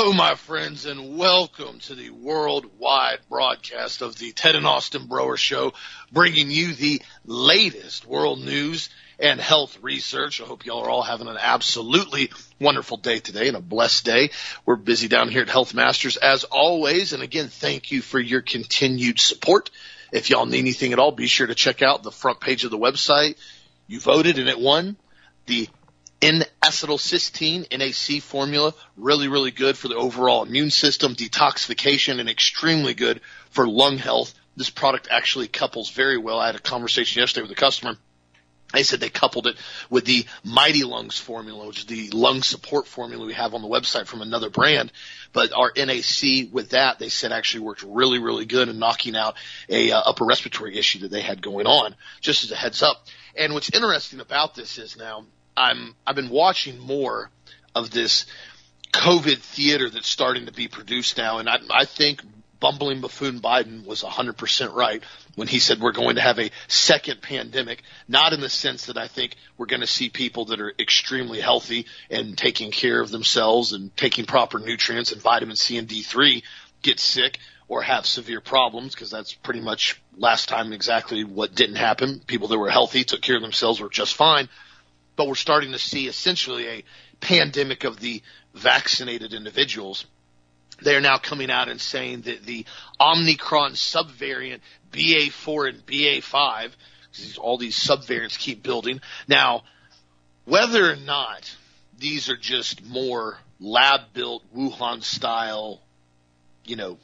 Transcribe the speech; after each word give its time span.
hello, 0.00 0.12
my 0.12 0.36
friends, 0.36 0.86
and 0.86 1.18
welcome 1.18 1.80
to 1.80 1.96
the 1.96 2.10
worldwide 2.10 3.18
broadcast 3.28 4.00
of 4.00 4.16
the 4.16 4.30
Ted 4.30 4.54
and 4.54 4.64
Austin 4.64 5.08
Broer 5.08 5.36
Show, 5.36 5.72
bringing 6.12 6.52
you 6.52 6.72
the 6.72 7.02
latest 7.26 8.06
world 8.06 8.38
news 8.38 8.90
and 9.18 9.40
health 9.40 9.76
research. 9.82 10.40
I 10.40 10.44
hope 10.44 10.64
y'all 10.64 10.84
are 10.84 10.88
all 10.88 11.02
having 11.02 11.26
an 11.26 11.36
absolutely 11.36 12.30
wonderful 12.60 12.98
day 12.98 13.18
today 13.18 13.48
and 13.48 13.56
a 13.56 13.60
blessed 13.60 14.04
day. 14.04 14.30
We're 14.64 14.76
busy 14.76 15.08
down 15.08 15.30
here 15.30 15.42
at 15.42 15.48
Health 15.48 15.74
Masters 15.74 16.16
as 16.16 16.44
always, 16.44 17.12
and 17.12 17.24
again, 17.24 17.48
thank 17.48 17.90
you 17.90 18.00
for 18.00 18.20
your 18.20 18.40
continued 18.40 19.18
support. 19.18 19.68
If 20.12 20.30
y'all 20.30 20.46
need 20.46 20.60
anything 20.60 20.92
at 20.92 21.00
all, 21.00 21.10
be 21.10 21.26
sure 21.26 21.48
to 21.48 21.56
check 21.56 21.82
out 21.82 22.04
the 22.04 22.12
front 22.12 22.38
page 22.38 22.62
of 22.62 22.70
the 22.70 22.78
website. 22.78 23.34
You 23.88 23.98
voted 23.98 24.38
and 24.38 24.48
it 24.48 24.60
won. 24.60 24.96
The 25.46 25.68
N-acetylcysteine 26.20 27.70
NAC 27.70 28.22
formula, 28.22 28.74
really, 28.96 29.28
really 29.28 29.52
good 29.52 29.76
for 29.76 29.88
the 29.88 29.94
overall 29.94 30.42
immune 30.42 30.70
system, 30.70 31.14
detoxification, 31.14 32.18
and 32.18 32.28
extremely 32.28 32.94
good 32.94 33.20
for 33.50 33.68
lung 33.68 33.98
health. 33.98 34.34
This 34.56 34.70
product 34.70 35.08
actually 35.10 35.46
couples 35.46 35.90
very 35.90 36.18
well. 36.18 36.40
I 36.40 36.46
had 36.46 36.56
a 36.56 36.60
conversation 36.60 37.20
yesterday 37.20 37.42
with 37.42 37.52
a 37.52 37.60
customer. 37.60 37.96
They 38.72 38.82
said 38.82 39.00
they 39.00 39.08
coupled 39.08 39.46
it 39.46 39.56
with 39.88 40.04
the 40.04 40.26
Mighty 40.44 40.84
Lungs 40.84 41.18
formula, 41.18 41.66
which 41.66 41.78
is 41.78 41.86
the 41.86 42.10
lung 42.10 42.42
support 42.42 42.86
formula 42.86 43.24
we 43.24 43.32
have 43.32 43.54
on 43.54 43.62
the 43.62 43.68
website 43.68 44.06
from 44.06 44.20
another 44.20 44.50
brand. 44.50 44.92
But 45.32 45.52
our 45.54 45.72
NAC 45.74 46.52
with 46.52 46.70
that, 46.70 46.98
they 46.98 47.08
said 47.08 47.32
actually 47.32 47.60
worked 47.60 47.82
really, 47.82 48.18
really 48.18 48.44
good 48.44 48.68
in 48.68 48.78
knocking 48.78 49.16
out 49.16 49.36
a 49.70 49.92
uh, 49.92 50.00
upper 50.00 50.26
respiratory 50.26 50.76
issue 50.76 50.98
that 51.00 51.10
they 51.10 51.22
had 51.22 51.40
going 51.40 51.66
on. 51.66 51.94
Just 52.20 52.44
as 52.44 52.50
a 52.50 52.56
heads 52.56 52.82
up. 52.82 53.06
And 53.36 53.54
what's 53.54 53.70
interesting 53.70 54.20
about 54.20 54.54
this 54.54 54.76
is 54.76 54.98
now 54.98 55.24
I'm 55.58 55.94
I've 56.06 56.14
been 56.14 56.30
watching 56.30 56.78
more 56.78 57.30
of 57.74 57.90
this 57.90 58.26
COVID 58.92 59.38
theater 59.38 59.90
that's 59.90 60.08
starting 60.08 60.46
to 60.46 60.52
be 60.52 60.68
produced 60.68 61.18
now, 61.18 61.38
and 61.38 61.48
I, 61.48 61.58
I 61.70 61.84
think 61.84 62.22
bumbling 62.60 63.00
buffoon 63.00 63.40
Biden 63.40 63.86
was 63.86 64.02
100% 64.02 64.74
right 64.74 65.02
when 65.36 65.46
he 65.46 65.60
said 65.60 65.80
we're 65.80 65.92
going 65.92 66.16
to 66.16 66.22
have 66.22 66.40
a 66.40 66.50
second 66.66 67.22
pandemic, 67.22 67.82
not 68.08 68.32
in 68.32 68.40
the 68.40 68.48
sense 68.48 68.86
that 68.86 68.98
I 68.98 69.06
think 69.06 69.36
we're 69.56 69.66
going 69.66 69.80
to 69.80 69.86
see 69.86 70.08
people 70.08 70.46
that 70.46 70.60
are 70.60 70.72
extremely 70.78 71.40
healthy 71.40 71.86
and 72.10 72.36
taking 72.36 72.72
care 72.72 73.00
of 73.00 73.10
themselves 73.10 73.72
and 73.72 73.96
taking 73.96 74.24
proper 74.24 74.58
nutrients 74.58 75.12
and 75.12 75.22
vitamin 75.22 75.56
C 75.56 75.76
and 75.76 75.86
D3 75.86 76.42
get 76.82 76.98
sick 76.98 77.38
or 77.68 77.82
have 77.82 78.06
severe 78.06 78.40
problems 78.40 78.94
because 78.94 79.10
that's 79.10 79.34
pretty 79.34 79.60
much 79.60 80.00
last 80.16 80.48
time 80.48 80.72
exactly 80.72 81.22
what 81.22 81.54
didn't 81.54 81.76
happen. 81.76 82.20
People 82.26 82.48
that 82.48 82.58
were 82.58 82.70
healthy 82.70 83.04
took 83.04 83.20
care 83.20 83.36
of 83.36 83.42
themselves 83.42 83.80
were 83.80 83.90
just 83.90 84.14
fine 84.14 84.48
but 85.18 85.26
we're 85.26 85.34
starting 85.34 85.72
to 85.72 85.80
see 85.80 86.06
essentially 86.06 86.68
a 86.68 86.84
pandemic 87.20 87.82
of 87.82 87.98
the 87.98 88.22
vaccinated 88.54 89.34
individuals. 89.34 90.06
They're 90.80 91.00
now 91.00 91.18
coming 91.18 91.50
out 91.50 91.68
and 91.68 91.80
saying 91.80 92.20
that 92.22 92.44
the 92.44 92.64
Omicron 93.00 93.72
subvariant 93.72 94.60
BA4 94.92 95.70
and 95.70 95.84
BA5, 95.84 96.70
all 97.36 97.58
these 97.58 97.76
subvariants 97.76 98.38
keep 98.38 98.62
building. 98.62 99.00
Now, 99.26 99.64
whether 100.44 100.88
or 100.88 100.94
not 100.94 101.52
these 101.98 102.30
are 102.30 102.36
just 102.36 102.86
more 102.86 103.38
lab 103.58 104.12
built 104.14 104.44
Wuhan 104.54 105.02
style, 105.02 105.80
you 106.64 106.76
know, 106.76 106.96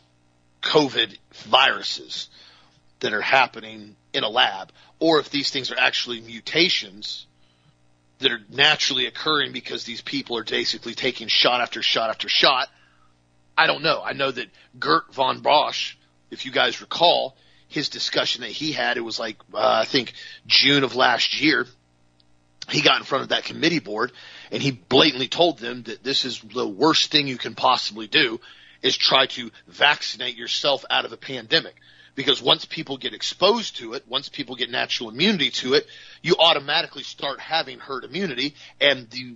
COVID 0.63 1.19
viruses 1.33 2.29
that 3.01 3.13
are 3.13 3.21
happening 3.21 3.97
in 4.13 4.23
a 4.23 4.29
lab, 4.29 4.71
or 5.01 5.19
if 5.19 5.31
these 5.31 5.51
things 5.51 5.73
are 5.73 5.79
actually 5.79 6.21
mutations 6.21 7.27
that 8.19 8.33
are 8.33 8.41
naturally 8.49 9.07
occurring 9.07 9.53
because 9.53 9.85
these 9.85 10.01
people 10.01 10.39
are 10.39 10.45
basically 10.45 10.95
taking 10.95 11.29
shot 11.29 11.61
after 11.61 11.83
shot 11.83 12.11
after 12.11 12.29
shot. 12.29 12.69
I 13.57 13.67
don't 13.67 13.83
know. 13.83 14.03
I 14.03 14.13
know 14.13 14.31
that 14.31 14.49
Gert 14.79 15.13
von 15.13 15.41
Bosch, 15.41 15.97
if 16.31 16.45
you 16.45 16.53
guys 16.53 16.81
recall, 16.81 17.37
his 17.69 17.89
discussion 17.89 18.43
that 18.43 18.51
he 18.51 18.73
had, 18.73 18.97
it 18.97 19.01
was 19.01 19.19
like, 19.19 19.37
uh, 19.53 19.81
I 19.83 19.85
think 19.85 20.15
June 20.47 20.85
of 20.85 20.95
last 20.95 21.41
year, 21.41 21.67
he 22.69 22.81
got 22.81 22.99
in 22.99 23.05
front 23.05 23.23
of 23.23 23.29
that 23.31 23.45
committee 23.45 23.79
board 23.81 24.13
and 24.51 24.63
he 24.63 24.71
blatantly 24.71 25.29
told 25.29 25.59
them 25.59 25.83
that 25.85 26.03
this 26.03 26.25
is 26.25 26.41
the 26.41 26.67
worst 26.67 27.11
thing 27.11 27.29
you 27.29 27.37
can 27.37 27.55
possibly 27.55 28.07
do 28.07 28.41
is 28.83 28.97
try 28.97 29.27
to 29.27 29.51
vaccinate 29.67 30.37
yourself 30.37 30.85
out 30.89 31.05
of 31.05 31.13
a 31.13 31.17
pandemic 31.17 31.75
because 32.15 32.43
once 32.43 32.65
people 32.65 32.97
get 32.97 33.15
exposed 33.15 33.77
to 33.79 33.95
it, 33.95 34.05
once 34.09 34.29
people 34.29 34.57
get 34.57 34.71
natural 34.71 35.11
immunity 35.11 35.51
to 35.51 35.75
it, 35.75 35.87
you 36.23 36.37
automatically 36.39 37.03
start 37.03 37.41
having 37.41 37.79
herd 37.79 38.05
immunity 38.05 38.55
and 38.81 39.09
the 39.11 39.35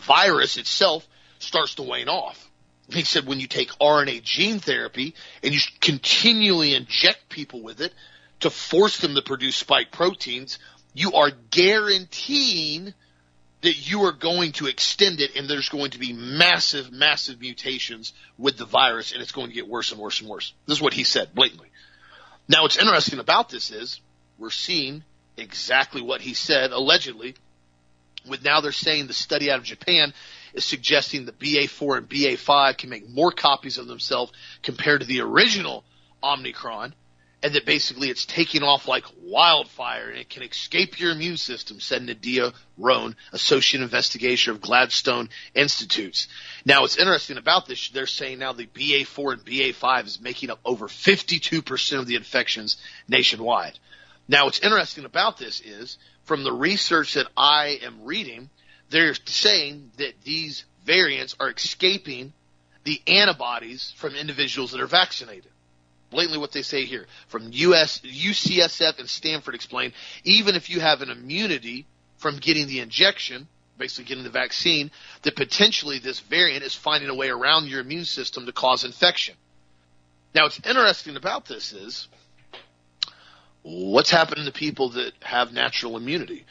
virus 0.00 0.56
itself 0.56 1.06
starts 1.38 1.74
to 1.76 1.82
wane 1.82 2.08
off. 2.08 2.50
He 2.88 3.02
said 3.02 3.26
when 3.26 3.40
you 3.40 3.48
take 3.48 3.70
RNA 3.80 4.22
gene 4.22 4.60
therapy 4.60 5.14
and 5.42 5.52
you 5.52 5.60
continually 5.80 6.74
inject 6.74 7.28
people 7.28 7.62
with 7.62 7.80
it 7.80 7.92
to 8.40 8.50
force 8.50 8.98
them 8.98 9.14
to 9.14 9.22
produce 9.22 9.56
spike 9.56 9.90
proteins, 9.90 10.58
you 10.94 11.12
are 11.14 11.32
guaranteeing 11.50 12.94
that 13.62 13.90
you 13.90 14.04
are 14.04 14.12
going 14.12 14.52
to 14.52 14.66
extend 14.66 15.20
it 15.20 15.34
and 15.34 15.48
there's 15.48 15.68
going 15.68 15.90
to 15.90 15.98
be 15.98 16.12
massive, 16.12 16.92
massive 16.92 17.40
mutations 17.40 18.12
with 18.38 18.56
the 18.56 18.64
virus 18.64 19.12
and 19.12 19.20
it's 19.20 19.32
going 19.32 19.48
to 19.48 19.54
get 19.54 19.68
worse 19.68 19.90
and 19.90 20.00
worse 20.00 20.20
and 20.20 20.30
worse. 20.30 20.52
This 20.66 20.78
is 20.78 20.82
what 20.82 20.94
he 20.94 21.04
said 21.04 21.34
blatantly. 21.34 21.68
Now, 22.48 22.62
what's 22.62 22.78
interesting 22.78 23.18
about 23.18 23.48
this 23.48 23.70
is 23.70 24.00
we're 24.38 24.50
seeing 24.50 25.02
exactly 25.36 26.00
what 26.00 26.20
he 26.20 26.34
said 26.34 26.70
allegedly. 26.72 27.34
With 28.26 28.44
now 28.44 28.60
they're 28.60 28.72
saying 28.72 29.06
the 29.06 29.12
study 29.12 29.50
out 29.50 29.58
of 29.58 29.64
Japan 29.64 30.12
is 30.54 30.64
suggesting 30.64 31.24
the 31.24 31.32
BA4 31.32 31.98
and 31.98 32.08
BA5 32.08 32.78
can 32.78 32.90
make 32.90 33.08
more 33.08 33.30
copies 33.30 33.78
of 33.78 33.86
themselves 33.86 34.32
compared 34.62 35.00
to 35.00 35.06
the 35.06 35.20
original 35.20 35.84
Omicron, 36.22 36.94
and 37.46 37.54
that 37.54 37.64
basically 37.64 38.10
it's 38.10 38.26
taking 38.26 38.64
off 38.64 38.88
like 38.88 39.04
wildfire 39.22 40.08
and 40.08 40.18
it 40.18 40.28
can 40.28 40.42
escape 40.42 40.98
your 40.98 41.12
immune 41.12 41.36
system, 41.36 41.78
said 41.78 42.02
Nadia 42.02 42.52
Roan, 42.76 43.14
associate 43.32 43.84
investigator 43.84 44.50
of 44.50 44.60
Gladstone 44.60 45.28
Institutes. 45.54 46.26
Now, 46.64 46.80
what's 46.80 46.96
interesting 46.96 47.36
about 47.36 47.68
this, 47.68 47.90
they're 47.90 48.08
saying 48.08 48.40
now 48.40 48.52
the 48.52 48.66
BA4 48.66 49.34
and 49.34 49.44
BA5 49.44 50.06
is 50.06 50.20
making 50.20 50.50
up 50.50 50.58
over 50.64 50.88
52% 50.88 52.00
of 52.00 52.08
the 52.08 52.16
infections 52.16 52.78
nationwide. 53.06 53.78
Now, 54.26 54.46
what's 54.46 54.58
interesting 54.58 55.04
about 55.04 55.38
this 55.38 55.60
is 55.60 55.98
from 56.24 56.42
the 56.42 56.52
research 56.52 57.14
that 57.14 57.28
I 57.36 57.78
am 57.84 58.04
reading, 58.04 58.50
they're 58.90 59.14
saying 59.24 59.92
that 59.98 60.20
these 60.24 60.64
variants 60.84 61.36
are 61.38 61.52
escaping 61.52 62.32
the 62.82 63.00
antibodies 63.06 63.94
from 63.98 64.16
individuals 64.16 64.72
that 64.72 64.80
are 64.80 64.88
vaccinated. 64.88 65.52
Blatantly 66.10 66.38
what 66.38 66.52
they 66.52 66.62
say 66.62 66.84
here. 66.84 67.06
From 67.28 67.50
US, 67.52 68.00
UCSF 68.00 68.98
and 68.98 69.08
Stanford 69.08 69.54
explain, 69.54 69.92
even 70.24 70.54
if 70.54 70.70
you 70.70 70.80
have 70.80 71.02
an 71.02 71.10
immunity 71.10 71.86
from 72.18 72.38
getting 72.38 72.66
the 72.66 72.80
injection, 72.80 73.48
basically 73.78 74.04
getting 74.04 74.24
the 74.24 74.30
vaccine, 74.30 74.90
that 75.22 75.36
potentially 75.36 75.98
this 75.98 76.20
variant 76.20 76.62
is 76.62 76.74
finding 76.74 77.10
a 77.10 77.14
way 77.14 77.28
around 77.28 77.66
your 77.66 77.80
immune 77.80 78.04
system 78.04 78.46
to 78.46 78.52
cause 78.52 78.84
infection. 78.84 79.34
Now, 80.34 80.42
what's 80.44 80.60
interesting 80.64 81.16
about 81.16 81.46
this 81.46 81.72
is 81.72 82.08
what's 83.62 84.10
happening 84.10 84.44
to 84.44 84.52
people 84.52 84.90
that 84.90 85.12
have 85.22 85.52
natural 85.52 85.96
immunity. 85.96 86.46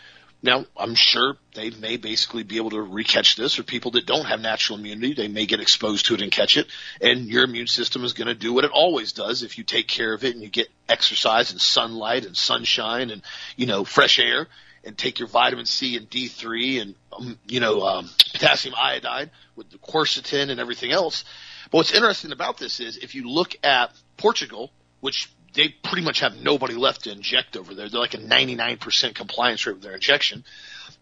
Now, 0.45 0.65
I'm 0.77 0.93
sure 0.93 1.37
they 1.55 1.71
may 1.71 1.97
basically 1.97 2.43
be 2.43 2.57
able 2.57 2.69
to 2.69 2.75
recatch 2.75 3.35
this, 3.35 3.57
or 3.57 3.63
people 3.63 3.89
that 3.91 4.05
don't 4.05 4.25
have 4.25 4.39
natural 4.39 4.77
immunity, 4.77 5.15
they 5.15 5.27
may 5.27 5.47
get 5.47 5.59
exposed 5.59 6.05
to 6.05 6.13
it 6.13 6.21
and 6.21 6.31
catch 6.31 6.55
it, 6.55 6.67
and 7.01 7.25
your 7.25 7.43
immune 7.43 7.65
system 7.65 8.03
is 8.03 8.13
going 8.13 8.27
to 8.27 8.35
do 8.35 8.53
what 8.53 8.63
it 8.63 8.69
always 8.71 9.11
does 9.11 9.41
if 9.41 9.57
you 9.57 9.63
take 9.63 9.87
care 9.87 10.13
of 10.13 10.23
it 10.23 10.35
and 10.35 10.43
you 10.43 10.49
get 10.49 10.67
exercise 10.87 11.49
and 11.49 11.59
sunlight 11.59 12.25
and 12.25 12.37
sunshine 12.37 13.09
and, 13.09 13.23
you 13.55 13.65
know, 13.65 13.83
fresh 13.83 14.19
air 14.19 14.47
and 14.83 14.95
take 14.95 15.17
your 15.17 15.27
vitamin 15.27 15.65
C 15.65 15.97
and 15.97 16.07
D3 16.07 16.79
and 16.79 16.95
um, 17.11 17.39
you 17.47 17.59
know 17.59 17.81
um, 17.81 18.07
potassium 18.33 18.75
iodide 18.77 19.31
with 19.55 19.71
the 19.71 19.79
quercetin 19.79 20.51
and 20.51 20.59
everything 20.59 20.91
else. 20.91 21.25
But 21.71 21.79
what's 21.79 21.95
interesting 21.95 22.31
about 22.31 22.59
this 22.59 22.79
is 22.79 22.97
if 22.97 23.15
you 23.15 23.27
look 23.27 23.55
at 23.63 23.91
Portugal, 24.17 24.69
which 25.01 25.31
they 25.55 25.69
pretty 25.69 26.03
much 26.03 26.19
have 26.19 26.41
nobody 26.41 26.75
left 26.75 27.05
to 27.05 27.11
inject 27.11 27.57
over 27.57 27.73
there. 27.73 27.89
They're 27.89 27.99
like 27.99 28.13
a 28.13 28.19
99% 28.19 29.15
compliance 29.15 29.65
rate 29.65 29.73
with 29.73 29.83
their 29.83 29.95
injection. 29.95 30.43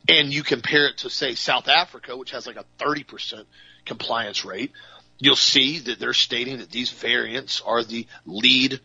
And 0.08 0.34
you 0.34 0.44
compare 0.44 0.88
it 0.88 1.00
to 1.00 1.10
say 1.10 1.36
South 1.36 1.68
Africa, 1.68 2.16
which 2.16 2.32
has 2.32 2.48
like 2.48 2.58
a 2.58 2.66
30% 2.80 3.46
compliance 3.86 4.46
rate. 4.46 4.72
You'll 5.20 5.36
see 5.36 5.80
that 5.80 6.00
they're 6.00 6.14
stating 6.14 6.60
that 6.60 6.70
these 6.70 6.92
variants 6.92 7.62
are 7.62 7.84
the 7.84 8.08
lead, 8.26 8.80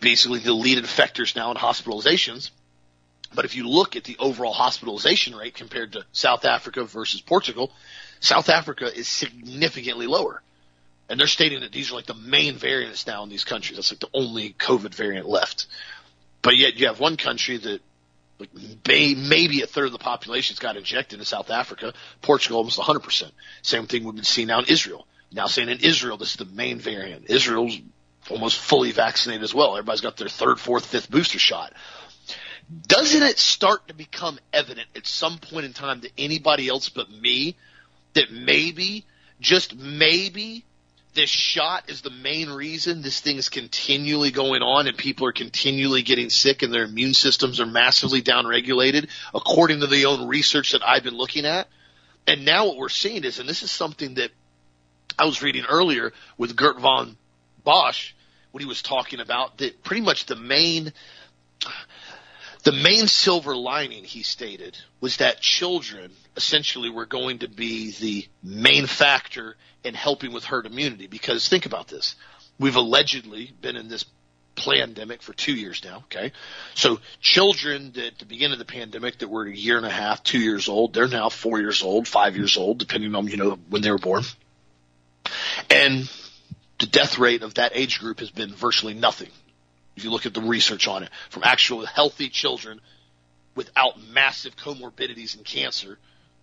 basically 0.00 0.40
the 0.40 0.52
lead 0.52 0.82
infectors 0.82 1.34
now 1.34 1.50
in 1.50 1.56
hospitalizations. 1.56 2.50
But 3.34 3.44
if 3.44 3.56
you 3.56 3.68
look 3.68 3.96
at 3.96 4.04
the 4.04 4.16
overall 4.18 4.52
hospitalization 4.52 5.34
rate 5.34 5.54
compared 5.54 5.92
to 5.92 6.04
South 6.12 6.44
Africa 6.44 6.84
versus 6.84 7.20
Portugal, 7.20 7.72
South 8.20 8.48
Africa 8.48 8.92
is 8.92 9.08
significantly 9.08 10.06
lower. 10.06 10.42
And 11.08 11.20
they're 11.20 11.26
stating 11.26 11.60
that 11.60 11.72
these 11.72 11.92
are 11.92 11.94
like 11.94 12.06
the 12.06 12.14
main 12.14 12.56
variants 12.56 13.06
now 13.06 13.22
in 13.22 13.28
these 13.28 13.44
countries. 13.44 13.76
That's 13.76 13.92
like 13.92 14.00
the 14.00 14.10
only 14.12 14.54
COVID 14.58 14.94
variant 14.94 15.28
left. 15.28 15.66
But 16.42 16.56
yet 16.56 16.74
you 16.76 16.86
have 16.86 17.00
one 17.00 17.16
country 17.16 17.56
that 17.58 17.80
like 18.38 18.50
may, 18.86 19.14
maybe 19.14 19.62
a 19.62 19.66
third 19.66 19.86
of 19.86 19.92
the 19.92 19.98
population's 19.98 20.58
got 20.58 20.76
injected 20.76 21.18
in 21.18 21.24
South 21.24 21.50
Africa. 21.50 21.94
Portugal 22.22 22.58
almost 22.58 22.78
100%. 22.78 23.30
Same 23.62 23.86
thing 23.86 24.04
we've 24.04 24.14
been 24.14 24.24
seeing 24.24 24.48
now 24.48 24.58
in 24.58 24.66
Israel. 24.66 25.06
Now 25.32 25.46
saying 25.46 25.68
in 25.68 25.80
Israel, 25.80 26.16
this 26.16 26.32
is 26.32 26.36
the 26.36 26.44
main 26.44 26.78
variant. 26.78 27.30
Israel's 27.30 27.78
almost 28.30 28.58
fully 28.58 28.92
vaccinated 28.92 29.42
as 29.42 29.54
well. 29.54 29.76
Everybody's 29.76 30.00
got 30.00 30.16
their 30.16 30.28
third, 30.28 30.58
fourth, 30.58 30.86
fifth 30.86 31.10
booster 31.10 31.38
shot. 31.38 31.72
Doesn't 32.88 33.22
it 33.22 33.38
start 33.38 33.88
to 33.88 33.94
become 33.94 34.38
evident 34.52 34.88
at 34.96 35.06
some 35.06 35.38
point 35.38 35.66
in 35.66 35.72
time 35.72 36.00
to 36.00 36.10
anybody 36.18 36.68
else 36.68 36.88
but 36.88 37.10
me 37.10 37.56
that 38.14 38.32
maybe, 38.32 39.04
just 39.40 39.76
maybe, 39.76 40.64
this 41.16 41.30
shot 41.30 41.90
is 41.90 42.02
the 42.02 42.10
main 42.10 42.50
reason 42.50 43.02
this 43.02 43.20
thing 43.20 43.38
is 43.38 43.48
continually 43.48 44.30
going 44.30 44.62
on 44.62 44.86
and 44.86 44.96
people 44.96 45.26
are 45.26 45.32
continually 45.32 46.02
getting 46.02 46.30
sick 46.30 46.62
and 46.62 46.72
their 46.72 46.84
immune 46.84 47.14
systems 47.14 47.58
are 47.58 47.66
massively 47.66 48.22
downregulated 48.22 49.08
according 49.34 49.80
to 49.80 49.86
the 49.86 50.04
own 50.04 50.28
research 50.28 50.72
that 50.72 50.86
I've 50.86 51.02
been 51.02 51.16
looking 51.16 51.46
at. 51.46 51.68
And 52.26 52.44
now 52.44 52.66
what 52.66 52.76
we're 52.76 52.88
seeing 52.90 53.24
is, 53.24 53.38
and 53.38 53.48
this 53.48 53.62
is 53.62 53.70
something 53.70 54.14
that 54.14 54.30
I 55.18 55.24
was 55.24 55.42
reading 55.42 55.64
earlier 55.68 56.12
with 56.36 56.54
Gert 56.54 56.78
von 56.78 57.16
Bosch 57.64 58.12
when 58.52 58.62
he 58.62 58.68
was 58.68 58.82
talking 58.82 59.20
about 59.20 59.58
that 59.58 59.82
pretty 59.82 60.02
much 60.02 60.26
the 60.26 60.36
main, 60.36 60.92
the 62.64 62.72
main 62.72 63.06
silver 63.06 63.56
lining 63.56 64.04
he 64.04 64.22
stated 64.22 64.76
was 65.00 65.16
that 65.16 65.40
children 65.40 66.12
essentially 66.36 66.90
were 66.90 67.06
going 67.06 67.40
to 67.40 67.48
be 67.48 67.92
the 67.92 68.26
main 68.42 68.86
factor 68.86 69.56
in 69.84 69.94
helping 69.94 70.32
with 70.32 70.44
herd 70.44 70.66
immunity. 70.66 71.06
Because 71.06 71.48
think 71.48 71.66
about 71.66 71.88
this. 71.88 72.14
We've 72.58 72.76
allegedly 72.76 73.52
been 73.60 73.76
in 73.76 73.88
this 73.88 74.04
pandemic 74.56 75.22
for 75.22 75.32
two 75.32 75.54
years 75.54 75.82
now. 75.84 75.98
Okay. 76.06 76.32
So 76.74 77.00
children 77.20 77.92
at 77.96 78.18
the 78.18 78.24
beginning 78.24 78.54
of 78.54 78.58
the 78.58 78.64
pandemic 78.64 79.18
that 79.18 79.28
were 79.28 79.44
a 79.44 79.54
year 79.54 79.76
and 79.76 79.86
a 79.86 79.90
half, 79.90 80.22
two 80.22 80.38
years 80.38 80.68
old, 80.68 80.94
they're 80.94 81.08
now 81.08 81.28
four 81.28 81.60
years 81.60 81.82
old, 81.82 82.08
five 82.08 82.36
years 82.36 82.56
old, 82.56 82.78
depending 82.78 83.14
on, 83.14 83.26
you 83.28 83.36
know, 83.36 83.58
when 83.68 83.82
they 83.82 83.90
were 83.90 83.98
born. 83.98 84.22
And 85.70 86.10
the 86.78 86.86
death 86.86 87.18
rate 87.18 87.42
of 87.42 87.54
that 87.54 87.72
age 87.74 88.00
group 88.00 88.20
has 88.20 88.30
been 88.30 88.52
virtually 88.54 88.94
nothing. 88.94 89.30
If 89.96 90.04
you 90.04 90.10
look 90.10 90.26
at 90.26 90.34
the 90.34 90.42
research 90.42 90.88
on 90.88 91.02
it 91.02 91.10
from 91.30 91.42
actual 91.44 91.86
healthy 91.86 92.28
children 92.28 92.80
without 93.54 94.00
massive 94.12 94.56
comorbidities 94.56 95.36
and 95.36 95.44
cancer, 95.44 95.98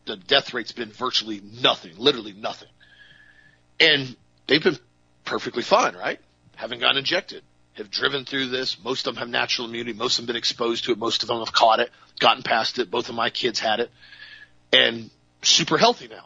the 0.05 0.15
death 0.15 0.53
rate's 0.53 0.71
been 0.71 0.91
virtually 0.91 1.41
nothing, 1.61 1.93
literally 1.97 2.33
nothing. 2.33 2.69
And 3.79 4.15
they've 4.47 4.63
been 4.63 4.77
perfectly 5.25 5.63
fine, 5.63 5.95
right? 5.95 6.19
Haven't 6.55 6.79
gotten 6.79 6.97
injected, 6.97 7.43
have 7.73 7.89
driven 7.89 8.25
through 8.25 8.49
this. 8.49 8.77
Most 8.83 9.07
of 9.07 9.15
them 9.15 9.19
have 9.21 9.29
natural 9.29 9.67
immunity. 9.67 9.97
Most 9.97 10.19
of 10.19 10.23
them 10.23 10.27
have 10.27 10.33
been 10.33 10.39
exposed 10.39 10.85
to 10.85 10.91
it. 10.91 10.97
Most 10.97 11.23
of 11.23 11.27
them 11.27 11.39
have 11.39 11.53
caught 11.53 11.79
it, 11.79 11.89
gotten 12.19 12.43
past 12.43 12.79
it. 12.79 12.91
Both 12.91 13.09
of 13.09 13.15
my 13.15 13.29
kids 13.29 13.59
had 13.59 13.79
it 13.79 13.91
and 14.73 15.09
super 15.41 15.77
healthy 15.77 16.07
now. 16.07 16.25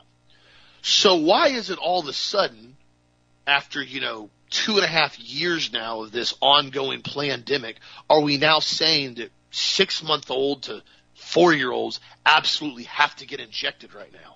So 0.82 1.16
why 1.16 1.50
is 1.50 1.70
it 1.70 1.78
all 1.78 2.00
of 2.00 2.08
a 2.08 2.14
sudden 2.14 2.76
after, 3.46 3.82
you 3.82 4.02
know, 4.02 4.30
two 4.50 4.76
and 4.76 4.84
a 4.84 4.88
half 4.88 5.20
years 5.20 5.72
now 5.74 6.04
of 6.04 6.12
this 6.12 6.34
ongoing 6.42 7.02
pandemic, 7.02 7.78
are 8.10 8.22
we 8.22 8.38
now 8.38 8.60
saying 8.60 9.16
that 9.16 9.32
six 9.52 10.02
month 10.02 10.32
old 10.32 10.64
to 10.64 10.82
four 11.28 11.54
year 11.54 11.72
olds 11.72 12.00
absolutely 12.26 12.84
have 12.84 13.16
to 13.18 13.26
get 13.26 13.40
injected 13.40 13.94
right 13.94 14.12
now? 14.12 14.36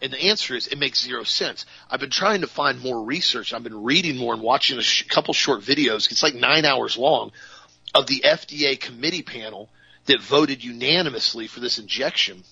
And 0.00 0.12
the 0.12 0.20
answer 0.20 0.56
is 0.56 0.66
it 0.66 0.78
makes 0.78 1.00
zero 1.00 1.22
sense. 1.22 1.64
I've 1.88 2.00
been 2.00 2.10
trying 2.10 2.40
to 2.40 2.48
find 2.48 2.80
more 2.80 3.04
research. 3.04 3.54
I've 3.54 3.62
been 3.62 3.84
reading 3.84 4.16
more 4.16 4.34
and 4.34 4.42
watching 4.42 4.78
a 4.78 4.82
sh- 4.82 5.04
couple 5.04 5.32
short 5.32 5.60
videos. 5.60 6.10
It's 6.10 6.24
like 6.24 6.34
nine 6.34 6.64
hours 6.64 6.98
long 6.98 7.30
of 7.94 8.08
the 8.08 8.22
FDA 8.24 8.78
committee 8.78 9.22
panel 9.22 9.68
that 10.06 10.20
voted 10.20 10.64
unanimously 10.64 11.46
for 11.46 11.60
this 11.60 11.78
injection 11.78 12.42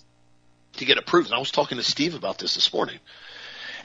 to 0.74 0.84
get 0.84 0.96
approved. 0.96 1.28
And 1.28 1.34
I 1.34 1.40
was 1.40 1.50
talking 1.50 1.78
to 1.78 1.84
Steve 1.84 2.14
about 2.14 2.38
this 2.38 2.54
this 2.54 2.72
morning. 2.72 3.00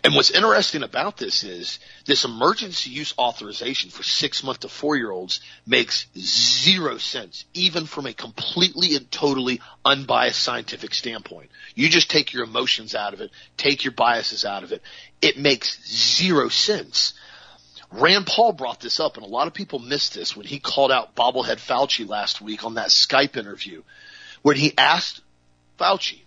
And 0.06 0.13
what's 0.13 0.30
interesting 0.30 0.84
about 0.84 1.18
this 1.18 1.44
is 1.44 1.80
this 2.06 2.25
emergency 2.25 2.92
use 2.92 3.16
authorization 3.18 3.90
for 3.90 4.04
six 4.04 4.44
month 4.44 4.60
to 4.60 4.69
four 4.69 4.96
year 4.96 5.10
olds 5.10 5.40
makes 5.66 6.06
zero 6.16 7.00
sense, 7.00 7.46
even 7.56 7.88
from 7.88 8.06
a 8.06 8.13
completely 8.13 8.96
and 8.96 9.10
totally 9.10 9.62
unbiased 9.84 10.40
scientific 10.40 10.94
standpoint. 10.94 11.50
You 11.74 11.90
just 11.90 12.12
take 12.12 12.34
your 12.34 12.44
emotions 12.44 12.94
out 12.94 13.16
of 13.16 13.22
it, 13.22 13.31
take 13.57 13.84
your 13.84 13.94
biases 13.94 14.46
out 14.46 14.62
of 14.62 14.74
it. 14.74 14.84
It 15.24 15.40
makes 15.40 15.84
zero 15.88 16.50
sense. 16.50 17.16
Rand 17.92 18.28
Paul 18.28 18.54
brought 18.54 18.81
this 18.81 19.00
up, 19.00 19.18
and 19.18 19.25
a 19.25 19.30
lot 19.30 19.48
of 19.48 19.56
people 19.56 19.80
missed 19.80 20.13
this 20.13 20.38
when 20.38 20.46
he 20.46 20.60
called 20.60 20.92
out 20.92 21.16
bobblehead 21.16 21.57
Fauci 21.57 22.07
last 22.07 22.42
week 22.42 22.63
on 22.63 22.75
that 22.75 22.90
Skype 22.90 23.38
interview, 23.38 23.81
where 24.44 24.54
he 24.54 24.78
asked 24.78 25.22
Fauci, 25.80 26.19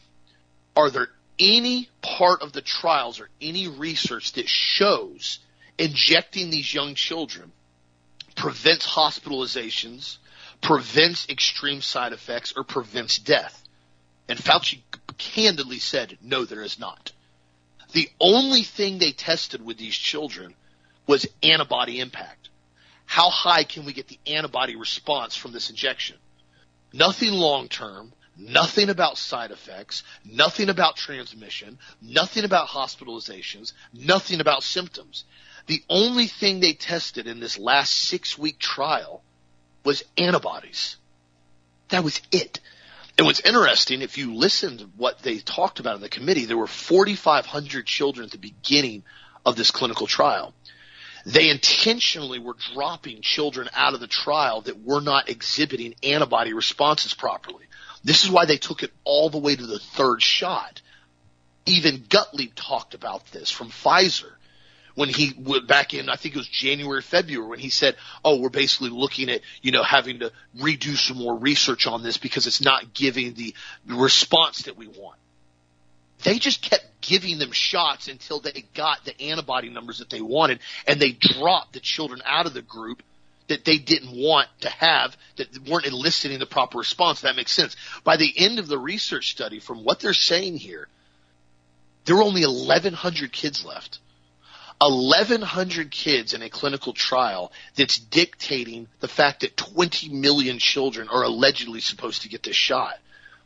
are 0.75 0.91
there 0.91 1.11
any 1.39 1.89
part 2.03 2.43
of 2.43 2.53
the 2.53 2.63
trials 2.63 3.21
or 3.21 3.29
any 3.41 3.69
research 3.69 4.33
that 4.33 4.49
shows 4.49 5.39
injecting 5.79 6.51
these 6.51 6.73
young 6.73 6.95
children 6.95 7.53
prevents 8.35 8.87
hospitalizations, 8.87 10.19
prevents 10.61 11.29
extreme 11.29 11.81
side 11.81 12.13
effects, 12.13 12.53
or 12.57 12.65
prevents 12.65 13.19
death. 13.19 13.63
And 14.29 14.39
Fauci 14.39 14.81
candidly 15.17 15.79
said, 15.79 16.19
no, 16.23 16.45
there 16.45 16.63
is 16.63 16.79
not. 16.79 17.13
The 17.93 18.09
only 18.21 18.63
thing 18.63 18.99
they 18.99 19.13
tested 19.13 19.65
with 19.65 19.79
these 19.79 19.97
children 19.97 20.55
was 21.07 21.27
antibody 21.43 22.01
impact. 22.01 22.51
How 23.07 23.31
high 23.31 23.65
can 23.65 23.87
we 23.87 23.95
get 23.95 24.09
the 24.09 24.19
antibody 24.27 24.77
response 24.77 25.35
from 25.35 25.53
this 25.53 25.71
injection? 25.71 26.17
Nothing 26.93 27.33
long 27.33 27.69
term, 27.69 28.13
Nothing 28.39 28.89
about 28.89 29.19
side 29.19 29.51
effects, 29.51 30.05
nothing 30.25 30.69
about 30.69 30.95
transmission, 30.95 31.77
nothing 32.01 32.45
about 32.45 32.69
hospitalizations, 32.69 33.73
nothing 33.93 34.41
about 34.41 34.63
symptoms. 34.63 35.25
The 35.67 35.83
only 35.91 36.29
thing 36.29 36.61
they 36.61 36.73
tested 36.73 37.27
in 37.27 37.41
this 37.41 37.59
last 37.59 37.93
six 37.93 38.39
week 38.39 38.61
trial 38.61 39.23
was 39.85 40.05
antibodies. 40.17 40.97
That 41.89 42.05
was 42.05 42.21
it. 42.31 42.61
And 43.19 43.27
what's 43.27 43.41
interesting, 43.41 44.03
if 44.03 44.17
you 44.17 44.35
listen 44.35 44.79
to 44.79 44.85
what 44.97 45.19
they 45.19 45.39
talked 45.39 45.81
about 45.81 45.97
in 45.97 46.01
the 46.01 46.09
committee, 46.09 46.45
there 46.45 46.57
were 46.57 46.69
4,500 46.69 47.87
children 47.87 48.27
at 48.27 48.31
the 48.31 48.39
beginning 48.39 49.03
of 49.45 49.57
this 49.57 49.73
clinical 49.73 50.07
trial. 50.07 50.55
They 51.27 51.51
intentionally 51.51 52.39
were 52.39 52.55
dropping 52.73 53.23
children 53.23 53.69
out 53.75 53.95
of 53.95 54.01
the 54.01 54.07
trial 54.07 54.61
that 54.63 54.81
were 54.81 55.01
not 55.01 55.29
exhibiting 55.29 55.97
antibody 56.05 56.53
responses 56.53 57.13
properly. 57.13 57.65
This 58.09 58.25
is 58.25 58.31
why 58.31 58.47
they 58.47 58.57
took 58.57 58.83
it 58.83 58.91
all 59.05 59.29
the 59.29 59.37
way 59.37 59.55
to 59.55 59.67
the 59.67 59.79
third 59.79 60.23
shot. 60.23 60.81
Even 61.67 62.07
Gottlieb 62.09 62.55
talked 62.55 62.95
about 62.95 63.31
this 63.33 63.51
from 63.51 63.69
Pfizer 63.69 64.33
when 64.95 65.11
he 65.11 65.35
went 65.39 65.69
back 65.69 65.93
in, 65.93 66.09
I 66.09 66.17
think 66.17 66.35
it 66.35 66.39
was 66.39 66.49
January, 66.49 67.03
February, 67.03 67.51
when 67.51 67.59
he 67.59 67.69
said, 67.69 67.97
"Oh, 68.25 68.41
we're 68.41 68.49
basically 68.49 68.89
looking 68.89 69.29
at 69.29 69.43
you 69.61 69.73
know 69.73 69.83
having 69.83 70.21
to 70.21 70.33
redo 70.59 70.97
some 70.97 71.19
more 71.19 71.37
research 71.37 71.87
on 71.87 72.03
this 72.03 72.17
because 72.17 72.47
it's 72.47 72.63
not 72.63 72.95
giving 72.95 73.35
the 73.35 73.55
response 73.87 74.63
that 74.63 74.79
we 74.79 74.89
want." 74.89 75.19
They 76.25 76.39
just 76.39 76.63
kept 76.63 77.03
giving 77.03 77.39
them 77.39 77.53
shots 77.53 78.09
until 78.09 78.41
they 78.41 78.65
got 78.75 79.05
the 79.05 79.21
antibody 79.21 79.69
numbers 79.69 79.99
that 79.99 80.09
they 80.09 80.23
wanted, 80.23 80.61
and 80.87 80.99
they 80.99 81.13
dropped 81.13 81.75
the 81.75 81.81
children 81.81 82.23
out 82.25 82.47
of 82.47 82.55
the 82.55 82.63
group 82.63 83.03
that 83.49 83.65
they 83.65 83.79
didn't 83.79 84.17
want 84.17 84.49
to 84.61 84.71
have 84.71 85.17
that 85.37 85.49
weren't 85.69 85.87
eliciting 85.87 86.39
the 86.39 86.47
proper 86.47 86.79
response. 86.79 87.23
That 87.23 87.37
makes 87.37 87.53
sense. 87.53 87.77
By 88.05 88.17
the 88.17 88.33
end 88.37 88.59
of 88.59 88.69
the 88.69 88.79
research 88.79 89.31
study, 89.31 89.59
from 89.59 89.85
what 89.85 90.01
they're 90.01 90.13
saying 90.13 90.59
here, 90.59 90.89
there 92.05 92.17
were 92.17 92.23
only 92.23 92.47
1,100 92.47 93.33
kids 93.33 93.65
left. 93.65 93.99
1,100 94.81 95.91
kids 95.91 96.35
in 96.35 96.43
a 96.43 96.49
clinical 96.49 96.93
trial 96.93 97.53
that's 97.75 97.99
dictating 97.99 98.87
the 99.01 99.09
fact 99.09 99.41
that 99.41 99.57
20 99.57 100.09
million 100.11 100.59
children 100.59 101.09
are 101.09 101.25
allegedly 101.25 101.81
supposed 101.81 102.23
to 102.23 102.29
get 102.29 102.45
this 102.45 102.55
shot. 102.55 102.95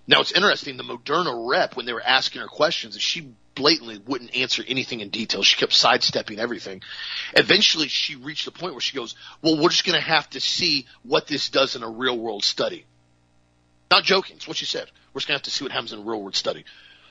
Now 0.07 0.21
it's 0.21 0.33
interesting, 0.33 0.77
the 0.77 0.83
Moderna 0.83 1.49
rep, 1.49 1.77
when 1.77 1.87
they 1.87 1.93
were 1.93 2.03
asking 2.03 2.43
her 2.43 2.49
questions, 2.49 3.01
she 3.01 3.33
blatantly 3.55 4.01
wouldn't 4.07 4.35
answer 4.37 4.63
anything 4.67 5.01
in 5.01 5.11
detail. 5.11 5.43
She 5.43 5.57
kept 5.57 5.73
sidestepping 5.73 6.39
everything. 6.39 6.83
Eventually 7.35 7.89
she 7.89 8.17
reached 8.17 8.45
the 8.45 8.51
point 8.51 8.75
where 8.75 8.81
she 8.81 8.97
goes, 8.97 9.15
well, 9.43 9.57
we're 9.61 9.71
just 9.71 9.85
going 9.85 9.99
to 9.99 10.07
have 10.07 10.29
to 10.31 10.41
see 10.41 10.87
what 11.03 11.27
this 11.27 11.49
does 11.49 11.77
in 11.77 11.83
a 11.83 11.89
real 11.89 12.19
world 12.19 12.45
study. 12.45 12.85
Not 13.91 14.05
joking. 14.05 14.37
It's 14.37 14.49
what 14.49 14.57
she 14.57 14.65
said. 14.65 14.91
We're 15.13 15.21
just 15.21 15.29
going 15.29 15.35
to 15.35 15.41
have 15.41 15.43
to 15.43 15.51
see 15.51 15.65
what 15.65 15.73
happens 15.73 15.93
in 15.93 15.99
a 16.01 16.03
real 16.03 16.21
world 16.21 16.37
study. 16.37 16.65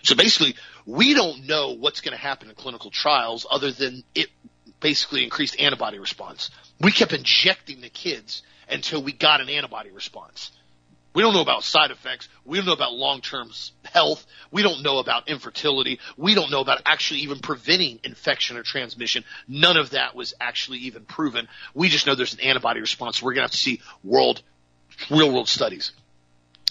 So 0.03 0.15
basically, 0.15 0.55
we 0.85 1.13
don't 1.13 1.45
know 1.45 1.75
what's 1.75 2.01
going 2.01 2.17
to 2.17 2.21
happen 2.21 2.49
in 2.49 2.55
clinical 2.55 2.89
trials 2.89 3.45
other 3.49 3.71
than 3.71 4.03
it 4.15 4.29
basically 4.79 5.23
increased 5.23 5.59
antibody 5.59 5.99
response. 5.99 6.49
We 6.79 6.91
kept 6.91 7.13
injecting 7.13 7.81
the 7.81 7.89
kids 7.89 8.41
until 8.67 9.03
we 9.03 9.11
got 9.11 9.41
an 9.41 9.49
antibody 9.49 9.91
response. 9.91 10.51
We 11.13 11.21
don't 11.21 11.33
know 11.33 11.41
about 11.41 11.63
side 11.63 11.91
effects. 11.91 12.29
We 12.45 12.57
don't 12.57 12.67
know 12.67 12.73
about 12.73 12.93
long-term 12.93 13.51
health. 13.83 14.25
We 14.49 14.63
don't 14.63 14.81
know 14.81 14.99
about 14.99 15.27
infertility. 15.27 15.99
We 16.15 16.35
don't 16.35 16.51
know 16.51 16.61
about 16.61 16.81
actually 16.85 17.21
even 17.21 17.39
preventing 17.39 17.99
infection 18.03 18.55
or 18.55 18.63
transmission. 18.63 19.25
None 19.47 19.75
of 19.75 19.89
that 19.89 20.15
was 20.15 20.33
actually 20.39 20.79
even 20.79 21.03
proven. 21.03 21.49
We 21.73 21.89
just 21.89 22.07
know 22.07 22.15
there's 22.15 22.33
an 22.33 22.39
antibody 22.39 22.79
response. 22.79 23.21
We're 23.21 23.33
going 23.33 23.41
to 23.41 23.43
have 23.43 23.51
to 23.51 23.57
see 23.57 23.81
world, 24.03 24.41
real 25.09 25.33
world 25.33 25.49
studies. 25.49 25.91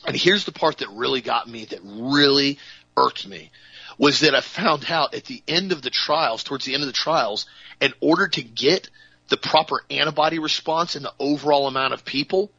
And 0.07 0.17
here's 0.17 0.47
the 0.47 0.53
part 0.53 0.79
that 0.79 0.89
really 0.89 1.21
got 1.21 1.47
me, 1.47 1.67
that 1.67 1.81
really 1.83 2.59
irked 2.97 3.29
me, 3.29 3.51
was 3.99 4.21
that 4.21 4.35
I 4.35 4.41
found 4.41 4.87
out 4.89 5.15
at 5.15 5.25
the 5.25 5.43
end 5.47 5.73
of 5.73 5.83
the 5.83 5.91
trials, 5.91 6.43
towards 6.43 6.65
the 6.65 6.73
end 6.73 6.83
of 6.83 6.87
the 6.87 6.95
trials, 6.95 7.45
in 7.81 7.93
order 8.01 8.27
to 8.29 8.43
get 8.43 8.89
the 9.29 9.37
proper 9.37 9.83
antibody 9.91 10.39
response 10.39 10.97
in 10.97 11.03
the 11.03 11.13
overall 11.19 11.67
amount 11.67 11.93
of 11.93 12.07
people, 12.07 12.51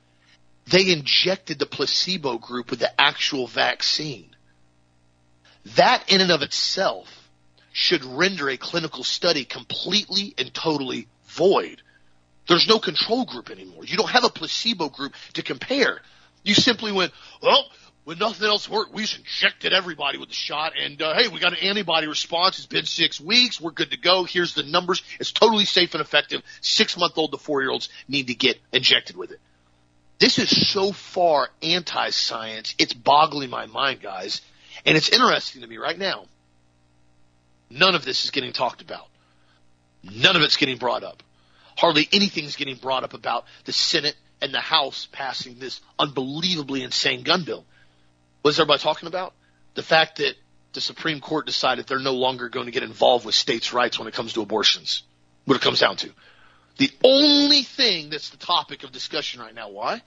they 0.68 0.92
injected 0.92 1.60
the 1.60 1.66
placebo 1.66 2.38
group 2.38 2.70
with 2.70 2.80
the 2.80 3.02
actual 3.02 3.48
vaccine. 3.48 4.36
That 5.76 6.12
in 6.12 6.22
and 6.22 6.32
of 6.32 6.42
itself 6.42 7.08
should 7.74 8.04
render 8.04 8.50
a 8.50 8.58
clinical 8.58 9.04
study 9.04 9.46
completely 9.46 10.34
and 10.38 10.54
totally 10.54 11.08
void. 11.26 11.82
There's 12.48 12.68
no 12.68 12.80
control 12.80 13.26
group 13.26 13.50
anymore. 13.50 13.86
You 13.86 13.98
don't 13.98 14.10
have 14.10 14.26
a 14.26 14.30
placebo 14.30 14.90
group 14.90 15.14
to 15.34 15.44
compare. 15.44 16.02
You 16.44 16.54
simply 16.54 16.92
went, 16.92 17.14
well, 17.42 17.66
when 18.04 18.18
nothing 18.18 18.48
else 18.48 18.68
worked, 18.68 18.94
we 18.94 19.04
just 19.04 19.20
injected 19.20 19.74
everybody 19.74 20.18
with 20.18 20.30
the 20.30 20.36
shot, 20.36 20.74
and 20.78 21.00
uh, 21.02 21.14
hey, 21.14 21.28
we 21.28 21.40
got 21.40 21.54
an 21.54 21.60
antibody 21.60 22.08
response. 22.08 22.58
It's 22.58 22.66
been 22.66 22.86
six 22.86 23.22
weeks. 23.22 23.62
We're 23.62 23.72
good 23.72 23.92
to 23.92 23.98
go. 23.98 24.24
Here's 24.24 24.56
the 24.56 24.64
numbers. 24.64 25.04
It's 25.20 25.32
totally 25.32 25.66
safe 25.66 25.94
and 25.94 26.02
effective. 26.02 26.42
Six 26.62 26.98
month 26.98 27.14
old 27.18 27.32
to 27.32 27.38
four 27.38 27.62
year 27.62 27.70
olds 27.70 27.90
need 28.08 28.28
to 28.28 28.34
get 28.34 28.60
injected 28.74 29.16
with 29.16 29.32
it. 29.32 29.40
This 30.22 30.38
is 30.38 30.70
so 30.70 30.92
far 30.92 31.50
anti 31.64 32.12
science. 32.12 32.76
It's 32.78 32.94
boggling 32.94 33.50
my 33.50 33.66
mind, 33.66 34.04
guys. 34.04 34.42
And 34.86 34.96
it's 34.96 35.10
interesting 35.10 35.64
to 35.64 35.68
me 35.68 35.78
right 35.78 35.98
now. 35.98 36.26
None 37.72 37.96
of 37.96 38.06
this 38.06 38.24
is 38.24 38.30
getting 38.30 38.54
talked 38.54 38.84
about. 38.84 39.08
None 40.04 40.36
of 40.36 40.44
it's 40.44 40.58
getting 40.58 40.78
brought 40.78 41.04
up. 41.04 41.24
Hardly 41.76 42.08
anything's 42.12 42.56
getting 42.56 42.76
brought 42.76 43.04
up 43.04 43.16
about 43.16 43.46
the 43.66 43.74
Senate 43.74 44.16
and 44.44 44.54
the 44.54 44.60
House 44.60 45.08
passing 45.12 45.58
this 45.58 45.82
unbelievably 45.98 46.84
insane 46.84 47.24
gun 47.24 47.44
bill. 47.44 47.66
What 48.44 48.52
is 48.52 48.60
everybody 48.60 48.84
talking 48.84 49.08
about? 49.08 49.34
The 49.74 49.82
fact 49.82 50.18
that 50.18 50.36
the 50.74 50.82
Supreme 50.82 51.20
Court 51.20 51.48
decided 51.48 51.88
they're 51.88 51.98
no 51.98 52.14
longer 52.14 52.48
going 52.48 52.68
to 52.68 52.72
get 52.72 52.84
involved 52.84 53.26
with 53.26 53.34
states' 53.34 53.74
rights 53.74 53.98
when 53.98 54.08
it 54.08 54.14
comes 54.14 54.34
to 54.34 54.44
abortions. 54.44 55.02
What 55.46 55.56
it 55.56 55.64
comes 55.64 55.80
down 55.80 55.96
to. 55.98 56.12
The 56.78 56.92
only 57.04 57.64
thing 57.64 58.10
that's 58.10 58.30
the 58.30 58.38
topic 58.38 58.84
of 58.84 58.92
discussion 58.92 59.42
right 59.42 59.54
now. 59.54 59.70
Why? 59.70 60.02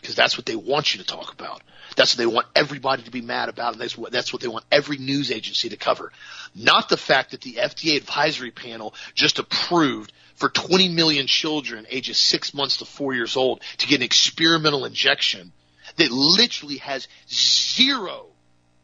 Because 0.00 0.14
that's 0.14 0.36
what 0.36 0.46
they 0.46 0.56
want 0.56 0.94
you 0.94 1.00
to 1.00 1.06
talk 1.06 1.32
about. 1.32 1.62
That's 1.96 2.14
what 2.14 2.18
they 2.18 2.32
want 2.32 2.46
everybody 2.54 3.02
to 3.02 3.10
be 3.10 3.20
mad 3.20 3.48
about, 3.48 3.72
and 3.72 3.82
that's 3.82 3.98
what, 3.98 4.12
that's 4.12 4.32
what 4.32 4.40
they 4.40 4.48
want 4.48 4.64
every 4.70 4.96
news 4.96 5.32
agency 5.32 5.70
to 5.70 5.76
cover. 5.76 6.12
Not 6.54 6.88
the 6.88 6.96
fact 6.96 7.32
that 7.32 7.40
the 7.40 7.54
FDA 7.54 7.96
advisory 7.96 8.50
panel 8.50 8.94
just 9.14 9.38
approved 9.38 10.12
for 10.36 10.48
20 10.48 10.90
million 10.90 11.26
children 11.26 11.86
ages 11.90 12.16
six 12.16 12.54
months 12.54 12.76
to 12.76 12.84
four 12.84 13.12
years 13.12 13.36
old 13.36 13.60
to 13.78 13.88
get 13.88 13.96
an 13.96 14.04
experimental 14.04 14.84
injection 14.84 15.52
that 15.96 16.12
literally 16.12 16.76
has 16.76 17.08
zero 17.28 18.26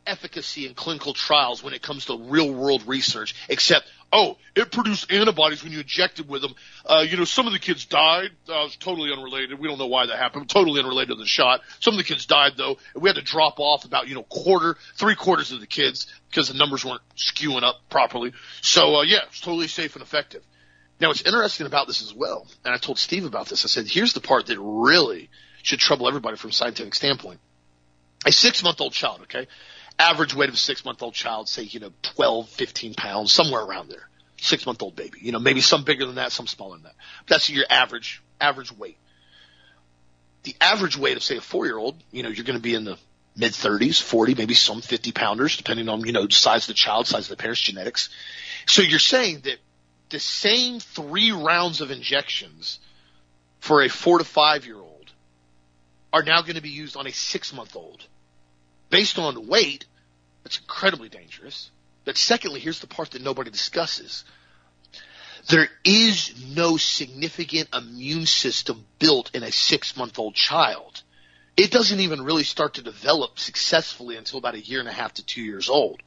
efficacy 0.07 0.67
in 0.67 0.75
clinical 0.75 1.15
trials 1.15 1.63
when 1.63 1.75
it 1.75 1.83
comes 1.83 2.07
to 2.07 2.19
real 2.19 2.53
world 2.53 2.83
research, 2.87 3.35
except, 3.49 3.87
oh, 4.15 4.39
it 4.55 4.71
produced 4.71 5.11
antibodies 5.13 5.63
when 5.63 5.73
you 5.73 5.81
injected 5.81 6.29
with 6.29 6.41
them. 6.41 6.55
Uh, 6.87 7.05
you 7.07 7.17
know, 7.17 7.25
some 7.25 7.47
of 7.47 7.53
the 7.53 7.59
kids 7.59 7.85
died. 7.85 8.31
Uh, 8.49 8.63
was 8.65 8.77
totally 8.77 9.13
unrelated. 9.13 9.59
We 9.59 9.69
don't 9.69 9.79
know 9.79 9.89
why 9.89 10.07
that 10.07 10.17
happened. 10.17 10.49
Totally 10.49 10.81
unrelated 10.81 11.17
to 11.17 11.17
the 11.17 11.27
shot. 11.27 11.61
Some 11.81 11.95
of 11.95 11.99
the 11.99 12.05
kids 12.05 12.25
died 12.25 12.53
though, 12.57 12.79
and 12.95 13.03
we 13.03 13.09
had 13.09 13.17
to 13.17 13.23
drop 13.23 13.59
off 13.59 13.85
about, 13.85 14.09
you 14.09 14.15
know, 14.15 14.23
quarter, 14.23 14.77
three 14.97 15.17
quarters 15.17 15.51
of 15.53 15.61
the 15.61 15.67
kids 15.67 16.07
because 16.31 16.49
the 16.49 16.55
numbers 16.55 16.85
weren't 16.85 17.03
skewing 17.17 17.65
up 17.65 17.77
properly. 17.91 18.33
So, 18.63 18.97
uh, 18.97 19.03
yeah, 19.03 19.21
it's 19.27 19.41
totally 19.41 19.69
safe 19.69 19.97
and 19.97 20.03
effective. 20.03 20.43
Now, 21.01 21.09
what's 21.09 21.23
interesting 21.23 21.67
about 21.67 21.89
this 21.89 22.01
as 22.03 22.15
well, 22.15 22.47
and 22.65 22.73
I 22.73 22.79
told 22.79 22.99
Steve 22.99 23.25
about 23.25 23.49
this, 23.49 23.65
I 23.65 23.69
said, 23.69 23.87
here's 23.89 24.13
the 24.13 24.21
part 24.21 24.47
that 24.47 24.59
really 24.61 25.29
should 25.63 25.81
trouble 25.81 26.07
everybody 26.07 26.37
from 26.37 26.51
a 26.51 26.53
scientific 26.53 26.95
standpoint. 26.95 27.41
A 28.25 28.31
six 28.33 28.63
month 28.63 28.81
old 28.81 28.93
child, 28.93 29.23
okay? 29.23 29.49
Average 29.99 30.35
weight 30.35 30.49
of 30.49 30.55
a 30.55 30.59
six 30.59 30.85
month 30.85 31.03
old 31.03 31.15
child, 31.15 31.49
say, 31.49 31.63
you 31.63 31.81
know, 31.81 31.91
12, 32.03 32.49
15 32.49 32.95
pounds, 32.95 33.33
somewhere 33.33 33.63
around 33.63 33.89
there. 33.89 34.09
Six 34.37 34.67
month 34.67 34.83
old 34.83 34.97
baby. 34.97 35.19
You 35.21 35.33
know, 35.33 35.39
maybe 35.39 35.61
some 35.61 35.85
bigger 35.85 36.05
than 36.05 36.17
that, 36.17 36.33
some 36.33 36.47
smaller 36.47 36.77
than 36.77 36.85
that. 36.85 36.95
That's 37.27 37.49
your 37.49 37.65
average, 37.71 38.23
average 38.41 38.73
weight. 38.73 38.99
The 40.43 40.55
average 40.61 40.99
weight 40.99 41.17
of, 41.17 41.23
say, 41.23 41.37
a 41.37 41.41
four 41.41 41.65
year 41.65 41.79
old, 41.79 41.97
you 42.11 42.23
know, 42.23 42.29
you're 42.29 42.45
going 42.45 42.59
to 42.59 42.63
be 42.63 42.75
in 42.75 42.85
the 42.85 42.99
mid 43.37 43.53
30s, 43.53 44.01
40, 44.01 44.35
maybe 44.35 44.55
some 44.55 44.81
50 44.81 45.13
pounders, 45.13 45.57
depending 45.57 45.89
on, 45.89 46.05
you 46.05 46.13
know, 46.13 46.29
size 46.29 46.65
of 46.65 46.69
the 46.69 46.75
child, 46.75 47.07
size 47.07 47.31
of 47.31 47.37
the 47.37 47.41
parents, 47.41 47.61
genetics. 47.61 48.11
So 48.67 48.83
you're 48.83 48.99
saying 48.99 49.41
that 49.45 49.59
the 50.11 50.21
same 50.21 50.81
three 50.81 51.33
rounds 51.33 51.81
of 51.81 51.91
injections 51.91 52.79
for 53.61 53.83
a 53.83 53.89
four 53.89 54.19
to 54.19 54.25
five 54.25 54.67
year 54.67 54.77
old 54.77 55.13
are 56.13 56.23
now 56.23 56.43
going 56.43 56.55
to 56.57 56.63
be 56.63 56.71
used 56.71 56.97
on 56.97 57.07
a 57.07 57.13
six 57.13 57.53
month 57.53 57.75
old. 57.75 58.07
Based 58.95 59.19
on 59.19 59.49
weight, 59.49 59.87
that's 60.45 60.61
incredibly 60.61 61.09
dangerous. 61.09 61.73
But 62.05 62.17
secondly, 62.17 62.61
here's 62.61 62.79
the 62.79 62.87
part 62.87 63.11
that 63.11 63.23
nobody 63.23 63.51
discusses. 63.51 64.23
There 65.49 65.67
is 65.83 66.33
no 66.55 66.77
significant 66.77 67.71
immune 67.75 68.27
system 68.27 68.85
built 69.01 69.35
in 69.35 69.43
a 69.43 69.51
six 69.51 69.97
month 69.97 70.17
old 70.21 70.37
child. 70.37 71.03
It 71.57 71.73
doesn't 71.73 71.99
even 71.99 72.23
really 72.23 72.45
start 72.45 72.75
to 72.75 72.83
develop 72.83 73.41
successfully 73.41 74.17
until 74.17 74.39
about 74.39 74.55
a 74.55 74.61
year 74.61 74.79
and 74.79 74.89
a 74.89 74.93
half 74.93 75.15
to 75.15 75.27
two 75.27 75.43
years 75.43 75.69
old. 75.69 76.01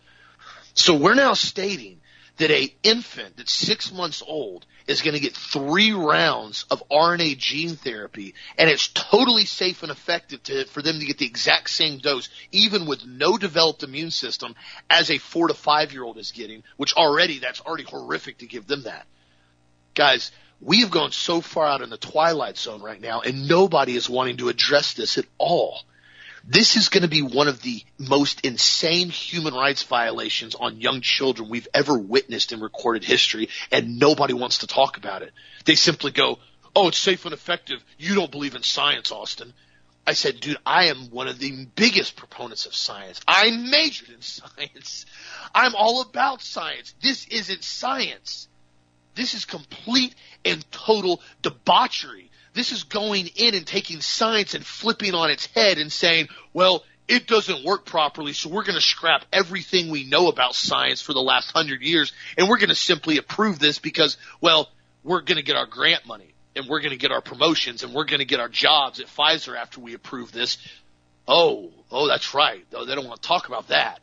So 0.74 0.96
we're 0.96 1.14
now 1.14 1.34
stating 1.34 2.00
that 2.38 2.52
a 2.52 2.74
infant 2.84 3.38
that's 3.38 3.52
six 3.52 3.92
months 3.92 4.24
old 4.26 4.66
is 4.88 5.02
going 5.02 5.14
to 5.16 5.20
get 5.20 5.36
three 5.36 5.92
rounds 5.92 6.66
of 6.72 6.82
RNA 6.90 7.38
gene 7.38 7.76
therapy, 7.76 8.34
and 8.58 8.70
it's 8.70 8.88
totally 8.90 9.46
safe 9.46 9.84
and 9.84 9.92
effective 9.92 10.42
to, 10.44 10.66
for 10.66 10.82
them 10.82 11.00
to 11.00 11.06
get 11.06 11.18
the 11.18 11.26
exact 11.26 11.70
same 11.70 11.98
dose, 11.98 12.30
even 12.52 12.86
with 12.86 13.06
no 13.06 13.38
developed 13.38 13.84
immune 13.84 14.12
system, 14.12 14.56
as 14.90 15.12
a 15.12 15.18
four 15.18 15.50
to 15.50 15.54
five 15.54 15.92
year 15.92 16.04
old 16.04 16.18
is 16.18 16.32
getting, 16.32 16.64
which 16.78 16.94
already, 16.94 17.40
that's 17.40 17.62
already 17.62 17.84
horrific 17.84 18.38
to 18.38 18.46
give 18.46 18.68
them 18.68 18.84
that. 18.84 19.06
Guys, 19.94 20.32
we 20.62 20.82
have 20.82 20.92
gone 20.92 21.12
so 21.12 21.42
far 21.42 21.66
out 21.66 21.82
in 21.82 21.90
the 21.90 21.98
twilight 21.98 22.58
zone 22.58 22.82
right 22.82 23.02
now, 23.02 23.22
and 23.22 23.48
nobody 23.48 23.96
is 23.96 24.10
wanting 24.10 24.38
to 24.38 24.50
address 24.50 24.94
this 24.94 25.18
at 25.18 25.26
all. 25.38 25.82
This 26.50 26.78
is 26.78 26.88
going 26.88 27.02
to 27.02 27.10
be 27.10 27.22
one 27.22 27.50
of 27.50 27.62
the 27.62 27.84
most 28.00 28.46
insane 28.46 29.10
human 29.10 29.54
rights 29.54 29.84
violations 29.84 30.56
on 30.56 30.80
young 30.80 31.02
children 31.02 31.50
we've 31.50 31.68
ever 31.74 31.98
witnessed 31.98 32.54
in 32.54 32.62
recorded 32.62 33.04
history, 33.04 33.50
and 33.70 34.00
nobody 34.00 34.34
wants 34.34 34.60
to 34.60 34.68
talk 34.68 34.96
about 34.96 35.24
it. 35.24 35.34
They 35.66 35.76
simply 35.76 36.12
go, 36.12 36.40
oh, 36.74 36.88
it's 36.88 36.98
safe 36.98 37.26
and 37.26 37.34
effective. 37.34 37.84
You 37.98 38.16
don't 38.16 38.32
believe 38.32 38.56
in 38.56 38.64
science, 38.64 39.12
Austin. 39.12 39.54
I 40.06 40.14
said, 40.14 40.40
dude, 40.40 40.56
I 40.66 40.86
am 40.86 41.10
one 41.12 41.28
of 41.28 41.38
the 41.38 41.68
biggest 41.76 42.16
proponents 42.16 42.66
of 42.66 42.74
science. 42.74 43.20
I 43.28 43.52
majored 43.52 44.10
in 44.10 44.22
science. 44.22 45.06
I'm 45.54 45.76
all 45.76 46.00
about 46.00 46.42
science. 46.42 46.94
This 47.02 47.28
isn't 47.28 47.62
science. 47.62 48.48
This 49.16 49.34
is 49.34 49.44
complete 49.44 50.16
and 50.46 50.64
total 50.72 51.22
debauchery 51.42 52.27
this 52.58 52.72
is 52.72 52.84
going 52.84 53.28
in 53.36 53.56
and 53.56 53.66
taking 53.66 54.02
science 54.02 54.56
and 54.56 54.66
flipping 54.66 55.14
on 55.14 55.30
its 55.30 55.46
head 55.48 55.78
and 55.78 55.92
saying, 55.92 56.28
well, 56.54 56.84
it 57.08 57.28
doesn't 57.28 57.64
work 57.64 57.86
properly, 57.86 58.34
so 58.34 58.50
we're 58.50 58.64
going 58.64 58.76
to 58.76 58.82
scrap 58.82 59.26
everything 59.32 59.90
we 59.90 60.04
know 60.04 60.28
about 60.28 60.56
science 60.56 61.02
for 61.02 61.14
the 61.14 61.22
last 61.22 61.52
hundred 61.52 61.82
years, 61.82 62.12
and 62.38 62.50
we're 62.50 62.58
going 62.58 62.70
to 62.70 62.76
simply 62.76 63.18
approve 63.18 63.60
this 63.60 63.80
because, 63.80 64.18
well, 64.42 64.70
we're 65.04 65.22
going 65.22 65.38
to 65.38 65.44
get 65.44 65.56
our 65.56 65.68
grant 65.68 66.06
money, 66.06 66.34
and 66.56 66.68
we're 66.68 66.82
going 66.82 66.92
to 66.92 66.98
get 66.98 67.12
our 67.12 67.22
promotions, 67.22 67.84
and 67.84 67.94
we're 67.94 68.06
going 68.06 68.20
to 68.20 68.26
get 68.26 68.40
our 68.42 68.50
jobs 68.50 69.00
at 69.00 69.08
Pfizer 69.08 69.56
after 69.56 69.80
we 69.80 69.94
approve 69.94 70.32
this. 70.34 70.58
Oh, 71.28 71.72
oh, 71.92 72.08
that's 72.08 72.34
right. 72.34 72.66
Oh, 72.74 72.86
they 72.86 72.96
don't 72.96 73.08
want 73.08 73.22
to 73.22 73.28
talk 73.28 73.48
about 73.48 73.70
that. 73.70 74.02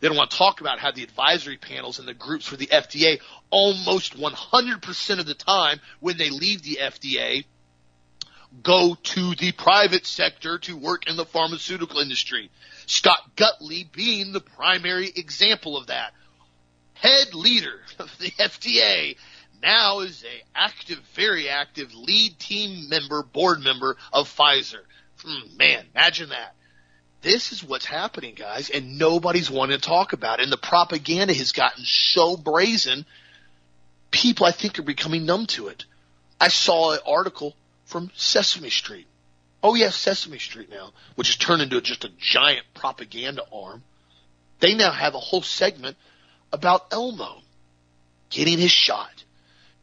They 0.00 0.08
don't 0.08 0.16
want 0.16 0.30
to 0.30 0.38
talk 0.38 0.60
about 0.60 0.80
how 0.80 0.90
the 0.90 1.04
advisory 1.04 1.58
panels 1.58 1.98
and 1.98 2.08
the 2.08 2.14
groups 2.14 2.46
for 2.46 2.56
the 2.56 2.66
FDA 2.66 3.20
almost 3.50 4.16
100% 4.18 5.18
of 5.20 5.26
the 5.26 5.34
time 5.34 5.80
when 6.00 6.16
they 6.16 6.30
leave 6.30 6.62
the 6.62 6.78
FDA– 6.80 7.44
go 8.62 8.96
to 9.02 9.34
the 9.36 9.52
private 9.52 10.06
sector 10.06 10.58
to 10.58 10.76
work 10.76 11.08
in 11.08 11.16
the 11.16 11.24
pharmaceutical 11.24 12.00
industry. 12.00 12.50
Scott 12.86 13.36
Gottlieb 13.36 13.92
being 13.92 14.32
the 14.32 14.40
primary 14.40 15.10
example 15.14 15.76
of 15.76 15.86
that. 15.86 16.12
Head 16.94 17.34
leader 17.34 17.80
of 17.98 18.10
the 18.18 18.30
FDA 18.30 19.16
now 19.62 20.00
is 20.00 20.24
a 20.24 20.58
active, 20.58 20.98
very 21.14 21.48
active 21.48 21.94
lead 21.94 22.38
team 22.38 22.88
member, 22.88 23.22
board 23.22 23.60
member 23.60 23.96
of 24.12 24.28
Pfizer. 24.28 24.82
Hmm, 25.22 25.56
man, 25.56 25.86
imagine 25.94 26.30
that. 26.30 26.54
This 27.22 27.52
is 27.52 27.62
what's 27.62 27.84
happening, 27.84 28.34
guys, 28.34 28.70
and 28.70 28.98
nobody's 28.98 29.50
wanting 29.50 29.78
to 29.78 29.86
talk 29.86 30.14
about 30.14 30.40
it. 30.40 30.44
And 30.44 30.52
the 30.52 30.56
propaganda 30.56 31.34
has 31.34 31.52
gotten 31.52 31.84
so 31.84 32.36
brazen, 32.36 33.04
people 34.10 34.46
I 34.46 34.52
think 34.52 34.78
are 34.78 34.82
becoming 34.82 35.26
numb 35.26 35.46
to 35.48 35.68
it. 35.68 35.84
I 36.40 36.48
saw 36.48 36.92
an 36.92 37.00
article 37.06 37.54
from 37.90 38.10
Sesame 38.14 38.70
Street. 38.70 39.06
Oh 39.62 39.74
yes, 39.74 39.96
Sesame 39.96 40.38
Street 40.38 40.70
now, 40.70 40.92
which 41.16 41.28
has 41.28 41.36
turned 41.36 41.60
into 41.60 41.80
just 41.80 42.04
a 42.04 42.12
giant 42.18 42.64
propaganda 42.72 43.42
arm. 43.52 43.82
They 44.60 44.74
now 44.74 44.90
have 44.90 45.14
a 45.14 45.18
whole 45.18 45.42
segment 45.42 45.96
about 46.52 46.92
Elmo 46.92 47.42
getting 48.30 48.58
his 48.58 48.70
shot 48.70 49.24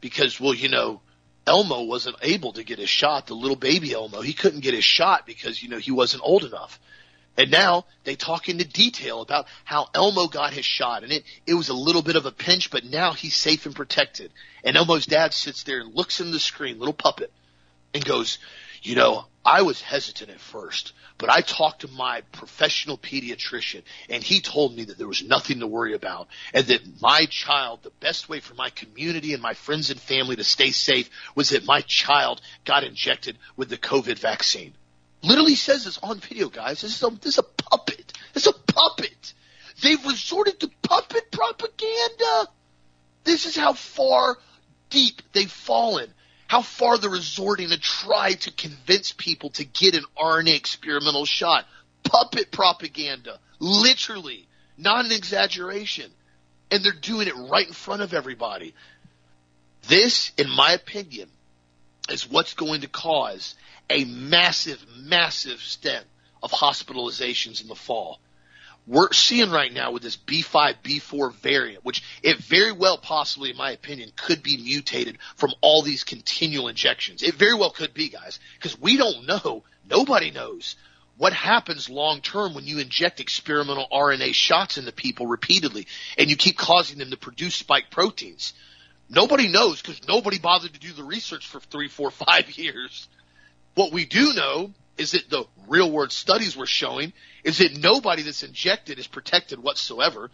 because, 0.00 0.40
well, 0.40 0.54
you 0.54 0.68
know, 0.68 1.00
Elmo 1.46 1.82
wasn't 1.82 2.16
able 2.22 2.52
to 2.54 2.64
get 2.64 2.78
his 2.78 2.90
shot. 2.90 3.26
The 3.26 3.34
little 3.34 3.56
baby 3.56 3.92
Elmo, 3.92 4.20
he 4.20 4.32
couldn't 4.32 4.60
get 4.60 4.74
his 4.74 4.84
shot 4.84 5.26
because, 5.26 5.62
you 5.62 5.68
know, 5.68 5.78
he 5.78 5.92
wasn't 5.92 6.22
old 6.24 6.44
enough. 6.44 6.80
And 7.36 7.52
now 7.52 7.84
they 8.02 8.16
talk 8.16 8.48
into 8.48 8.66
detail 8.66 9.20
about 9.22 9.46
how 9.64 9.88
Elmo 9.94 10.26
got 10.26 10.52
his 10.52 10.64
shot 10.64 11.04
and 11.04 11.12
it, 11.12 11.24
it 11.46 11.54
was 11.54 11.68
a 11.68 11.74
little 11.74 12.02
bit 12.02 12.16
of 12.16 12.26
a 12.26 12.32
pinch, 12.32 12.70
but 12.70 12.84
now 12.84 13.12
he's 13.12 13.36
safe 13.36 13.64
and 13.64 13.76
protected. 13.76 14.32
And 14.64 14.76
Elmo's 14.76 15.06
dad 15.06 15.32
sits 15.32 15.62
there 15.62 15.80
and 15.80 15.94
looks 15.94 16.20
in 16.20 16.32
the 16.32 16.40
screen, 16.40 16.80
little 16.80 16.92
puppet, 16.92 17.32
and 17.94 18.04
goes, 18.04 18.38
you 18.82 18.94
know, 18.94 19.26
I 19.44 19.62
was 19.62 19.80
hesitant 19.80 20.30
at 20.30 20.40
first, 20.40 20.92
but 21.16 21.30
I 21.30 21.40
talked 21.40 21.80
to 21.80 21.88
my 21.88 22.20
professional 22.32 22.98
pediatrician 22.98 23.82
and 24.08 24.22
he 24.22 24.40
told 24.40 24.76
me 24.76 24.84
that 24.84 24.98
there 24.98 25.08
was 25.08 25.22
nothing 25.22 25.60
to 25.60 25.66
worry 25.66 25.94
about 25.94 26.28
and 26.52 26.66
that 26.66 27.00
my 27.00 27.26
child, 27.30 27.82
the 27.82 27.90
best 28.00 28.28
way 28.28 28.40
for 28.40 28.54
my 28.54 28.70
community 28.70 29.32
and 29.32 29.42
my 29.42 29.54
friends 29.54 29.90
and 29.90 29.98
family 29.98 30.36
to 30.36 30.44
stay 30.44 30.70
safe 30.70 31.08
was 31.34 31.50
that 31.50 31.64
my 31.64 31.80
child 31.82 32.40
got 32.64 32.84
injected 32.84 33.38
with 33.56 33.68
the 33.68 33.78
COVID 33.78 34.18
vaccine. 34.18 34.74
Literally 35.22 35.56
says 35.56 35.84
this 35.84 35.98
on 36.02 36.20
video, 36.20 36.48
guys. 36.48 36.82
This 36.82 36.94
is 36.94 37.02
a, 37.02 37.10
this 37.10 37.34
is 37.34 37.38
a 37.38 37.42
puppet. 37.42 38.12
It's 38.34 38.46
a 38.46 38.52
puppet. 38.52 39.32
They've 39.82 40.04
resorted 40.04 40.60
to 40.60 40.70
puppet 40.82 41.30
propaganda. 41.30 42.48
This 43.24 43.46
is 43.46 43.56
how 43.56 43.72
far 43.72 44.36
deep 44.90 45.22
they've 45.32 45.50
fallen. 45.50 46.12
How 46.48 46.62
far 46.62 46.96
they're 46.96 47.10
resorting 47.10 47.68
to 47.68 47.78
try 47.78 48.32
to 48.32 48.50
convince 48.50 49.12
people 49.12 49.50
to 49.50 49.64
get 49.64 49.94
an 49.94 50.04
RNA 50.16 50.56
experimental 50.56 51.26
shot. 51.26 51.66
Puppet 52.04 52.50
propaganda. 52.50 53.38
Literally. 53.60 54.48
Not 54.78 55.04
an 55.04 55.12
exaggeration. 55.12 56.10
And 56.70 56.82
they're 56.82 56.92
doing 56.92 57.28
it 57.28 57.36
right 57.36 57.66
in 57.66 57.74
front 57.74 58.00
of 58.00 58.14
everybody. 58.14 58.74
This, 59.88 60.32
in 60.38 60.48
my 60.48 60.72
opinion, 60.72 61.28
is 62.08 62.28
what's 62.28 62.54
going 62.54 62.80
to 62.80 62.88
cause 62.88 63.54
a 63.90 64.04
massive, 64.06 64.82
massive 64.96 65.60
stint 65.60 66.04
of 66.42 66.50
hospitalizations 66.50 67.60
in 67.60 67.68
the 67.68 67.74
fall. 67.74 68.20
We're 68.88 69.12
seeing 69.12 69.50
right 69.50 69.70
now 69.70 69.92
with 69.92 70.02
this 70.02 70.16
B5, 70.16 70.76
B4 70.82 71.34
variant, 71.34 71.84
which 71.84 72.02
it 72.22 72.38
very 72.38 72.72
well 72.72 72.96
possibly, 72.96 73.50
in 73.50 73.56
my 73.58 73.72
opinion, 73.72 74.10
could 74.16 74.42
be 74.42 74.56
mutated 74.56 75.18
from 75.36 75.52
all 75.60 75.82
these 75.82 76.04
continual 76.04 76.68
injections. 76.68 77.22
It 77.22 77.34
very 77.34 77.52
well 77.52 77.70
could 77.70 77.92
be, 77.92 78.08
guys, 78.08 78.40
because 78.54 78.80
we 78.80 78.96
don't 78.96 79.26
know. 79.26 79.62
Nobody 79.90 80.30
knows 80.30 80.74
what 81.18 81.34
happens 81.34 81.90
long 81.90 82.22
term 82.22 82.54
when 82.54 82.64
you 82.64 82.78
inject 82.78 83.20
experimental 83.20 83.86
RNA 83.92 84.32
shots 84.32 84.78
into 84.78 84.90
people 84.90 85.26
repeatedly 85.26 85.86
and 86.16 86.30
you 86.30 86.36
keep 86.36 86.56
causing 86.56 86.96
them 86.96 87.10
to 87.10 87.18
produce 87.18 87.56
spike 87.56 87.90
proteins. 87.90 88.54
Nobody 89.10 89.48
knows 89.48 89.82
because 89.82 90.06
nobody 90.08 90.38
bothered 90.38 90.72
to 90.72 90.80
do 90.80 90.92
the 90.92 91.04
research 91.04 91.46
for 91.46 91.60
three, 91.60 91.88
four, 91.88 92.10
five 92.10 92.50
years. 92.58 93.06
What 93.74 93.92
we 93.92 94.06
do 94.06 94.32
know 94.32 94.72
is 94.98 95.14
it 95.14 95.30
the 95.30 95.44
real 95.66 95.90
world 95.90 96.12
studies 96.12 96.56
we're 96.56 96.66
showing 96.66 97.12
is 97.44 97.60
it 97.60 97.78
nobody 97.78 98.22
that's 98.22 98.42
injected 98.42 98.98
is 98.98 99.06
protected 99.06 99.62
whatsoever. 99.62 100.30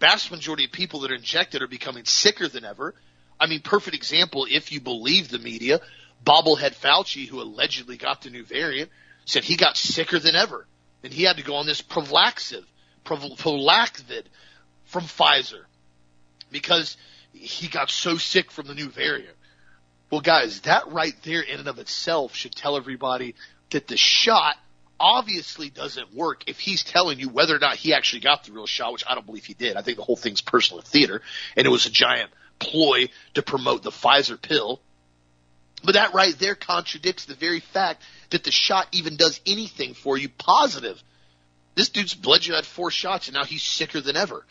Vast 0.00 0.30
majority 0.30 0.64
of 0.66 0.72
people 0.72 1.00
that 1.00 1.10
are 1.10 1.16
injected 1.16 1.62
are 1.62 1.68
becoming 1.68 2.04
sicker 2.04 2.48
than 2.48 2.64
ever. 2.64 2.94
I 3.40 3.46
mean, 3.46 3.60
perfect 3.60 3.96
example, 3.96 4.46
if 4.48 4.70
you 4.70 4.80
believe 4.80 5.28
the 5.28 5.38
media, 5.38 5.80
bobblehead 6.24 6.74
Fauci, 6.74 7.26
who 7.26 7.40
allegedly 7.40 7.96
got 7.96 8.22
the 8.22 8.30
new 8.30 8.44
variant, 8.44 8.90
said 9.24 9.44
he 9.44 9.56
got 9.56 9.76
sicker 9.76 10.18
than 10.18 10.36
ever. 10.36 10.66
And 11.02 11.12
he 11.12 11.24
had 11.24 11.38
to 11.38 11.42
go 11.42 11.56
on 11.56 11.66
this 11.66 11.82
Prolaxid, 11.82 12.64
Prolaxid 13.04 14.24
from 14.84 15.04
Pfizer 15.04 15.64
because 16.50 16.96
he 17.32 17.68
got 17.68 17.90
so 17.90 18.18
sick 18.18 18.50
from 18.50 18.66
the 18.66 18.74
new 18.74 18.88
variant. 18.88 19.36
Well, 20.10 20.20
guys, 20.20 20.60
that 20.60 20.92
right 20.92 21.14
there 21.22 21.40
in 21.40 21.58
and 21.58 21.68
of 21.68 21.78
itself 21.78 22.34
should 22.34 22.54
tell 22.54 22.76
everybody 22.76 23.34
that 23.72 23.88
the 23.88 23.96
shot 23.96 24.56
obviously 24.98 25.68
doesn't 25.68 26.14
work 26.14 26.44
if 26.46 26.60
he's 26.60 26.84
telling 26.84 27.18
you 27.18 27.28
whether 27.28 27.56
or 27.56 27.58
not 27.58 27.76
he 27.76 27.92
actually 27.92 28.20
got 28.20 28.44
the 28.44 28.52
real 28.52 28.66
shot, 28.66 28.92
which 28.92 29.04
I 29.08 29.14
don't 29.14 29.26
believe 29.26 29.44
he 29.44 29.54
did. 29.54 29.76
I 29.76 29.82
think 29.82 29.96
the 29.96 30.04
whole 30.04 30.16
thing's 30.16 30.40
personal 30.40 30.80
theater, 30.82 31.20
and 31.56 31.66
it 31.66 31.70
was 31.70 31.86
a 31.86 31.90
giant 31.90 32.30
ploy 32.60 33.08
to 33.34 33.42
promote 33.42 33.82
the 33.82 33.90
Pfizer 33.90 34.40
pill. 34.40 34.80
But 35.84 35.94
that 35.94 36.14
right 36.14 36.38
there 36.38 36.54
contradicts 36.54 37.24
the 37.24 37.34
very 37.34 37.58
fact 37.58 38.02
that 38.30 38.44
the 38.44 38.52
shot 38.52 38.86
even 38.92 39.16
does 39.16 39.40
anything 39.44 39.94
for 39.94 40.16
you 40.16 40.28
positive. 40.28 41.02
This 41.74 41.88
dude's 41.88 42.14
bled 42.14 42.46
you 42.46 42.54
had 42.54 42.64
four 42.64 42.92
shots, 42.92 43.26
and 43.26 43.34
now 43.34 43.44
he's 43.44 43.62
sicker 43.62 44.00
than 44.00 44.16
ever. 44.16 44.46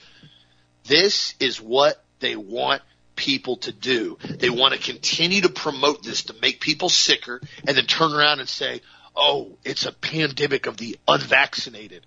This 0.83 1.35
is 1.39 1.61
what 1.61 2.03
they 2.19 2.35
want 2.35 2.81
people 3.15 3.57
to 3.57 3.71
do. 3.71 4.17
They 4.39 4.49
want 4.49 4.73
to 4.73 4.79
continue 4.79 5.41
to 5.41 5.49
promote 5.49 6.03
this 6.03 6.23
to 6.23 6.35
make 6.41 6.59
people 6.59 6.89
sicker 6.89 7.39
and 7.65 7.77
then 7.77 7.85
turn 7.85 8.13
around 8.13 8.39
and 8.39 8.49
say, 8.49 8.81
oh, 9.15 9.57
it's 9.63 9.85
a 9.85 9.91
pandemic 9.91 10.67
of 10.67 10.77
the 10.77 10.97
unvaccinated. 11.07 12.05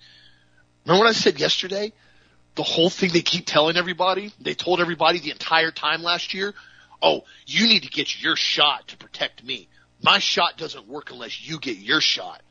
Remember 0.84 1.04
what 1.04 1.10
I 1.10 1.12
said 1.12 1.40
yesterday? 1.40 1.92
The 2.54 2.62
whole 2.62 2.90
thing 2.90 3.10
they 3.12 3.22
keep 3.22 3.46
telling 3.46 3.76
everybody, 3.76 4.32
they 4.40 4.54
told 4.54 4.80
everybody 4.80 5.18
the 5.18 5.30
entire 5.30 5.70
time 5.70 6.02
last 6.02 6.34
year, 6.34 6.54
oh, 7.02 7.24
you 7.46 7.66
need 7.66 7.82
to 7.82 7.90
get 7.90 8.22
your 8.22 8.36
shot 8.36 8.88
to 8.88 8.96
protect 8.96 9.42
me. 9.44 9.68
My 10.02 10.18
shot 10.18 10.56
doesn't 10.56 10.86
work 10.86 11.10
unless 11.10 11.46
you 11.46 11.58
get 11.58 11.78
your 11.78 12.00
shot. 12.00 12.42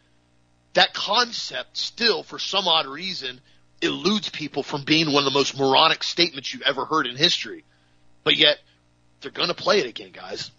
That 0.74 0.94
concept 0.94 1.78
still, 1.78 2.24
for 2.24 2.40
some 2.40 2.68
odd 2.68 2.88
reason, 2.88 3.40
eludes 3.82 4.30
people 4.30 4.64
from 4.64 4.84
being 4.84 5.12
one 5.12 5.26
of 5.26 5.26
the 5.26 5.38
most 5.38 5.58
moronic 5.58 6.04
statements 6.04 6.54
you've 6.54 6.64
ever 6.64 6.86
heard 6.86 7.06
in 7.06 7.16
history. 7.16 7.64
But 8.24 8.36
yet, 8.36 8.58
they're 9.22 9.32
going 9.32 9.50
to 9.50 9.54
play 9.54 9.80
it 9.80 9.86
again, 9.86 10.12
guys. 10.12 10.52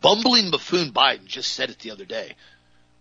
Bumbling 0.00 0.50
buffoon 0.50 0.92
Biden 0.92 1.26
just 1.26 1.52
said 1.52 1.70
it 1.70 1.78
the 1.78 1.92
other 1.92 2.04
day. 2.04 2.34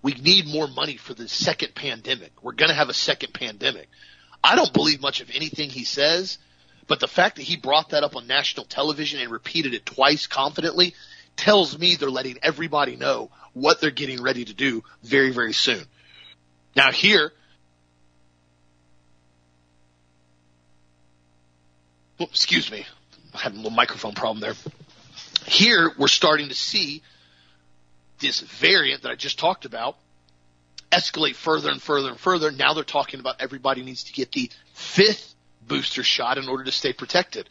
We 0.02 0.14
need 0.14 0.48
more 0.48 0.68
money 0.68 0.98
for 0.98 1.14
the 1.14 1.28
second 1.28 1.76
pandemic. 1.76 2.32
We're 2.42 2.54
going 2.54 2.70
to 2.70 2.76
have 2.76 2.90
a 2.90 2.94
second 2.94 3.34
pandemic. 3.34 3.88
I 4.44 4.56
don't 4.56 4.74
believe 4.74 5.02
much 5.02 5.22
of 5.22 5.30
anything 5.34 5.70
he 5.70 5.84
says, 5.84 6.40
but 6.88 7.00
the 7.00 7.08
fact 7.08 7.36
that 7.36 7.44
he 7.44 7.56
brought 7.56 7.90
that 7.90 8.04
up 8.04 8.16
on 8.16 8.26
national 8.26 8.66
television 8.66 9.20
and 9.20 9.32
repeated 9.32 9.74
it 9.74 9.86
twice 9.86 10.26
confidently 10.26 10.96
tells 11.38 11.78
me 11.78 11.96
they're 11.96 12.10
letting 12.10 12.40
everybody 12.42 12.96
know 12.96 13.30
what 13.54 13.80
they're 13.80 13.92
getting 13.92 14.22
ready 14.22 14.46
to 14.46 14.54
do 14.54 14.84
very, 15.04 15.32
very 15.32 15.54
soon. 15.54 15.84
Now 16.76 16.92
here, 16.92 17.32
excuse 22.20 22.72
me, 22.72 22.86
I 23.34 23.40
had 23.40 23.54
a 23.54 23.56
little 23.56 23.72
microphone 23.72 24.14
problem 24.14 24.40
there. 24.40 24.54
Here, 25.46 25.92
we're 25.98 26.08
starting 26.08 26.50
to 26.50 26.56
see 26.56 27.02
this 28.22 28.40
variant 28.40 29.04
that 29.04 29.12
I 29.12 29.16
just 29.16 29.38
talked 29.40 29.66
about 29.66 29.98
escalate 30.92 31.36
further 31.36 31.70
and 31.70 31.82
further 31.82 32.10
and 32.10 32.20
further. 32.20 32.52
Now 32.52 32.74
they're 32.74 32.84
talking 32.84 33.20
about 33.20 33.38
everybody 33.40 33.84
needs 33.84 34.06
to 34.06 34.14
get 34.14 34.32
the 34.32 34.50
fifth 34.74 35.34
booster 35.66 36.04
shot 36.04 36.38
in 36.38 36.48
order 36.48 36.66
to 36.66 36.72
stay 36.72 36.94
protected. 36.94 37.50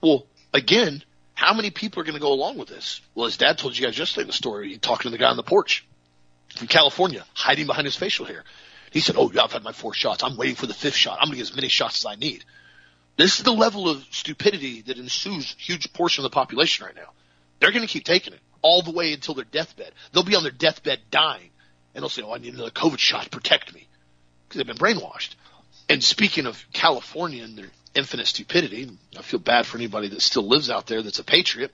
Well, 0.00 0.26
again, 0.52 1.02
how 1.34 1.54
many 1.54 1.70
people 1.70 2.00
are 2.00 2.04
going 2.04 2.14
to 2.14 2.20
go 2.20 2.32
along 2.32 2.58
with 2.58 2.68
this? 2.68 3.00
Well, 3.14 3.26
his 3.26 3.36
dad 3.36 3.58
told 3.58 3.78
you 3.78 3.84
guys 3.84 3.96
yesterday 3.96 4.22
in 4.22 4.26
the 4.26 4.32
story, 4.32 4.76
talking 4.78 5.04
to 5.04 5.10
the 5.10 5.18
guy 5.18 5.30
on 5.30 5.36
the 5.36 5.42
porch 5.42 5.86
from 6.56 6.66
California, 6.66 7.24
hiding 7.32 7.66
behind 7.66 7.84
his 7.84 7.96
facial 7.96 8.26
hair. 8.26 8.44
He 8.90 9.00
said, 9.00 9.16
Oh, 9.16 9.30
yeah, 9.32 9.44
I've 9.44 9.52
had 9.52 9.62
my 9.62 9.72
four 9.72 9.94
shots. 9.94 10.24
I'm 10.24 10.36
waiting 10.36 10.56
for 10.56 10.66
the 10.66 10.74
fifth 10.74 10.96
shot. 10.96 11.18
I'm 11.20 11.28
going 11.28 11.32
to 11.32 11.44
get 11.44 11.50
as 11.50 11.54
many 11.54 11.68
shots 11.68 12.04
as 12.04 12.06
I 12.06 12.16
need. 12.16 12.44
This 13.16 13.38
is 13.38 13.44
the 13.44 13.52
level 13.52 13.88
of 13.88 14.04
stupidity 14.10 14.82
that 14.82 14.96
ensues 14.96 15.54
huge 15.58 15.92
portion 15.92 16.24
of 16.24 16.30
the 16.30 16.34
population 16.34 16.86
right 16.86 16.94
now. 16.94 17.10
They're 17.60 17.72
going 17.72 17.86
to 17.86 17.92
keep 17.92 18.04
taking 18.04 18.32
it 18.32 18.40
all 18.62 18.82
the 18.82 18.90
way 18.90 19.12
until 19.12 19.34
their 19.34 19.44
deathbed. 19.44 19.92
They'll 20.12 20.22
be 20.22 20.36
on 20.36 20.42
their 20.42 20.52
deathbed 20.52 21.00
dying, 21.10 21.50
and 21.94 22.02
they'll 22.02 22.08
say, 22.08 22.22
"Oh, 22.22 22.32
I 22.32 22.38
need 22.38 22.54
another 22.54 22.70
COVID 22.70 22.98
shot 22.98 23.24
to 23.24 23.30
protect 23.30 23.74
me," 23.74 23.86
because 24.48 24.58
they've 24.58 24.66
been 24.66 24.76
brainwashed. 24.76 25.34
And 25.88 26.02
speaking 26.02 26.46
of 26.46 26.64
California 26.72 27.44
and 27.44 27.56
their 27.56 27.70
infinite 27.94 28.26
stupidity, 28.26 28.90
I 29.16 29.22
feel 29.22 29.40
bad 29.40 29.66
for 29.66 29.78
anybody 29.78 30.08
that 30.08 30.22
still 30.22 30.46
lives 30.46 30.70
out 30.70 30.86
there 30.86 31.02
that's 31.02 31.18
a 31.18 31.24
patriot. 31.24 31.72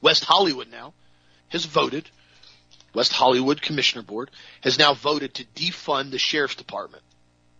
West 0.00 0.24
Hollywood 0.24 0.70
now 0.70 0.94
has 1.48 1.64
voted. 1.64 2.08
West 2.94 3.12
Hollywood 3.12 3.62
Commissioner 3.62 4.02
Board 4.02 4.30
has 4.62 4.78
now 4.78 4.94
voted 4.94 5.34
to 5.34 5.44
defund 5.54 6.10
the 6.10 6.18
sheriff's 6.18 6.56
department. 6.56 7.02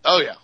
Oh 0.03 0.19
yeah, 0.21 0.35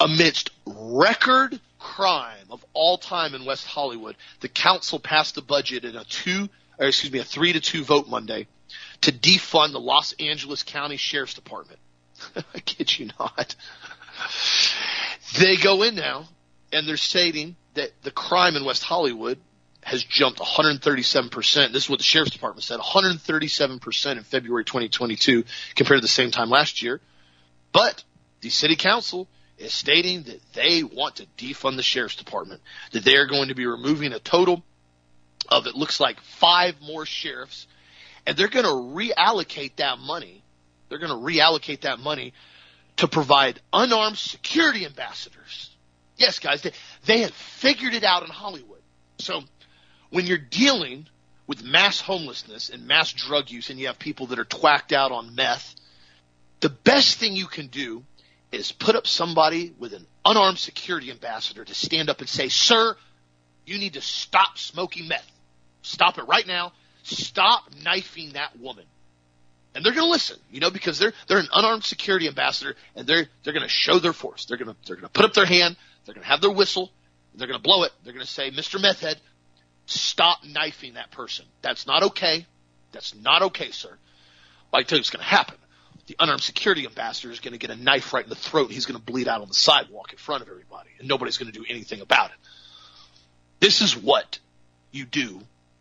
Amidst 0.00 0.50
record 0.66 1.60
crime 1.78 2.46
of 2.50 2.64
all 2.72 2.98
time 2.98 3.34
in 3.34 3.44
West 3.44 3.66
Hollywood, 3.66 4.16
the 4.40 4.48
council 4.48 4.98
passed 4.98 5.36
the 5.36 5.42
budget 5.42 5.84
in 5.84 5.96
a 5.96 6.04
two, 6.04 6.48
or 6.78 6.86
excuse 6.86 7.12
me, 7.12 7.18
a 7.18 7.24
three 7.24 7.52
to 7.52 7.60
two 7.60 7.84
vote 7.84 8.08
Monday 8.08 8.46
to 9.02 9.12
defund 9.12 9.72
the 9.72 9.80
Los 9.80 10.12
Angeles 10.14 10.62
County 10.62 10.96
Sheriff's 10.96 11.34
Department. 11.34 11.78
I 12.36 12.60
kid 12.60 12.98
you 12.98 13.10
not. 13.18 13.54
They 15.38 15.56
go 15.56 15.82
in 15.82 15.94
now 15.94 16.28
and 16.72 16.88
they're 16.88 16.96
stating 16.96 17.56
that 17.74 17.90
the 18.02 18.10
crime 18.10 18.56
in 18.56 18.64
West 18.64 18.82
Hollywood 18.82 19.38
has 19.82 20.02
jumped 20.02 20.40
137%. 20.40 21.72
This 21.72 21.84
is 21.84 21.90
what 21.90 21.98
the 21.98 22.04
Sheriff's 22.04 22.30
Department 22.30 22.64
said, 22.64 22.80
137% 22.80 24.12
in 24.12 24.22
February 24.22 24.64
2022 24.64 25.44
compared 25.74 25.98
to 25.98 26.02
the 26.02 26.08
same 26.08 26.30
time 26.30 26.48
last 26.48 26.82
year. 26.82 27.00
But 27.72 28.02
the 28.40 28.50
city 28.50 28.76
council 28.76 29.28
is 29.58 29.74
stating 29.74 30.22
that 30.24 30.40
they 30.54 30.82
want 30.82 31.16
to 31.16 31.26
defund 31.36 31.76
the 31.76 31.82
sheriff's 31.82 32.16
department, 32.16 32.60
that 32.92 33.04
they 33.04 33.16
are 33.16 33.26
going 33.26 33.48
to 33.48 33.54
be 33.54 33.66
removing 33.66 34.12
a 34.12 34.18
total 34.18 34.64
of 35.48 35.66
it 35.66 35.74
looks 35.74 36.00
like 36.00 36.20
five 36.20 36.76
more 36.80 37.06
sheriffs, 37.06 37.66
and 38.26 38.36
they're 38.36 38.48
going 38.48 38.64
to 38.64 38.70
reallocate 38.70 39.76
that 39.76 39.98
money. 39.98 40.42
They're 40.88 40.98
going 40.98 41.10
to 41.10 41.16
reallocate 41.16 41.82
that 41.82 41.98
money 41.98 42.32
to 42.96 43.08
provide 43.08 43.60
unarmed 43.72 44.18
security 44.18 44.86
ambassadors. 44.86 45.70
Yes, 46.16 46.38
guys, 46.38 46.62
they, 46.62 46.72
they 47.06 47.20
have 47.22 47.32
figured 47.32 47.94
it 47.94 48.04
out 48.04 48.22
in 48.22 48.30
Hollywood. 48.30 48.80
So 49.18 49.42
when 50.10 50.26
you're 50.26 50.38
dealing 50.38 51.06
with 51.46 51.62
mass 51.62 52.00
homelessness 52.00 52.70
and 52.70 52.86
mass 52.86 53.12
drug 53.12 53.50
use 53.50 53.70
and 53.70 53.78
you 53.78 53.88
have 53.88 53.98
people 53.98 54.28
that 54.28 54.38
are 54.38 54.44
twacked 54.44 54.92
out 54.92 55.12
on 55.12 55.34
meth, 55.34 55.74
the 56.60 56.70
best 56.70 57.18
thing 57.18 57.34
you 57.34 57.46
can 57.46 57.66
do 57.66 58.04
is 58.52 58.72
put 58.72 58.94
up 58.94 59.06
somebody 59.06 59.74
with 59.78 59.92
an 59.92 60.06
unarmed 60.24 60.58
security 60.58 61.10
ambassador 61.10 61.64
to 61.64 61.74
stand 61.74 62.08
up 62.08 62.20
and 62.20 62.28
say, 62.28 62.48
sir, 62.48 62.96
you 63.66 63.78
need 63.78 63.94
to 63.94 64.00
stop 64.00 64.56
smoking 64.56 65.08
meth. 65.08 65.30
Stop 65.84 66.18
it 66.18 66.22
right 66.22 66.46
now. 66.46 66.72
Stop 67.02 67.64
knifing 67.84 68.32
that 68.32 68.58
woman. 68.58 68.84
And 69.74 69.84
they're 69.84 69.92
going 69.92 70.06
to 70.06 70.10
listen, 70.10 70.38
you 70.50 70.60
know, 70.60 70.70
because 70.70 70.98
they're, 70.98 71.12
they're 71.28 71.38
an 71.38 71.48
unarmed 71.52 71.84
security 71.84 72.26
ambassador 72.26 72.74
and 72.96 73.06
they're, 73.06 73.26
they're 73.42 73.52
going 73.52 73.66
to 73.66 73.68
show 73.68 73.98
their 73.98 74.12
force. 74.12 74.46
They're 74.46 74.56
going 74.56 74.70
to, 74.70 74.76
they're 74.86 74.96
going 74.96 75.06
to 75.06 75.12
put 75.12 75.26
up 75.26 75.34
their 75.34 75.44
hand. 75.44 75.76
They're 76.04 76.14
going 76.14 76.24
to 76.24 76.28
have 76.28 76.40
their 76.40 76.50
whistle. 76.50 76.90
They're 77.34 77.48
going 77.48 77.58
to 77.58 77.62
blow 77.62 77.82
it. 77.82 77.92
They're 78.02 78.14
going 78.14 78.24
to 78.24 78.30
say, 78.30 78.50
Mr. 78.50 78.80
Meth 78.80 79.00
Head, 79.00 79.20
stop 79.86 80.38
knifing 80.44 80.94
that 80.94 81.10
person. 81.10 81.44
That's 81.60 81.86
not 81.86 82.02
okay. 82.04 82.46
That's 82.92 83.14
not 83.14 83.42
okay, 83.42 83.70
sir. 83.72 83.90
I 84.72 84.84
tell 84.84 84.96
you 84.96 85.00
what's 85.00 85.10
going 85.10 85.22
to 85.22 85.28
happen. 85.28 85.56
The 86.06 86.16
unarmed 86.18 86.42
security 86.42 86.86
ambassador 86.86 87.30
is 87.30 87.40
going 87.40 87.52
to 87.52 87.58
get 87.58 87.70
a 87.70 87.76
knife 87.76 88.12
right 88.12 88.24
in 88.24 88.30
the 88.30 88.36
throat. 88.36 88.70
He's 88.70 88.86
going 88.86 88.98
to 88.98 89.04
bleed 89.04 89.28
out 89.28 89.42
on 89.42 89.48
the 89.48 89.54
sidewalk 89.54 90.12
in 90.12 90.18
front 90.18 90.42
of 90.42 90.48
everybody, 90.48 90.90
and 90.98 91.08
nobody's 91.08 91.38
going 91.38 91.52
to 91.52 91.58
do 91.58 91.64
anything 91.68 92.00
about 92.00 92.30
it. 92.30 92.36
This 93.60 93.80
is 93.80 93.96
what 93.96 94.38
you 94.92 95.04
do 95.04 95.40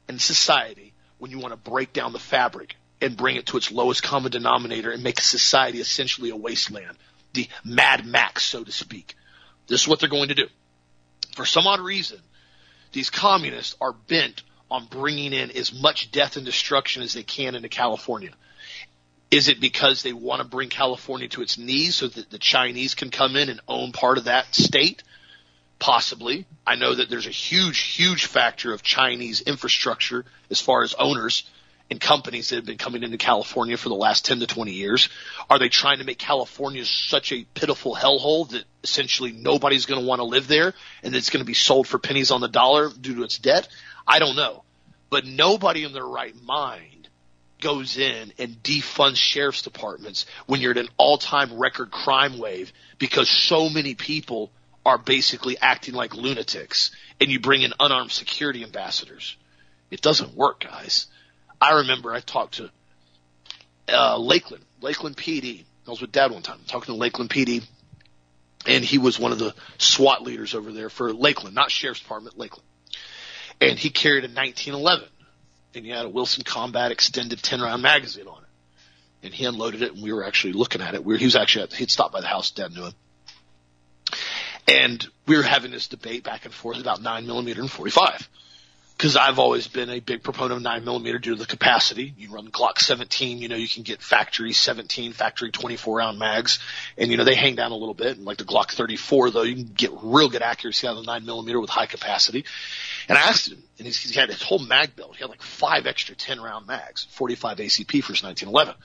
in 0.09 0.19
society 0.19 0.93
when 1.17 1.31
you 1.31 1.39
want 1.39 1.53
to 1.53 1.71
break 1.71 1.93
down 1.93 2.13
the 2.13 2.19
fabric 2.19 2.75
and 3.01 3.17
bring 3.17 3.35
it 3.35 3.45
to 3.47 3.57
its 3.57 3.71
lowest 3.71 4.03
common 4.03 4.31
denominator 4.31 4.91
and 4.91 5.03
make 5.03 5.19
society 5.19 5.79
essentially 5.79 6.29
a 6.29 6.35
wasteland, 6.35 6.97
the 7.33 7.47
Mad 7.63 8.05
Max, 8.05 8.43
so 8.43 8.63
to 8.63 8.71
speak. 8.71 9.15
This 9.67 9.81
is 9.81 9.87
what 9.87 9.99
they're 9.99 10.09
going 10.09 10.29
to 10.29 10.35
do. 10.35 10.47
For 11.35 11.45
some 11.45 11.67
odd 11.67 11.79
reason, 11.79 12.19
these 12.91 13.09
communists 13.09 13.75
are 13.81 13.93
bent 13.93 14.43
on 14.69 14.85
bringing 14.85 15.33
in 15.33 15.51
as 15.51 15.73
much 15.73 16.11
death 16.11 16.37
and 16.37 16.45
destruction 16.45 17.03
as 17.03 17.13
they 17.13 17.23
can 17.23 17.55
into 17.55 17.69
California. 17.69 18.31
Is 19.31 19.47
it 19.47 19.59
because 19.59 20.03
they 20.03 20.13
want 20.13 20.41
to 20.41 20.47
bring 20.47 20.69
California 20.69 21.27
to 21.29 21.41
its 21.41 21.57
knees 21.57 21.95
so 21.95 22.07
that 22.07 22.29
the 22.29 22.37
Chinese 22.37 22.93
can 22.93 23.09
come 23.09 23.35
in 23.35 23.49
and 23.49 23.61
own 23.67 23.91
part 23.91 24.17
of 24.17 24.25
that 24.25 24.53
state? 24.53 25.03
Possibly. 25.83 26.45
I 26.65 26.75
know 26.75 26.95
that 26.95 27.09
there's 27.09 27.27
a 27.27 27.29
huge, 27.29 27.77
huge 27.79 28.27
factor 28.27 28.71
of 28.71 28.83
Chinese 28.83 29.41
infrastructure 29.41 30.23
as 30.49 30.61
far 30.61 30.83
as 30.83 30.93
owners 30.93 31.43
and 31.91 31.99
companies 31.99 32.47
that 32.47 32.55
have 32.55 32.65
been 32.65 32.77
coming 32.77 33.03
into 33.03 33.17
California 33.17 33.75
for 33.75 33.89
the 33.89 33.95
last 33.95 34.23
10 34.23 34.39
to 34.39 34.47
20 34.47 34.71
years? 34.71 35.09
Are 35.49 35.59
they 35.59 35.67
trying 35.67 35.97
to 35.97 36.05
make 36.05 36.19
California 36.19 36.85
such 36.85 37.33
a 37.33 37.43
pitiful 37.53 37.93
hellhole 37.93 38.49
that 38.51 38.63
essentially 38.81 39.33
nobody's 39.33 39.85
going 39.85 39.99
to 39.99 40.07
want 40.07 40.19
to 40.19 40.23
live 40.23 40.47
there 40.47 40.73
and 41.03 41.13
it's 41.13 41.29
going 41.29 41.43
to 41.43 41.45
be 41.45 41.53
sold 41.53 41.85
for 41.85 41.99
pennies 41.99 42.31
on 42.31 42.39
the 42.39 42.47
dollar 42.47 42.89
due 42.89 43.15
to 43.15 43.23
its 43.23 43.37
debt? 43.37 43.67
I 44.07 44.19
don't 44.19 44.37
know. 44.37 44.63
But 45.09 45.25
nobody 45.25 45.83
in 45.83 45.91
their 45.91 46.07
right 46.07 46.33
mind 46.43 47.09
goes 47.59 47.97
in 47.97 48.31
and 48.39 48.63
defunds 48.63 49.17
sheriff's 49.17 49.63
departments 49.63 50.27
when 50.45 50.61
you're 50.61 50.71
at 50.71 50.77
an 50.77 50.87
all-time 50.95 51.57
record 51.57 51.91
crime 51.91 52.37
wave 52.37 52.71
because 52.99 53.27
so 53.27 53.67
many 53.67 53.95
people 53.95 54.49
are 54.85 54.97
basically 54.97 55.57
acting 55.59 55.93
like 55.93 56.13
lunatics 56.13 56.91
and 57.19 57.29
you 57.29 57.39
bring 57.39 57.61
in 57.61 57.73
unarmed 57.79 58.11
security 58.11 58.63
ambassadors. 58.63 59.37
It 59.91 60.01
doesn't 60.01 60.35
work, 60.35 60.61
guys. 60.61 61.07
I 61.61 61.75
remember 61.75 62.13
I 62.13 62.19
talked 62.19 62.55
to 62.55 62.69
uh, 63.89 64.17
Lakeland, 64.17 64.63
Lakeland 64.81 65.15
PD. 65.15 65.63
I 65.87 65.89
was 65.89 66.01
with 66.01 66.11
Dad 66.11 66.31
one 66.31 66.41
time 66.41 66.59
talking 66.67 66.93
to 66.93 66.99
Lakeland 66.99 67.29
PD, 67.29 67.63
and 68.65 68.83
he 68.83 68.97
was 68.97 69.19
one 69.19 69.31
of 69.31 69.39
the 69.39 69.53
SWAT 69.77 70.23
leaders 70.23 70.55
over 70.55 70.71
there 70.71 70.89
for 70.89 71.13
Lakeland, 71.13 71.55
not 71.55 71.71
Sheriff's 71.71 72.01
Department, 72.01 72.37
Lakeland. 72.37 72.65
And 73.61 73.77
he 73.77 73.89
carried 73.89 74.23
a 74.23 74.27
1911, 74.27 75.07
and 75.75 75.85
he 75.85 75.91
had 75.91 76.05
a 76.05 76.09
Wilson 76.09 76.43
Combat 76.43 76.91
Extended 76.91 77.41
10 77.41 77.61
round 77.61 77.81
magazine 77.81 78.27
on 78.27 78.41
it. 78.41 78.49
And 79.25 79.33
he 79.33 79.45
unloaded 79.45 79.81
it, 79.81 79.93
and 79.93 80.03
we 80.03 80.11
were 80.11 80.25
actually 80.25 80.53
looking 80.53 80.81
at 80.81 80.95
it. 80.95 81.05
We 81.05 81.13
were, 81.13 81.17
he 81.17 81.25
was 81.25 81.35
actually 81.35 81.63
at, 81.63 81.73
he'd 81.73 81.91
stopped 81.91 82.13
by 82.13 82.21
the 82.21 82.27
house. 82.27 82.51
Dad 82.51 82.73
knew 82.73 82.85
him. 82.85 82.93
And 84.67 85.05
we 85.27 85.35
were 85.35 85.43
having 85.43 85.71
this 85.71 85.87
debate 85.87 86.23
back 86.23 86.45
and 86.45 86.53
forth 86.53 86.79
about 86.79 87.01
9 87.01 87.25
millimeter 87.25 87.61
and 87.61 87.71
45 87.71 88.29
because 88.97 89.17
I've 89.17 89.39
always 89.39 89.67
been 89.67 89.89
a 89.89 89.99
big 89.99 90.23
proponent 90.23 90.57
of 90.57 90.61
nine 90.61 90.85
millimeter 90.85 91.19
due 91.19 91.35
to 91.35 91.39
the 91.39 91.45
capacity. 91.45 92.13
You 92.17 92.29
run 92.29 92.49
Glock 92.49 92.77
17, 92.79 93.39
you 93.39 93.49
know, 93.49 93.55
you 93.55 93.67
can 93.67 93.83
get 93.83 94.01
factory 94.01 94.53
17, 94.53 95.13
factory 95.13 95.51
24 95.51 95.97
round 95.97 96.19
mags, 96.19 96.59
and 96.97 97.11
you 97.11 97.17
know 97.17 97.23
they 97.23 97.35
hang 97.35 97.55
down 97.55 97.71
a 97.71 97.75
little 97.75 97.95
bit. 97.95 98.17
And 98.17 98.25
like 98.25 98.37
the 98.37 98.45
Glock 98.45 98.71
34, 98.71 99.31
though, 99.31 99.41
you 99.41 99.55
can 99.55 99.73
get 99.73 99.91
real 100.01 100.29
good 100.29 100.41
accuracy 100.41 100.87
out 100.87 100.97
of 100.97 101.05
the 101.05 101.11
nine 101.11 101.25
millimeter 101.25 101.59
with 101.59 101.69
high 101.69 101.85
capacity. 101.85 102.45
And 103.09 103.17
I 103.17 103.21
asked 103.21 103.51
him, 103.51 103.61
and 103.77 103.87
he 103.87 104.13
had 104.13 104.29
his 104.29 104.41
whole 104.41 104.59
mag 104.59 104.95
belt. 104.95 105.15
He 105.15 105.21
had 105.21 105.29
like 105.29 105.41
five 105.41 105.85
extra 105.85 106.15
10 106.15 106.39
round 106.39 106.67
mags, 106.67 107.05
45 107.11 107.57
ACP 107.57 108.03
for 108.03 108.13
his 108.13 108.23
1911. 108.23 108.75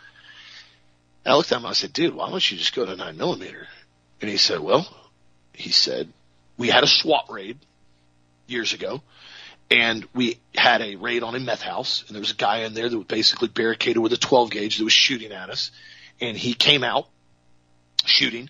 And 1.25 1.33
I 1.33 1.37
looked 1.37 1.53
at 1.53 1.59
him 1.59 1.67
I 1.67 1.75
said, 1.75 1.93
dude, 1.93 2.15
why 2.15 2.29
don't 2.29 2.51
you 2.51 2.57
just 2.57 2.75
go 2.75 2.85
to 2.85 2.97
nine 2.97 3.17
millimeter? 3.19 3.69
And 4.21 4.29
he 4.29 4.37
said, 4.37 4.61
well, 4.61 4.89
he 5.59 5.71
said, 5.71 6.13
we 6.57 6.69
had 6.69 6.85
a 6.85 6.89
SWAT 6.89 7.27
raid 7.31 7.59
years 8.47 8.73
ago 8.73 9.03
and 9.71 10.07
we 10.15 10.39
had 10.55 10.81
a 10.81 10.97
raid 10.97 11.23
on 11.23 11.35
a 11.35 11.41
meth 11.41 11.61
house, 11.61 12.05
and 12.07 12.15
there 12.15 12.21
was 12.21 12.31
a 12.31 12.37
guy 12.37 12.61
in 12.61 12.75
there 12.75 12.89
that 12.89 12.97
was 12.97 13.07
basically 13.07 13.49
barricaded 13.49 13.99
with 13.99 14.13
a 14.13 14.17
12 14.17 14.51
gauge 14.51 14.79
that 14.79 14.85
was 14.85 14.93
shooting 14.93 15.33
at 15.33 15.51
us, 15.51 15.71
and 16.21 16.37
he 16.37 16.55
came 16.55 16.83
out 16.83 17.07
shooting, 18.05 18.49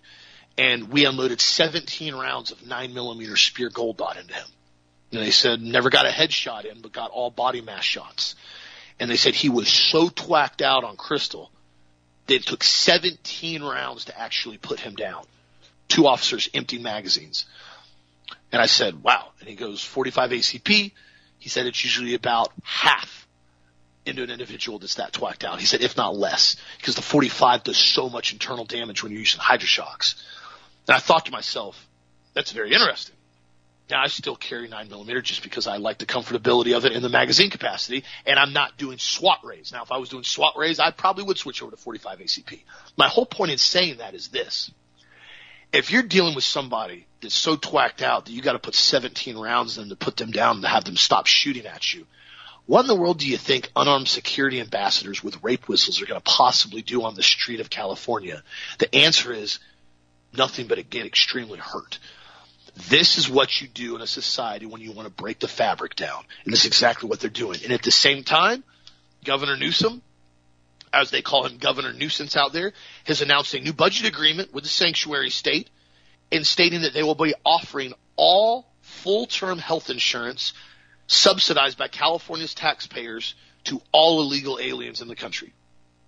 and 0.56 0.90
we 0.90 1.06
unloaded 1.06 1.40
17 1.40 2.14
rounds 2.14 2.52
of 2.52 2.64
9 2.64 2.94
millimeter 2.94 3.36
Speer 3.36 3.68
gold 3.68 3.96
dot 3.96 4.16
into 4.16 4.34
him. 4.34 4.46
And 5.10 5.22
they 5.22 5.30
said 5.30 5.60
never 5.60 5.90
got 5.90 6.06
a 6.06 6.10
headshot 6.10 6.64
in, 6.64 6.82
but 6.82 6.92
got 6.92 7.10
all 7.10 7.30
body 7.30 7.62
mass 7.62 7.84
shots. 7.84 8.34
And 9.00 9.10
they 9.10 9.16
said 9.16 9.34
he 9.34 9.48
was 9.48 9.68
so 9.68 10.08
twacked 10.08 10.60
out 10.60 10.84
on 10.84 10.96
crystal 10.96 11.50
that 12.26 12.34
it 12.34 12.42
took 12.46 12.62
17 12.62 13.62
rounds 13.62 14.06
to 14.06 14.20
actually 14.20 14.58
put 14.58 14.80
him 14.80 14.94
down. 14.94 15.24
Two 15.88 16.06
officers 16.06 16.48
empty 16.54 16.78
magazines. 16.78 17.46
And 18.52 18.62
I 18.62 18.66
said, 18.66 19.02
wow. 19.02 19.28
And 19.40 19.48
he 19.48 19.54
goes, 19.54 19.82
45 19.82 20.30
ACP, 20.30 20.92
he 21.38 21.48
said 21.48 21.66
it's 21.66 21.82
usually 21.84 22.14
about 22.14 22.52
half 22.62 23.26
into 24.06 24.22
an 24.22 24.30
individual 24.30 24.78
that's 24.78 24.94
that 24.96 25.12
twacked 25.12 25.44
out. 25.44 25.60
He 25.60 25.66
said, 25.66 25.82
if 25.82 25.96
not 25.96 26.16
less, 26.16 26.56
because 26.78 26.94
the 26.94 27.02
45 27.02 27.64
does 27.64 27.76
so 27.76 28.08
much 28.08 28.32
internal 28.32 28.64
damage 28.64 29.02
when 29.02 29.12
you're 29.12 29.20
using 29.20 29.40
Hydra-Shoks. 29.40 30.22
And 30.86 30.96
I 30.96 30.98
thought 30.98 31.26
to 31.26 31.32
myself, 31.32 31.86
that's 32.32 32.52
very 32.52 32.72
interesting. 32.72 33.14
Now 33.90 34.02
I 34.02 34.08
still 34.08 34.36
carry 34.36 34.68
nine 34.68 34.88
millimeter 34.88 35.22
just 35.22 35.42
because 35.42 35.66
I 35.66 35.78
like 35.78 35.98
the 35.98 36.06
comfortability 36.06 36.76
of 36.76 36.84
it 36.84 36.92
in 36.92 37.02
the 37.02 37.08
magazine 37.08 37.50
capacity, 37.50 38.04
and 38.26 38.38
I'm 38.38 38.52
not 38.52 38.76
doing 38.76 38.98
SWAT 38.98 39.40
rays. 39.44 39.72
Now, 39.72 39.82
if 39.82 39.90
I 39.90 39.96
was 39.96 40.10
doing 40.10 40.24
SWAT 40.24 40.54
rays, 40.58 40.78
I 40.78 40.90
probably 40.90 41.24
would 41.24 41.38
switch 41.38 41.62
over 41.62 41.70
to 41.70 41.76
45 41.76 42.18
ACP. 42.18 42.60
My 42.98 43.08
whole 43.08 43.24
point 43.24 43.50
in 43.50 43.58
saying 43.58 43.98
that 43.98 44.14
is 44.14 44.28
this: 44.28 44.70
if 45.72 45.90
you're 45.90 46.02
dealing 46.02 46.34
with 46.34 46.44
somebody 46.44 47.06
that's 47.20 47.34
so 47.34 47.56
twacked 47.56 48.02
out 48.02 48.26
that 48.26 48.32
you 48.32 48.42
got 48.42 48.52
to 48.52 48.58
put 48.58 48.74
17 48.74 49.36
rounds 49.36 49.76
in 49.76 49.84
them 49.84 49.90
to 49.90 49.96
put 49.96 50.16
them 50.16 50.30
down 50.30 50.62
to 50.62 50.68
have 50.68 50.84
them 50.84 50.96
stop 50.96 51.26
shooting 51.26 51.66
at 51.66 51.92
you, 51.92 52.06
what 52.66 52.82
in 52.82 52.86
the 52.86 52.94
world 52.94 53.18
do 53.18 53.26
you 53.26 53.38
think 53.38 53.70
unarmed 53.74 54.08
security 54.08 54.60
ambassadors 54.60 55.24
with 55.24 55.42
rape 55.42 55.68
whistles 55.68 56.02
are 56.02 56.06
going 56.06 56.20
to 56.20 56.24
possibly 56.24 56.82
do 56.82 57.02
on 57.02 57.14
the 57.14 57.22
street 57.22 57.60
of 57.60 57.70
California? 57.70 58.42
The 58.78 58.94
answer 58.94 59.32
is 59.32 59.58
nothing 60.36 60.66
but 60.66 60.90
get 60.90 61.06
extremely 61.06 61.58
hurt. 61.58 61.98
This 62.88 63.18
is 63.18 63.28
what 63.28 63.60
you 63.60 63.68
do 63.68 63.96
in 63.96 64.02
a 64.02 64.06
society 64.06 64.66
when 64.66 64.82
you 64.82 64.92
want 64.92 65.08
to 65.08 65.22
break 65.22 65.38
the 65.40 65.48
fabric 65.48 65.96
down. 65.96 66.22
And 66.44 66.52
this 66.52 66.60
is 66.60 66.66
exactly 66.66 67.08
what 67.08 67.20
they're 67.20 67.30
doing. 67.30 67.60
And 67.64 67.72
at 67.72 67.82
the 67.82 67.90
same 67.90 68.22
time, 68.22 68.62
Governor 69.24 69.56
Newsom 69.56 70.02
as 70.92 71.10
they 71.10 71.22
call 71.22 71.46
him, 71.46 71.58
Governor 71.58 71.92
Nuisance 71.92 72.36
out 72.36 72.52
there, 72.52 72.72
has 73.04 73.22
announced 73.22 73.54
a 73.54 73.60
new 73.60 73.72
budget 73.72 74.06
agreement 74.06 74.52
with 74.52 74.64
the 74.64 74.70
sanctuary 74.70 75.30
state 75.30 75.70
and 76.30 76.46
stating 76.46 76.82
that 76.82 76.92
they 76.92 77.02
will 77.02 77.14
be 77.14 77.34
offering 77.44 77.94
all 78.16 78.66
full-term 78.82 79.58
health 79.58 79.90
insurance 79.90 80.52
subsidized 81.06 81.78
by 81.78 81.88
California's 81.88 82.54
taxpayers 82.54 83.34
to 83.64 83.80
all 83.92 84.20
illegal 84.20 84.58
aliens 84.60 85.00
in 85.00 85.08
the 85.08 85.16
country. 85.16 85.52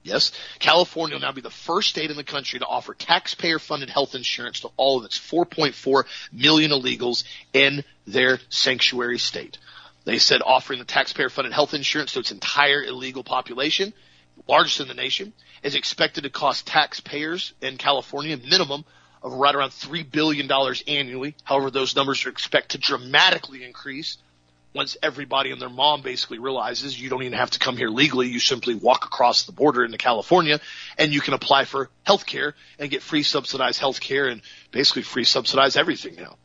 Yes, 0.02 0.32
California 0.58 1.14
will 1.14 1.20
now 1.20 1.32
be 1.32 1.42
the 1.42 1.50
first 1.50 1.90
state 1.90 2.10
in 2.10 2.16
the 2.16 2.24
country 2.24 2.58
to 2.58 2.66
offer 2.66 2.94
taxpayer 2.94 3.58
funded 3.58 3.90
health 3.90 4.14
insurance 4.14 4.60
to 4.60 4.70
all 4.76 4.98
of 4.98 5.04
its 5.04 5.18
4.4 5.18 6.04
million 6.32 6.70
illegals 6.70 7.24
in 7.52 7.84
their 8.06 8.38
sanctuary 8.48 9.18
state. 9.18 9.58
They 10.04 10.18
said 10.18 10.40
offering 10.44 10.78
the 10.78 10.86
taxpayer 10.86 11.28
funded 11.28 11.52
health 11.52 11.74
insurance 11.74 12.14
to 12.14 12.20
its 12.20 12.30
entire 12.30 12.82
illegal 12.82 13.22
population 13.22 13.92
largest 14.48 14.80
in 14.80 14.88
the 14.88 14.94
nation, 14.94 15.32
is 15.62 15.74
expected 15.74 16.24
to 16.24 16.30
cost 16.30 16.66
taxpayers 16.66 17.52
in 17.60 17.76
California 17.76 18.34
a 18.34 18.48
minimum 18.48 18.84
of 19.22 19.34
right 19.34 19.54
around 19.54 19.70
$3 19.70 20.10
billion 20.10 20.50
annually. 20.88 21.34
However, 21.44 21.70
those 21.70 21.94
numbers 21.94 22.24
are 22.24 22.30
expected 22.30 22.82
to 22.82 22.88
dramatically 22.88 23.64
increase 23.64 24.18
once 24.74 24.96
everybody 25.02 25.50
and 25.50 25.60
their 25.60 25.68
mom 25.68 26.02
basically 26.02 26.38
realizes 26.38 27.00
you 27.00 27.08
don't 27.08 27.22
even 27.22 27.36
have 27.36 27.50
to 27.50 27.58
come 27.58 27.76
here 27.76 27.88
legally, 27.88 28.28
you 28.28 28.38
simply 28.38 28.74
walk 28.74 29.04
across 29.04 29.42
the 29.42 29.52
border 29.52 29.84
into 29.84 29.98
California 29.98 30.60
and 30.96 31.12
you 31.12 31.20
can 31.20 31.34
apply 31.34 31.64
for 31.64 31.90
health 32.04 32.24
care 32.24 32.54
and 32.78 32.90
get 32.90 33.02
free 33.02 33.22
subsidized 33.22 33.80
health 33.80 34.00
care 34.00 34.28
and 34.28 34.42
basically 34.70 35.02
free 35.02 35.24
subsidized 35.24 35.76
everything 35.76 36.14
now. 36.14 36.36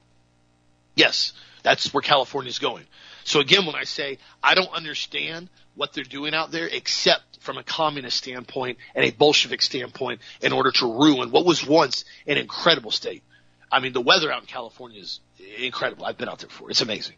Yes, 0.96 1.34
that's 1.62 1.94
where 1.94 2.02
California 2.02 2.50
is 2.50 2.60
going. 2.60 2.86
So 3.26 3.40
again, 3.42 3.66
when 3.66 3.76
I 3.76 3.84
say 3.84 4.18
I 4.42 4.56
don't 4.56 4.74
understand 4.74 5.50
what 5.76 5.94
they're 5.94 6.04
doing 6.04 6.34
out 6.34 6.52
there 6.52 6.68
except 6.68 7.35
from 7.46 7.58
a 7.58 7.64
communist 7.64 8.18
standpoint 8.18 8.80
and 8.94 9.06
a 9.06 9.12
Bolshevik 9.12 9.62
standpoint 9.62 10.22
in 10.42 10.52
order 10.52 10.72
to 10.72 10.86
ruin 10.86 11.32
what 11.32 11.46
was 11.46 11.66
once 11.66 12.04
an 12.28 12.38
incredible 12.38 12.92
state. 12.92 13.24
I 13.72 13.80
mean, 13.80 13.94
the 13.94 14.02
weather 14.02 14.32
out 14.32 14.42
in 14.42 14.48
California 14.48 15.00
is 15.00 15.20
incredible. 15.60 16.06
I've 16.06 16.18
been 16.18 16.30
out 16.30 16.40
there 16.40 16.48
before. 16.48 16.70
It's 16.70 16.82
amazing. 16.82 17.16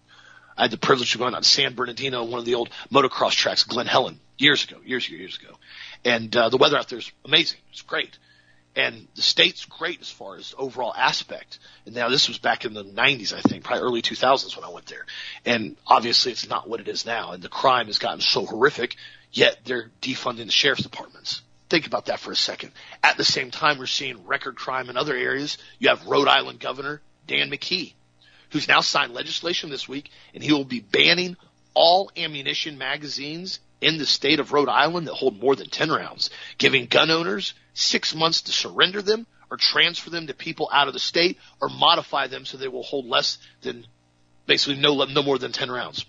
I 0.58 0.63
had 0.63 0.72
the 0.72 0.78
privilege 0.78 1.13
of 1.13 1.20
going 1.20 1.36
on 1.36 1.44
San 1.44 1.76
Bernardino, 1.76 2.24
one 2.24 2.40
of 2.40 2.46
the 2.46 2.56
old 2.56 2.70
motocross 2.92 3.34
tracks, 3.34 3.63
Glen 3.63 3.86
Helen, 3.86 4.20
years 4.38 4.63
ago, 4.63 4.78
years 4.84 5.08
ago, 5.08 5.16
years 5.16 5.38
ago. 5.38 5.56
And 6.04 6.36
uh, 6.36 6.50
the 6.50 6.58
weather 6.58 6.78
out 6.78 6.90
there 6.90 7.00
is 7.00 7.12
amazing. 7.26 7.60
It's 7.72 7.84
great. 7.84 8.18
And 8.76 9.08
the 9.16 9.24
state's 9.24 9.66
great 9.66 10.02
as 10.02 10.10
far 10.10 10.36
as 10.36 10.54
overall 10.58 10.94
aspect. 10.96 11.58
And 11.86 11.96
now 11.96 12.10
this 12.10 12.28
was 12.28 12.38
back 12.38 12.63
in 12.63 12.74
the 12.74 12.84
90s, 12.84 13.34
I 13.34 13.42
think, 13.42 13.63
probably 13.63 13.84
early 13.84 14.02
2000s 14.04 14.56
when 14.56 14.66
I 14.66 14.70
went 14.70 14.86
there. 14.86 15.06
And 15.46 15.78
obviously 15.86 16.32
it's 16.32 16.48
not 16.48 16.70
what 16.70 16.80
it 16.80 16.88
is 16.88 17.06
now. 17.06 17.32
And 17.32 17.42
the 17.42 17.50
crime 17.50 17.88
has 17.88 17.98
gotten 17.98 18.22
so 18.22 18.46
horrific, 18.46 18.96
yet 19.32 19.60
they're 19.66 19.92
defunding 20.02 20.46
the 20.46 20.52
sheriff's 20.52 20.84
departments. 20.84 21.42
Think 21.70 21.86
about 21.86 22.06
that 22.06 22.20
for 22.20 22.32
a 22.32 22.36
second. 22.36 22.72
At 23.04 23.18
the 23.18 23.26
same 23.26 23.52
time, 23.52 23.78
we're 23.78 23.88
seeing 23.88 24.26
record 24.26 24.56
crime 24.56 24.90
in 24.90 24.98
other 24.98 25.16
areas. 25.16 25.58
You 25.80 25.90
have 25.90 26.06
Rhode 26.08 26.28
Island 26.28 26.60
Governor 26.60 27.02
Dan 27.28 27.52
McKee 27.52 27.94
who's 28.52 28.68
now 28.68 28.82
signed 28.82 29.13
legislation 29.13 29.70
this 29.70 29.88
week, 29.88 30.10
and 30.34 30.44
he 30.44 30.54
will 30.54 30.66
be 30.66 30.80
banning 30.80 31.36
all 31.74 32.12
ammunition 32.18 32.78
magazines 32.78 33.60
in 33.82 33.98
the 33.98 34.06
state 34.06 34.40
of 34.40 34.52
Rhode 34.52 34.70
Island 34.70 35.08
that 35.08 35.13
hold 35.13 35.40
more 35.40 35.56
than 35.56 35.70
10 35.70 35.92
rounds, 35.92 36.30
giving 36.58 36.88
gun 36.88 37.12
owners 37.12 37.54
six 37.74 38.16
months 38.16 38.44
to 38.44 38.52
surrender 38.52 39.02
them 39.02 39.28
or 39.52 39.58
transfer 39.58 40.10
them 40.10 40.28
to 40.28 40.34
people 40.34 40.70
out 40.72 40.88
of 40.88 40.94
the 40.94 41.00
state 41.00 41.38
or 41.62 41.70
modify 41.70 42.28
them 42.28 42.46
so 42.46 42.58
they 42.58 42.68
will 42.68 42.84
hold 42.84 43.06
less 43.06 43.38
than 43.62 43.86
basically 44.46 44.80
no, 44.80 45.04
no 45.04 45.22
more 45.22 45.38
than 45.38 45.52
10 45.52 45.70
rounds. 45.70 46.06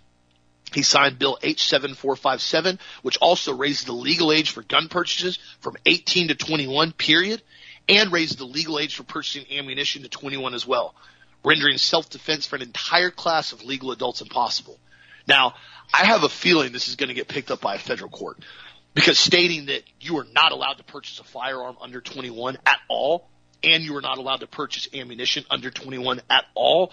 He 0.72 0.82
signed 0.82 1.18
Bill 1.18 1.38
H7457, 1.42 2.78
which 3.02 3.18
also 3.18 3.54
raised 3.54 3.86
the 3.86 3.92
legal 3.92 4.32
age 4.32 4.50
for 4.50 4.62
gun 4.62 4.88
purchases 4.88 5.38
from 5.60 5.76
18 5.86 6.28
to 6.28 6.34
21, 6.34 6.92
period, 6.92 7.42
and 7.88 8.12
raised 8.12 8.38
the 8.38 8.44
legal 8.44 8.78
age 8.78 8.96
for 8.96 9.02
purchasing 9.02 9.46
ammunition 9.58 10.02
to 10.02 10.08
21 10.08 10.54
as 10.54 10.66
well 10.66 10.94
rendering 11.44 11.78
self-defense 11.78 12.46
for 12.46 12.56
an 12.56 12.62
entire 12.62 13.10
class 13.10 13.52
of 13.52 13.64
legal 13.64 13.92
adults 13.92 14.20
impossible. 14.20 14.78
Now, 15.26 15.54
I 15.92 16.04
have 16.06 16.24
a 16.24 16.28
feeling 16.28 16.72
this 16.72 16.88
is 16.88 16.96
going 16.96 17.08
to 17.08 17.14
get 17.14 17.28
picked 17.28 17.50
up 17.50 17.60
by 17.60 17.76
a 17.76 17.78
federal 17.78 18.10
court 18.10 18.38
because 18.94 19.18
stating 19.18 19.66
that 19.66 19.82
you 20.00 20.18
are 20.18 20.26
not 20.32 20.52
allowed 20.52 20.74
to 20.74 20.84
purchase 20.84 21.20
a 21.20 21.24
firearm 21.24 21.76
under 21.80 22.00
21 22.00 22.58
at 22.66 22.78
all 22.88 23.28
and 23.62 23.82
you 23.82 23.96
are 23.96 24.00
not 24.00 24.18
allowed 24.18 24.40
to 24.40 24.46
purchase 24.46 24.88
ammunition 24.94 25.44
under 25.50 25.70
21 25.70 26.20
at 26.30 26.44
all, 26.54 26.92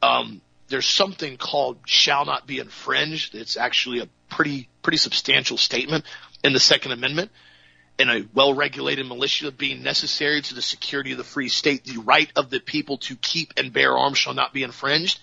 um, 0.00 0.40
there's 0.72 0.86
something 0.86 1.36
called 1.36 1.76
shall 1.84 2.24
not 2.24 2.46
be 2.46 2.58
infringed. 2.58 3.34
It's 3.34 3.58
actually 3.58 4.00
a 4.00 4.08
pretty, 4.30 4.70
pretty 4.80 4.96
substantial 4.96 5.58
statement 5.58 6.06
in 6.42 6.54
the 6.54 6.60
Second 6.60 6.92
Amendment 6.92 7.30
and 7.98 8.08
a 8.08 8.26
well-regulated 8.32 9.06
militia 9.06 9.52
being 9.52 9.82
necessary 9.82 10.40
to 10.40 10.54
the 10.54 10.62
security 10.62 11.12
of 11.12 11.18
the 11.18 11.24
free 11.24 11.50
state, 11.50 11.84
the 11.84 12.00
right 12.00 12.32
of 12.36 12.48
the 12.48 12.58
people 12.58 12.96
to 12.96 13.16
keep 13.16 13.52
and 13.58 13.70
bear 13.70 13.98
arms 13.98 14.16
shall 14.16 14.32
not 14.32 14.54
be 14.54 14.62
infringed. 14.62 15.20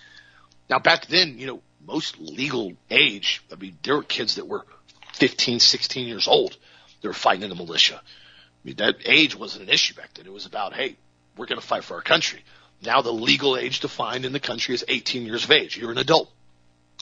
Now 0.68 0.78
back 0.78 1.06
then, 1.06 1.36
you 1.36 1.48
know, 1.48 1.62
most 1.84 2.20
legal 2.20 2.74
age, 2.88 3.42
I 3.50 3.56
mean, 3.56 3.76
there 3.82 3.96
were 3.96 4.04
kids 4.04 4.36
that 4.36 4.46
were 4.46 4.64
15, 5.14 5.58
16 5.58 6.06
years 6.06 6.28
old. 6.28 6.56
They 7.02 7.08
were 7.08 7.12
fighting 7.12 7.42
in 7.42 7.48
the 7.48 7.56
militia. 7.56 8.00
I 8.00 8.62
mean, 8.62 8.76
that 8.76 8.98
age 9.04 9.36
wasn't 9.36 9.64
an 9.64 9.70
issue 9.70 9.94
back 9.94 10.14
then. 10.14 10.26
It 10.26 10.32
was 10.32 10.46
about, 10.46 10.74
hey, 10.74 10.96
we're 11.36 11.46
going 11.46 11.60
to 11.60 11.66
fight 11.66 11.82
for 11.82 11.94
our 11.94 12.02
country. 12.02 12.44
Now 12.82 13.02
the 13.02 13.12
legal 13.12 13.56
age 13.56 13.80
defined 13.80 14.24
in 14.24 14.32
the 14.32 14.40
country 14.40 14.74
is 14.74 14.84
18 14.88 15.26
years 15.26 15.44
of 15.44 15.50
age. 15.50 15.76
You're 15.76 15.90
an 15.90 15.98
adult. 15.98 16.30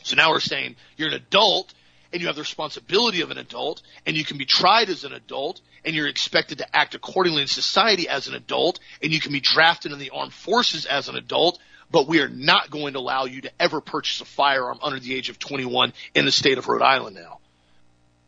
So 0.03 0.17
now 0.17 0.31
we're 0.31 0.41
saying 0.41 0.77
you're 0.97 1.09
an 1.09 1.15
adult 1.15 1.73
and 2.13 2.21
you 2.21 2.29
have 2.29 2.37
the 2.37 2.43
responsibility 2.43 3.21
of 3.21 3.31
an 3.31 3.39
adult 3.39 3.83
and 4.07 4.17
you 4.17 4.25
can 4.25 4.39
be 4.39 4.47
tried 4.47 4.89
as 4.89 5.05
an 5.05 5.13
adult 5.13 5.61
and 5.85 5.95
you're 5.95 6.09
expected 6.09 6.59
to 6.59 6.77
act 6.77 6.95
accordingly 6.95 7.43
in 7.43 7.49
society 7.49 8.09
as 8.09 8.29
an 8.29 8.35
adult 8.35 8.81
and 9.03 9.13
you 9.13 9.21
can 9.21 9.33
be 9.33 9.41
drafted 9.41 9.93
in 9.93 9.99
the 9.99 10.11
armed 10.11 10.33
forces 10.33 10.87
as 10.87 11.09
an 11.09 11.17
adult, 11.17 11.59
but 11.91 12.09
we 12.09 12.21
are 12.21 12.29
not 12.29 12.71
going 12.71 12.95
to 12.95 12.99
allow 12.99 13.25
you 13.25 13.43
to 13.43 13.51
ever 13.61 13.81
purchase 13.81 14.21
a 14.21 14.25
firearm 14.25 14.79
under 14.83 14.99
the 14.99 15.15
age 15.15 15.29
of 15.29 15.39
21 15.39 15.93
in 16.15 16.25
the 16.25 16.33
state 16.33 16.59
of 16.59 16.67
Rhode 16.67 16.83
Island 16.83 17.17
now. 17.17 17.39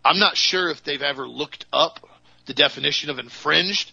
I'm 0.04 0.18
not 0.18 0.36
sure 0.36 0.70
if 0.70 0.82
they've 0.82 1.02
ever 1.02 1.28
looked 1.28 1.66
up 1.72 2.08
the 2.46 2.54
definition 2.54 3.10
of 3.10 3.18
infringed, 3.18 3.92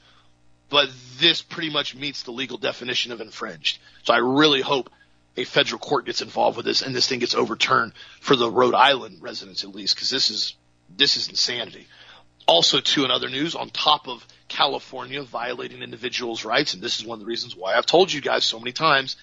but 0.70 0.90
this 1.20 1.42
pretty 1.42 1.70
much 1.70 1.96
meets 1.96 2.24
the 2.24 2.32
legal 2.32 2.58
definition 2.58 3.12
of 3.12 3.22
infringed. 3.22 3.80
So 4.04 4.14
I 4.14 4.18
really 4.18 4.62
hope 4.62 4.90
a 5.36 5.44
federal 5.44 5.80
court 5.80 6.06
gets 6.06 6.22
involved 6.22 6.58
with 6.58 6.66
this 6.66 6.82
and 6.82 6.96
this 6.96 7.08
thing 7.08 7.20
gets 7.20 7.36
overturned 7.36 7.94
for 8.20 8.36
the 8.36 8.50
Rhode 8.50 8.74
Island 8.74 9.22
residents 9.22 9.64
at 9.64 9.74
least, 9.74 9.96
because 9.96 10.10
this 10.10 10.30
is 10.30 10.56
this 10.90 11.18
is 11.18 11.30
insanity. 11.30 11.88
Also, 12.48 12.80
too, 12.80 13.04
in 13.04 13.12
other 13.12 13.30
news, 13.30 13.56
on 13.56 13.70
top 13.70 14.08
of 14.08 14.26
California 14.48 15.22
violating 15.22 15.84
individuals' 15.84 16.46
rights, 16.46 16.74
and 16.74 16.82
this 16.82 16.98
is 16.98 17.06
one 17.06 17.18
of 17.18 17.20
the 17.20 17.26
reasons 17.26 17.58
why 17.58 17.76
I've 17.76 17.86
told 17.86 18.12
you 18.12 18.22
guys 18.22 18.46
so 18.46 18.58
many 18.58 18.72
times, 18.72 19.18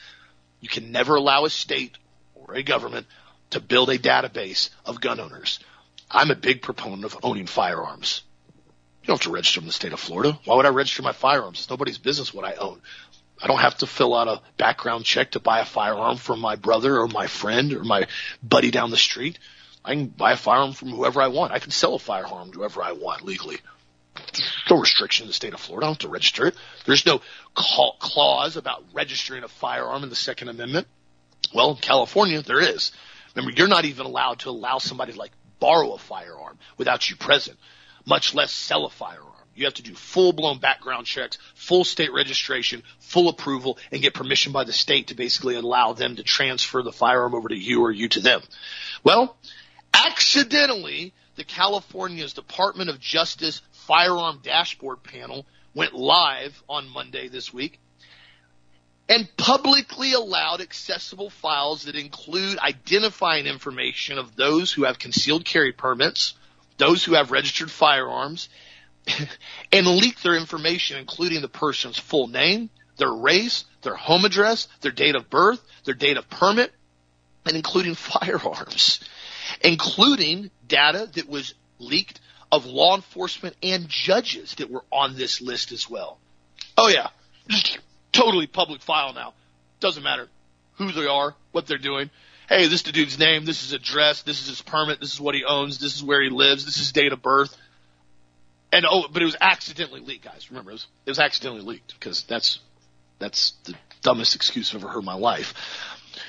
you 0.61 0.69
can 0.69 0.93
never 0.93 1.15
allow 1.15 1.47
a 1.47 1.51
state 1.51 1.97
or 2.35 2.55
a 2.55 2.63
government 2.63 3.07
to 3.51 3.61
build 3.61 3.89
a 3.89 3.99
database 3.99 4.69
of 4.85 5.01
gun 5.01 5.21
owners. 5.21 5.59
I'm 6.11 6.31
a 6.31 6.37
big 6.37 6.61
proponent 6.61 7.05
of 7.05 7.17
owning 7.23 7.47
firearms. 7.47 8.23
You 9.05 9.09
don't 9.09 9.17
have 9.17 9.25
to 9.25 9.33
register 9.33 9.61
in 9.61 9.67
the 9.67 9.73
state 9.73 9.93
of 9.93 10.01
Florida. 10.01 10.39
Why 10.47 10.57
would 10.57 10.65
I 10.65 10.71
register 10.71 11.03
my 11.03 11.13
firearms? 11.13 11.59
It's 11.59 11.69
nobody's 11.69 11.99
business 11.99 12.33
what 12.33 12.47
I 12.47 12.55
own. 12.55 12.81
I 13.43 13.49
don't 13.49 13.61
have 13.61 13.77
to 13.79 13.87
fill 13.87 14.15
out 14.15 14.29
a 14.29 14.41
background 14.57 15.05
check 15.05 15.33
to 15.33 15.41
buy 15.41 15.61
a 15.61 15.67
firearm 15.67 16.17
from 16.17 16.41
my 16.41 16.57
brother 16.57 16.99
or 16.99 17.07
my 17.07 17.27
friend 17.27 17.75
or 17.75 17.85
my 17.85 18.07
buddy 18.43 18.71
down 18.71 18.91
the 18.91 18.97
street. 18.97 19.39
I 19.85 19.91
can 19.91 20.07
buy 20.07 20.33
a 20.33 20.39
firearm 20.39 20.73
from 20.73 20.89
whoever 20.89 21.21
I 21.21 21.29
want. 21.29 21.53
I 21.53 21.59
can 21.59 21.71
sell 21.71 21.95
a 21.95 21.99
firearm 21.99 22.53
to 22.53 22.61
whoever 22.61 22.83
I 22.83 22.93
want 22.93 23.27
legally. 23.27 23.59
There's 24.33 24.63
no 24.71 24.79
restriction 24.79 25.25
in 25.25 25.29
the 25.29 25.35
state 25.35 25.53
of 25.53 25.61
Florida. 25.61 25.85
I 25.85 25.89
don't 25.89 25.95
have 25.97 26.09
to 26.09 26.09
register 26.09 26.47
it. 26.47 26.55
There's 26.87 27.05
no 27.05 27.21
clause 27.55 28.57
about 28.57 28.85
registering 28.95 29.45
a 29.45 29.49
firearm 29.49 30.03
in 30.03 30.09
the 30.09 30.17
Second 30.17 30.49
Amendment. 30.49 30.87
Well, 31.53 31.73
in 31.73 31.77
California, 31.77 32.41
there 32.41 32.61
is. 32.61 32.93
Remember, 33.35 33.55
you're 33.55 33.69
not 33.69 33.85
even 33.85 34.07
allowed 34.07 34.39
to 34.41 34.49
allow 34.49 34.79
somebody 34.79 35.13
to 35.13 35.19
like 35.19 35.33
borrow 35.61 35.93
a 35.93 35.99
firearm 35.99 36.59
without 36.79 37.11
you 37.11 37.17
present, 37.17 37.59
much 38.05 38.35
less 38.35 38.53
sell 38.53 38.87
a 38.87 38.91
firearm. 38.91 39.31
You 39.55 39.67
have 39.67 39.75
to 39.75 39.83
do 39.83 39.95
full 39.95 40.33
blown 40.33 40.59
background 40.59 41.07
checks, 41.07 41.39
full 41.55 41.85
state 41.85 42.13
registration, 42.13 42.83
full 42.99 43.29
approval, 43.29 43.79
and 43.93 44.03
get 44.03 44.15
permission 44.15 44.53
by 44.53 44.65
the 44.65 44.73
state 44.73 45.09
to 45.09 45.15
basically 45.15 45.55
allow 45.55 45.93
them 45.93 46.17
to 46.17 46.23
transfer 46.23 46.83
the 46.83 46.93
firearm 46.93 47.35
over 47.35 47.49
to 47.49 47.57
you 47.57 47.83
or 47.83 47.93
you 47.93 48.09
to 48.09 48.21
them. 48.21 48.43
Well, 49.05 49.37
accidentally, 49.93 51.13
the 51.37 51.45
California's 51.45 52.33
Department 52.33 52.91
of 52.91 52.99
Justice 52.99 53.63
firearm 53.73 54.41
dashboard 54.43 55.03
panel 55.03 55.47
went 55.75 55.95
live 55.95 56.61
on 56.69 56.89
Monday 56.89 57.29
this 57.29 57.53
week 57.53 57.79
and 59.09 59.29
publicly 59.37 60.13
allowed 60.13 60.61
accessible 60.61 61.31
files 61.31 61.85
that 61.85 61.95
include 61.95 62.59
identifying 62.59 63.47
information 63.47 64.19
of 64.19 64.35
those 64.35 64.73
who 64.73 64.85
have 64.85 64.99
concealed 64.99 65.45
carry 65.45 65.73
permits, 65.73 66.35
those 66.77 67.05
who 67.05 67.15
have 67.15 67.31
registered 67.31 67.71
firearms, 67.71 68.49
and 69.73 69.87
leak 69.87 70.21
their 70.23 70.37
information, 70.37 70.99
including 70.99 71.43
the 71.43 71.49
person's 71.49 71.99
full 71.99 72.27
name, 72.27 72.71
their 72.97 73.13
race, 73.13 73.65
their 73.83 73.95
home 73.95 74.25
address, 74.25 74.69
their 74.81 74.93
date 74.93 75.17
of 75.17 75.29
birth, 75.29 75.63
their 75.85 75.95
date 75.95 76.17
of 76.17 76.29
permit, 76.31 76.73
and 77.47 77.57
including 77.57 77.95
firearms, 77.95 79.01
including 79.61 80.51
data 80.67 81.09
that 81.15 81.29
was 81.29 81.55
leaked 81.79 82.21
of 82.51 82.67
law 82.67 82.95
enforcement 82.95 83.57
and 83.63 83.89
judges 83.89 84.55
that 84.57 84.71
were 84.71 84.85
on 84.91 85.17
this 85.17 85.41
list 85.41 85.73
as 85.73 85.91
well. 85.91 86.19
Oh 86.77 86.89
yeah, 86.89 87.09
just 87.49 87.79
totally 88.13 88.47
public 88.47 88.81
file 88.81 89.13
now. 89.13 89.35
Doesn't 89.81 90.03
matter 90.03 90.29
who 90.77 90.93
they 90.93 91.07
are, 91.07 91.35
what 91.53 91.67
they're 91.67 91.79
doing. 91.79 92.11
Hey, 92.55 92.69
this 92.69 92.75
is 92.75 92.83
the 92.85 92.93
dude's 92.93 93.19
name, 93.19 93.45
this 93.45 93.65
is 93.65 93.71
his 93.71 93.73
address, 93.73 94.23
this 94.23 94.41
is 94.41 94.47
his 94.47 94.63
permit, 94.63 95.01
this 95.01 95.13
is 95.13 95.21
what 95.21 95.35
he 95.35 95.43
owns, 95.45 95.79
this 95.79 95.97
is 95.97 96.05
where 96.05 96.23
he 96.23 96.31
lives, 96.31 96.65
this 96.65 96.77
is 96.77 96.93
date 96.93 97.13
of 97.13 97.21
birth. 97.21 97.57
And 98.71 98.87
oh, 98.89 99.09
but 99.13 99.23
it 99.23 99.25
was 99.25 99.35
accidentally 99.41 99.99
leaked, 99.99 100.25
guys. 100.25 100.53
Remember, 100.53 100.71
it 100.71 100.75
was, 100.75 100.87
it 101.05 101.11
was 101.11 101.19
accidentally 101.19 101.63
leaked 101.63 101.95
because 101.99 102.23
that's 102.23 102.61
that's 103.19 103.55
the 103.65 103.75
dumbest 104.03 104.37
excuse 104.37 104.73
I've 104.73 104.85
ever 104.85 104.93
heard 104.93 105.01
in 105.01 105.05
my 105.05 105.17
life. 105.17 105.53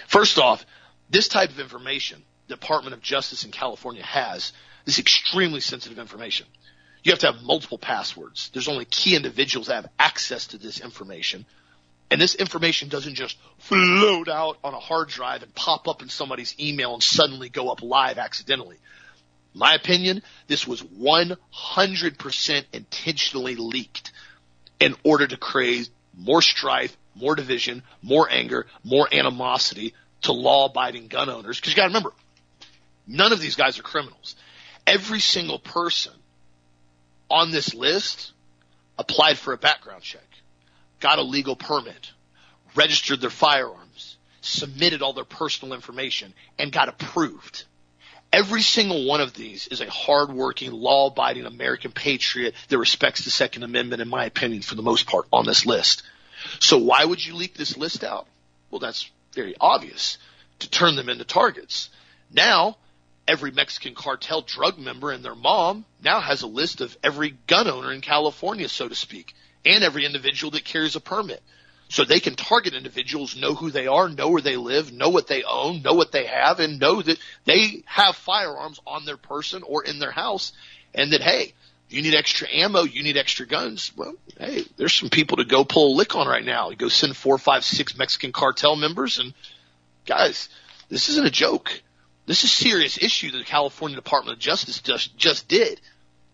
First 0.08 0.40
off, 0.40 0.66
this 1.12 1.28
type 1.28 1.52
of 1.52 1.60
information, 1.60 2.24
Department 2.48 2.96
of 2.96 3.04
Justice 3.04 3.46
in 3.46 3.52
California 3.52 4.02
has 4.02 4.52
this 4.84 4.98
extremely 4.98 5.60
sensitive 5.60 6.00
information. 6.00 6.48
You 7.04 7.12
have 7.12 7.20
to 7.20 7.34
have 7.34 7.44
multiple 7.44 7.78
passwords. 7.78 8.50
There's 8.52 8.68
only 8.68 8.86
key 8.86 9.16
individuals 9.16 9.68
that 9.68 9.76
have 9.76 9.92
access 10.00 10.48
to 10.48 10.58
this 10.58 10.80
information. 10.80 11.46
And 12.12 12.22
this 12.22 12.36
information 12.36 12.90
doesn't 12.90 13.16
just 13.16 13.38
float 13.58 14.30
out 14.30 14.58
on 14.64 14.74
a 14.74 14.80
hard 14.80 15.10
drive 15.10 15.42
and 15.44 15.54
pop 15.56 15.88
up 15.88 16.02
in 16.02 16.10
somebody's 16.10 16.56
email 16.60 16.94
and 16.94 17.02
suddenly 17.02 17.50
go 17.50 17.70
up 17.70 17.82
live 17.82 18.18
accidentally. 18.18 18.78
My 19.54 19.74
opinion, 19.74 20.22
this 20.48 20.68
was 20.68 20.84
100% 20.84 22.66
intentionally 22.74 23.56
leaked 23.56 24.12
in 24.80 24.96
order 25.04 25.26
to 25.26 25.38
create 25.38 25.90
more 26.16 26.42
strife, 26.42 26.96
more 27.16 27.36
division, 27.36 27.82
more 28.02 28.30
anger, 28.30 28.68
more 28.84 29.08
animosity 29.12 29.94
to 30.24 30.34
law 30.34 30.66
abiding 30.66 31.08
gun 31.08 31.30
owners. 31.30 31.60
Cause 31.60 31.72
you 31.72 31.76
gotta 31.76 31.88
remember, 31.88 32.12
none 33.08 33.32
of 33.32 33.40
these 33.40 33.56
guys 33.56 33.80
are 33.80 33.84
criminals. 33.84 34.36
Every 34.86 35.20
single 35.20 35.60
person 35.60 36.14
on 37.30 37.52
this 37.52 37.74
list 37.74 38.34
applied 39.00 39.38
for 39.38 39.54
a 39.54 39.58
background 39.58 40.04
check, 40.04 40.28
got 41.06 41.20
a 41.20 41.22
legal 41.22 41.56
permit, 41.56 42.14
registered 42.74 43.22
their 43.22 43.30
firearms, 43.30 44.18
submitted 44.42 45.04
all 45.04 45.14
their 45.14 45.24
personal 45.24 45.76
information, 45.76 46.34
and 46.58 46.72
got 46.72 46.90
approved. 46.90 47.64
Every 48.34 48.64
single 48.64 49.06
one 49.06 49.22
of 49.22 49.36
these 49.36 49.68
is 49.68 49.82
a 49.82 49.90
hardworking, 49.90 50.72
law-abiding 50.72 51.46
American 51.46 51.92
patriot 51.92 52.56
that 52.70 52.80
respects 52.80 53.24
the 53.24 53.30
Second 53.30 53.62
Amendment, 53.62 54.02
in 54.02 54.10
my 54.10 54.26
opinion, 54.26 54.64
for 54.64 54.74
the 54.74 54.82
most 54.82 55.06
part, 55.06 55.28
on 55.32 55.46
this 55.46 55.68
list. 55.68 56.02
So 56.58 56.80
why 56.80 57.06
would 57.06 57.24
you 57.24 57.36
leak 57.36 57.54
this 57.54 57.78
list 57.78 58.04
out? 58.04 58.26
Well, 58.72 58.80
that's 58.80 59.08
very 59.36 59.54
obvious 59.62 60.18
to 60.58 60.70
turn 60.72 60.96
them 60.96 61.10
into 61.10 61.24
targets. 61.24 61.92
Now, 62.34 62.78
every 63.28 63.52
Mexican 63.52 63.94
cartel 63.94 64.42
drug 64.42 64.80
member 64.80 65.12
and 65.12 65.24
their 65.24 65.36
mom 65.36 65.86
now 66.04 66.20
has 66.20 66.42
a 66.42 66.48
list 66.48 66.82
of 66.82 66.98
every 67.04 67.36
gun 67.46 67.68
owner 67.68 67.94
in 67.94 68.02
California, 68.02 68.68
so 68.68 68.90
to 68.90 68.96
speak, 68.96 69.36
and 69.66 69.84
every 69.84 70.06
individual 70.06 70.52
that 70.52 70.64
carries 70.64 70.96
a 70.96 71.02
permit. 71.02 71.42
So 71.88 72.04
they 72.04 72.20
can 72.20 72.36
target 72.36 72.74
individuals, 72.74 73.36
know 73.36 73.54
who 73.54 73.70
they 73.70 73.88
are, 73.88 74.10
know 74.10 74.30
where 74.30 74.42
they 74.42 74.58
live, 74.58 74.92
know 74.92 75.10
what 75.10 75.28
they 75.28 75.44
own, 75.44 75.84
know 75.84 75.94
what 75.94 76.12
they 76.12 76.26
have, 76.26 76.60
and 76.60 76.80
know 76.80 77.02
that 77.02 77.20
they 77.46 77.84
have 77.86 78.16
firearms 78.16 78.80
on 78.88 79.06
their 79.06 79.18
person 79.18 79.62
or 79.64 79.84
in 79.84 80.00
their 80.00 80.12
house, 80.12 80.52
and 80.96 81.14
that, 81.14 81.22
hey, 81.22 81.54
you 81.90 82.02
need 82.02 82.16
extra 82.16 82.48
ammo, 82.52 82.82
you 82.82 83.04
need 83.04 83.18
extra 83.18 83.46
guns. 83.46 83.92
Well, 83.96 84.16
hey, 84.40 84.66
there's 84.78 84.94
some 84.94 85.10
people 85.10 85.38
to 85.38 85.46
go 85.46 85.64
pull 85.64 85.94
a 85.94 85.98
lick 85.98 86.16
on 86.16 86.28
right 86.28 86.44
now. 86.44 86.72
Go 86.72 86.90
send 86.90 87.16
four, 87.16 87.38
five, 87.38 87.64
six 87.64 87.96
Mexican 87.96 88.32
cartel 88.32 88.76
members, 88.76 89.20
and 89.20 89.34
guys, 90.08 90.50
this 90.90 91.10
isn't 91.10 91.28
a 91.28 91.32
joke. 91.32 91.82
This 92.26 92.44
is 92.44 92.50
a 92.50 92.54
serious 92.54 92.98
issue 92.98 93.30
that 93.32 93.38
the 93.38 93.44
California 93.44 93.96
Department 93.96 94.38
of 94.38 94.40
Justice 94.40 94.82
just, 94.82 95.16
just 95.16 95.48
did. 95.48 95.80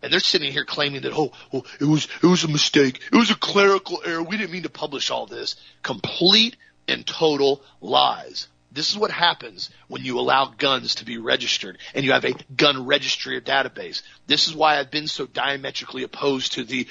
And 0.01 0.11
they're 0.11 0.19
sitting 0.19 0.51
here 0.51 0.65
claiming 0.65 1.01
that, 1.01 1.13
oh, 1.13 1.31
well, 1.51 1.65
it 1.79 1.85
was, 1.85 2.07
it 2.23 2.25
was 2.25 2.43
a 2.43 2.47
mistake. 2.47 3.01
It 3.11 3.15
was 3.15 3.29
a 3.29 3.35
clerical 3.35 4.01
error. 4.05 4.23
We 4.23 4.37
didn't 4.37 4.51
mean 4.51 4.63
to 4.63 4.69
publish 4.69 5.11
all 5.11 5.27
this. 5.27 5.55
Complete 5.83 6.55
and 6.87 7.05
total 7.05 7.61
lies. 7.81 8.47
This 8.71 8.89
is 8.89 8.97
what 8.97 9.11
happens 9.11 9.69
when 9.87 10.03
you 10.03 10.17
allow 10.19 10.45
guns 10.45 10.95
to 10.95 11.05
be 11.05 11.17
registered 11.17 11.77
and 11.93 12.05
you 12.05 12.13
have 12.13 12.25
a 12.25 12.35
gun 12.55 12.85
registry 12.85 13.35
or 13.35 13.41
database. 13.41 14.01
This 14.27 14.47
is 14.47 14.55
why 14.55 14.79
I've 14.79 14.91
been 14.91 15.07
so 15.07 15.25
diametrically 15.25 16.03
opposed 16.03 16.53
to 16.53 16.63
the 16.63 16.87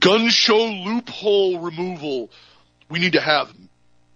gun 0.00 0.30
show 0.30 0.64
loophole 0.64 1.60
removal. 1.60 2.30
We 2.88 3.00
need 3.00 3.12
to 3.12 3.20
have 3.20 3.52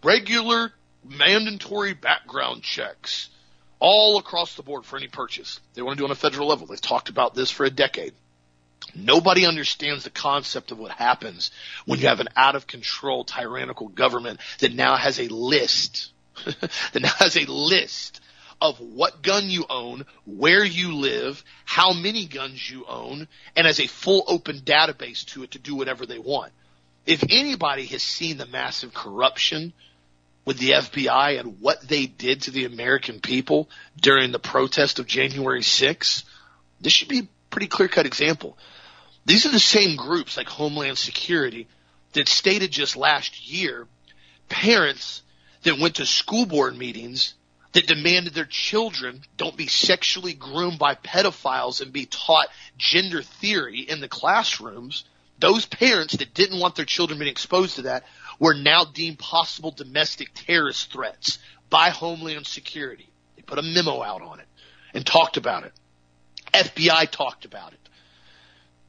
regular 0.03 0.73
mandatory 1.05 1.93
background 1.93 2.63
checks 2.63 3.29
all 3.81 4.19
across 4.19 4.55
the 4.55 4.63
board 4.63 4.85
for 4.85 4.97
any 4.97 5.09
purchase. 5.09 5.61
They 5.75 5.83
want 5.83 5.97
to 5.97 6.03
do 6.03 6.07
on 6.07 6.11
a 6.11 6.17
federal 6.17 6.49
level. 6.49 6.67
They've 6.67 6.81
talked 6.81 7.09
about 7.09 7.35
this 7.35 7.51
for 7.51 7.65
a 7.65 7.71
decade. 7.71 8.15
Nobody 8.95 9.47
understands 9.47 10.05
the 10.05 10.11
concept 10.11 10.71
of 10.71 10.79
what 10.79 10.93
happens 10.93 11.51
when 11.85 12.01
you 12.01 12.09
have 12.09 12.21
an 12.21 12.29
out 12.37 12.57
of 12.57 12.67
control 12.67 13.25
tyrannical 13.25 13.89
government 13.89 14.41
that 14.61 14.75
now 14.75 14.97
has 14.97 15.19
a 15.21 15.29
list, 15.29 16.11
that 16.45 17.03
now 17.03 17.13
has 17.19 17.37
a 17.37 17.51
list 17.51 18.21
of 18.61 18.81
what 18.81 19.23
gun 19.23 19.49
you 19.49 19.65
own, 19.69 20.05
where 20.27 20.65
you 20.65 20.95
live, 20.95 21.45
how 21.65 21.93
many 21.93 22.27
guns 22.27 22.69
you 22.69 22.85
own, 22.87 23.29
and 23.55 23.67
has 23.67 23.79
a 23.79 23.87
full 23.87 24.25
open 24.27 24.61
database 24.61 25.25
to 25.27 25.45
it 25.45 25.53
to 25.53 25.59
do 25.59 25.77
whatever 25.77 26.07
they 26.07 26.19
want. 26.19 26.53
If 27.07 27.25
anybody 27.31 27.87
has 27.87 28.03
seen 28.03 28.37
the 28.37 28.47
massive 28.47 28.93
corruption 28.93 29.73
with 30.49 30.57
the 30.57 30.71
FBI 30.71 31.39
and 31.39 31.61
what 31.61 31.87
they 31.87 32.07
did 32.07 32.41
to 32.41 32.51
the 32.51 32.65
American 32.65 33.21
people 33.21 33.69
during 34.01 34.33
the 34.33 34.39
protest 34.39 34.99
of 34.99 35.07
January 35.07 35.61
6th, 35.61 36.25
this 36.81 36.91
should 36.91 37.09
be 37.09 37.19
a 37.19 37.29
pretty 37.51 37.67
clear 37.67 37.87
cut 37.87 38.07
example. 38.07 38.57
These 39.27 39.45
are 39.45 39.51
the 39.51 39.61
same 39.61 39.97
groups 39.97 40.39
like 40.39 40.49
Homeland 40.49 40.97
Security 40.97 41.69
that 42.15 42.31
stated 42.31 42.71
just 42.71 42.97
last 42.97 43.47
year 43.47 43.87
parents 44.49 45.21
that 45.65 45.79
went 45.79 45.97
to 45.97 46.07
school 46.07 46.47
board 46.47 46.79
meetings 46.79 47.35
that 47.73 47.87
demanded 47.87 48.33
their 48.33 48.47
children 48.47 49.21
don't 49.37 49.55
be 49.55 49.67
sexually 49.67 50.33
groomed 50.33 50.79
by 50.79 50.95
pedophiles 50.95 51.83
and 51.83 51.93
be 51.93 52.07
taught 52.07 52.49
gender 52.79 53.21
theory 53.21 53.81
in 53.81 54.01
the 54.01 54.09
classrooms. 54.09 55.05
Those 55.39 55.67
parents 55.67 56.17
that 56.17 56.33
didn't 56.33 56.59
want 56.59 56.75
their 56.75 56.87
children 56.87 57.19
being 57.19 57.31
exposed 57.31 57.77
to 57.77 57.83
that 57.83 58.05
were 58.39 58.55
now 58.55 58.85
deemed 58.85 59.19
possible 59.19 59.71
domestic 59.71 60.31
terrorist 60.35 60.93
threats 60.93 61.39
by 61.71 61.91
Homeland 61.91 62.47
Security. 62.47 63.09
They 63.37 63.43
put 63.43 63.59
a 63.59 63.63
memo 63.63 64.03
out 64.03 64.23
on 64.23 64.41
it 64.41 64.47
and 64.95 65.05
talked 65.05 65.37
about 65.37 65.65
it. 65.65 65.73
FBI 66.53 67.11
talked 67.11 67.45
about 67.45 67.73
it. 67.73 67.79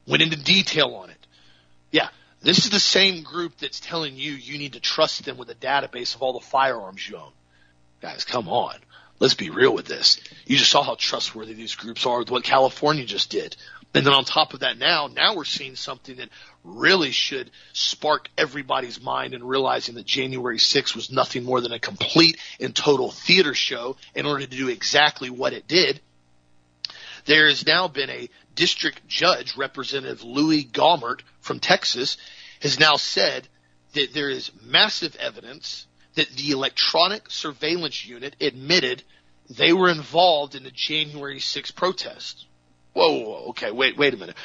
Went 0.08 0.24
into 0.24 0.38
detail 0.38 0.96
on 0.96 1.10
it. 1.10 1.28
Yeah, 1.92 2.10
this 2.42 2.60
is 2.60 2.70
the 2.70 2.80
same 2.80 3.24
group 3.24 3.58
that's 3.58 3.80
telling 3.80 4.16
you 4.16 4.32
you 4.32 4.58
need 4.58 4.74
to 4.74 4.80
trust 4.80 5.26
them 5.26 5.38
with 5.38 5.50
a 5.50 5.56
database 5.56 6.16
of 6.16 6.22
all 6.22 6.34
the 6.34 6.46
firearms 6.46 7.08
you 7.08 7.18
own. 7.18 7.32
Guys, 8.02 8.24
come 8.24 8.48
on. 8.48 8.76
Let's 9.20 9.34
be 9.34 9.50
real 9.50 9.74
with 9.74 9.86
this. 9.86 10.22
You 10.46 10.56
just 10.56 10.72
saw 10.72 10.82
how 10.82 10.96
trustworthy 10.96 11.54
these 11.54 11.76
groups 11.76 12.06
are 12.06 12.20
with 12.20 12.32
what 12.32 12.44
California 12.44 13.06
just 13.06 13.30
did. 13.30 13.58
And 13.94 14.06
then 14.06 14.14
on 14.14 14.24
top 14.24 14.54
of 14.54 14.60
that 14.60 14.78
now, 14.78 15.08
now 15.08 15.36
we're 15.36 15.46
seeing 15.46 15.76
something 15.76 16.18
that 16.18 16.30
really 16.64 17.10
should 17.10 17.50
spark 17.74 18.30
everybody's 18.38 19.02
mind 19.02 19.34
in 19.34 19.44
realizing 19.44 19.96
that 19.96 20.06
January 20.06 20.58
6th 20.58 20.96
was 20.96 21.12
nothing 21.12 21.44
more 21.44 21.60
than 21.60 21.72
a 21.72 21.80
complete 21.80 22.38
and 22.60 22.76
total 22.76 23.10
theater 23.10 23.56
show 23.56 23.98
in 24.14 24.28
order 24.28 24.46
to 24.46 24.58
do 24.58 24.68
exactly 24.68 25.32
what 25.32 25.54
it 25.54 25.68
did. 25.68 26.02
There 27.26 27.48
has 27.48 27.66
now 27.66 27.88
been 27.88 28.12
a 28.12 28.30
district 28.54 29.08
judge, 29.08 29.58
Representative 29.58 30.24
Louis 30.24 30.66
Gohmert 30.66 31.22
from 31.42 31.60
Texas, 31.60 32.18
has 32.62 32.80
now 32.80 32.96
said 32.96 33.48
that 33.94 34.14
there 34.14 34.30
is 34.30 34.52
massive 34.64 35.16
evidence 35.16 35.88
that 36.14 36.30
the 36.30 36.52
electronic 36.52 37.30
surveillance 37.32 38.06
unit 38.06 38.36
admitted 38.40 39.04
they 39.50 39.74
were 39.74 39.90
involved 39.90 40.54
in 40.54 40.64
the 40.64 40.72
January 40.72 41.40
6th 41.40 41.76
protest. 41.76 42.46
Whoa, 43.00 43.46
okay, 43.52 43.72
wait, 43.72 43.96
wait 43.96 44.14
a 44.14 44.18
minute. 44.18 44.36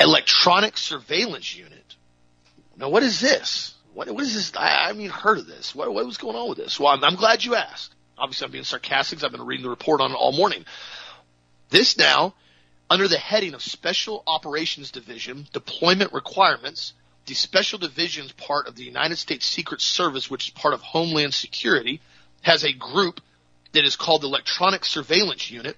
Electronic 0.00 0.78
surveillance 0.78 1.54
unit. 1.54 1.94
Now, 2.78 2.88
what 2.88 3.02
is 3.02 3.20
this? 3.20 3.74
What, 3.92 4.10
what 4.10 4.24
is 4.24 4.34
this? 4.34 4.52
I, 4.56 4.64
I 4.64 4.86
haven't 4.86 5.02
even 5.02 5.12
heard 5.14 5.36
of 5.36 5.46
this. 5.46 5.74
What, 5.74 5.92
what 5.92 6.06
was 6.06 6.16
going 6.16 6.36
on 6.36 6.48
with 6.48 6.56
this? 6.56 6.80
Well, 6.80 6.88
I'm, 6.88 7.04
I'm 7.04 7.16
glad 7.16 7.44
you 7.44 7.54
asked. 7.54 7.94
Obviously, 8.16 8.46
I'm 8.46 8.50
being 8.50 8.64
sarcastic. 8.64 9.22
I've 9.22 9.30
been 9.30 9.44
reading 9.44 9.64
the 9.64 9.68
report 9.68 10.00
on 10.00 10.12
it 10.12 10.14
all 10.14 10.32
morning. 10.32 10.64
This 11.68 11.98
now, 11.98 12.32
under 12.88 13.08
the 13.08 13.18
heading 13.18 13.52
of 13.52 13.60
Special 13.60 14.22
Operations 14.26 14.90
Division 14.90 15.46
Deployment 15.52 16.14
Requirements, 16.14 16.94
the 17.26 17.34
Special 17.34 17.78
Division's 17.78 18.32
part 18.32 18.68
of 18.68 18.74
the 18.74 18.84
United 18.84 19.16
States 19.16 19.44
Secret 19.44 19.82
Service, 19.82 20.30
which 20.30 20.48
is 20.48 20.54
part 20.54 20.72
of 20.72 20.80
Homeland 20.80 21.34
Security, 21.34 22.00
has 22.40 22.64
a 22.64 22.72
group 22.72 23.20
that 23.72 23.84
is 23.84 23.96
called 23.96 24.22
the 24.22 24.28
Electronic 24.28 24.86
Surveillance 24.86 25.50
Unit 25.50 25.76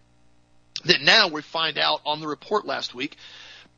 that 0.84 1.00
now 1.00 1.28
we 1.28 1.42
find 1.42 1.78
out 1.78 2.00
on 2.04 2.20
the 2.20 2.28
report 2.28 2.66
last 2.66 2.94
week 2.94 3.16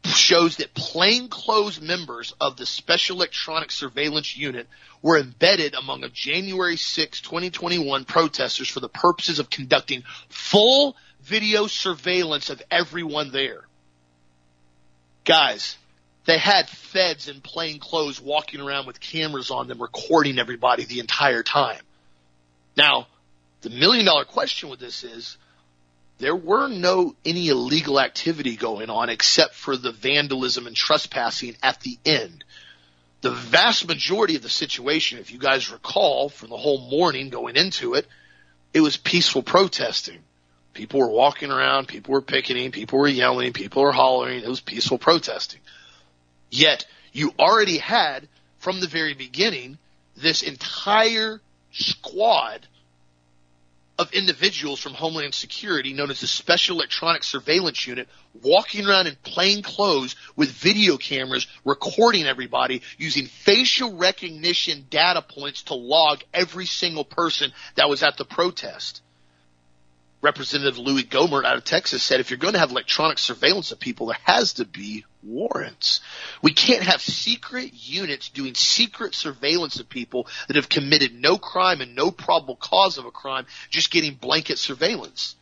shows 0.04 0.56
that 0.56 0.74
plainclothes 0.74 1.80
members 1.80 2.34
of 2.40 2.56
the 2.56 2.66
Special 2.66 3.16
Electronic 3.16 3.70
Surveillance 3.70 4.36
Unit 4.36 4.66
were 5.02 5.18
embedded 5.18 5.74
among 5.74 6.04
a 6.04 6.08
January 6.08 6.76
6, 6.76 7.20
2021 7.20 8.04
protesters 8.04 8.68
for 8.68 8.80
the 8.80 8.88
purposes 8.88 9.38
of 9.38 9.50
conducting 9.50 10.02
full 10.28 10.96
video 11.22 11.66
surveillance 11.66 12.50
of 12.50 12.62
everyone 12.70 13.30
there. 13.32 13.64
Guys, 15.24 15.76
they 16.24 16.38
had 16.38 16.68
feds 16.68 17.28
in 17.28 17.40
plain 17.40 17.78
clothes 17.78 18.20
walking 18.20 18.60
around 18.60 18.86
with 18.86 19.00
cameras 19.00 19.50
on 19.50 19.66
them 19.68 19.80
recording 19.80 20.38
everybody 20.38 20.84
the 20.84 21.00
entire 21.00 21.42
time. 21.42 21.80
Now, 22.76 23.08
the 23.62 23.70
million 23.70 24.06
dollar 24.06 24.24
question 24.24 24.68
with 24.68 24.78
this 24.78 25.04
is, 25.04 25.36
there 26.18 26.36
were 26.36 26.68
no 26.68 27.14
any 27.24 27.48
illegal 27.48 28.00
activity 28.00 28.56
going 28.56 28.90
on 28.90 29.08
except 29.08 29.54
for 29.54 29.76
the 29.76 29.92
vandalism 29.92 30.66
and 30.66 30.74
trespassing 30.74 31.56
at 31.62 31.80
the 31.80 31.98
end. 32.04 32.44
The 33.20 33.30
vast 33.30 33.86
majority 33.86 34.36
of 34.36 34.42
the 34.42 34.48
situation, 34.48 35.18
if 35.18 35.32
you 35.32 35.38
guys 35.38 35.70
recall 35.70 36.28
from 36.28 36.50
the 36.50 36.56
whole 36.56 36.88
morning 36.90 37.30
going 37.30 37.56
into 37.56 37.94
it, 37.94 38.06
it 38.74 38.80
was 38.80 38.96
peaceful 38.96 39.42
protesting. 39.42 40.18
People 40.74 41.00
were 41.00 41.10
walking 41.10 41.50
around, 41.50 41.88
people 41.88 42.12
were 42.12 42.22
picketing, 42.22 42.70
people 42.70 42.98
were 42.98 43.08
yelling, 43.08 43.52
people 43.52 43.82
were 43.82 43.92
hollering. 43.92 44.42
It 44.42 44.48
was 44.48 44.60
peaceful 44.60 44.98
protesting. 44.98 45.60
Yet 46.50 46.86
you 47.12 47.32
already 47.38 47.78
had 47.78 48.28
from 48.58 48.80
the 48.80 48.86
very 48.86 49.14
beginning, 49.14 49.78
this 50.16 50.42
entire 50.42 51.40
squad 51.72 52.66
of 53.98 54.12
individuals 54.12 54.78
from 54.78 54.94
Homeland 54.94 55.34
Security, 55.34 55.92
known 55.92 56.10
as 56.10 56.20
the 56.20 56.28
Special 56.28 56.76
Electronic 56.76 57.24
Surveillance 57.24 57.84
Unit, 57.86 58.08
walking 58.42 58.86
around 58.86 59.08
in 59.08 59.16
plain 59.24 59.62
clothes 59.62 60.14
with 60.36 60.50
video 60.52 60.96
cameras 60.96 61.48
recording 61.64 62.26
everybody 62.26 62.82
using 62.96 63.26
facial 63.26 63.96
recognition 63.96 64.86
data 64.88 65.20
points 65.20 65.64
to 65.64 65.74
log 65.74 66.22
every 66.32 66.66
single 66.66 67.04
person 67.04 67.52
that 67.74 67.88
was 67.88 68.04
at 68.04 68.16
the 68.16 68.24
protest. 68.24 69.02
Representative 70.20 70.78
Louis 70.78 71.04
Gohmert 71.04 71.44
out 71.44 71.56
of 71.56 71.64
Texas 71.64 72.02
said 72.02 72.20
if 72.20 72.30
you're 72.30 72.38
going 72.38 72.54
to 72.54 72.60
have 72.60 72.70
electronic 72.70 73.18
surveillance 73.18 73.72
of 73.72 73.80
people, 73.80 74.06
there 74.06 74.18
has 74.24 74.54
to 74.54 74.64
be 74.64 75.04
warrants. 75.22 76.00
We 76.42 76.52
can't 76.52 76.82
have 76.82 77.00
secret 77.00 77.72
units 77.74 78.28
doing 78.28 78.54
secret 78.54 79.14
surveillance 79.14 79.80
of 79.80 79.88
people 79.88 80.26
that 80.46 80.56
have 80.56 80.68
committed 80.68 81.14
no 81.14 81.38
crime 81.38 81.80
and 81.80 81.94
no 81.94 82.10
probable 82.10 82.56
cause 82.56 82.98
of 82.98 83.04
a 83.04 83.10
crime, 83.10 83.46
just 83.70 83.90
getting 83.90 84.14
blanket 84.14 84.58
surveillance. 84.58 85.36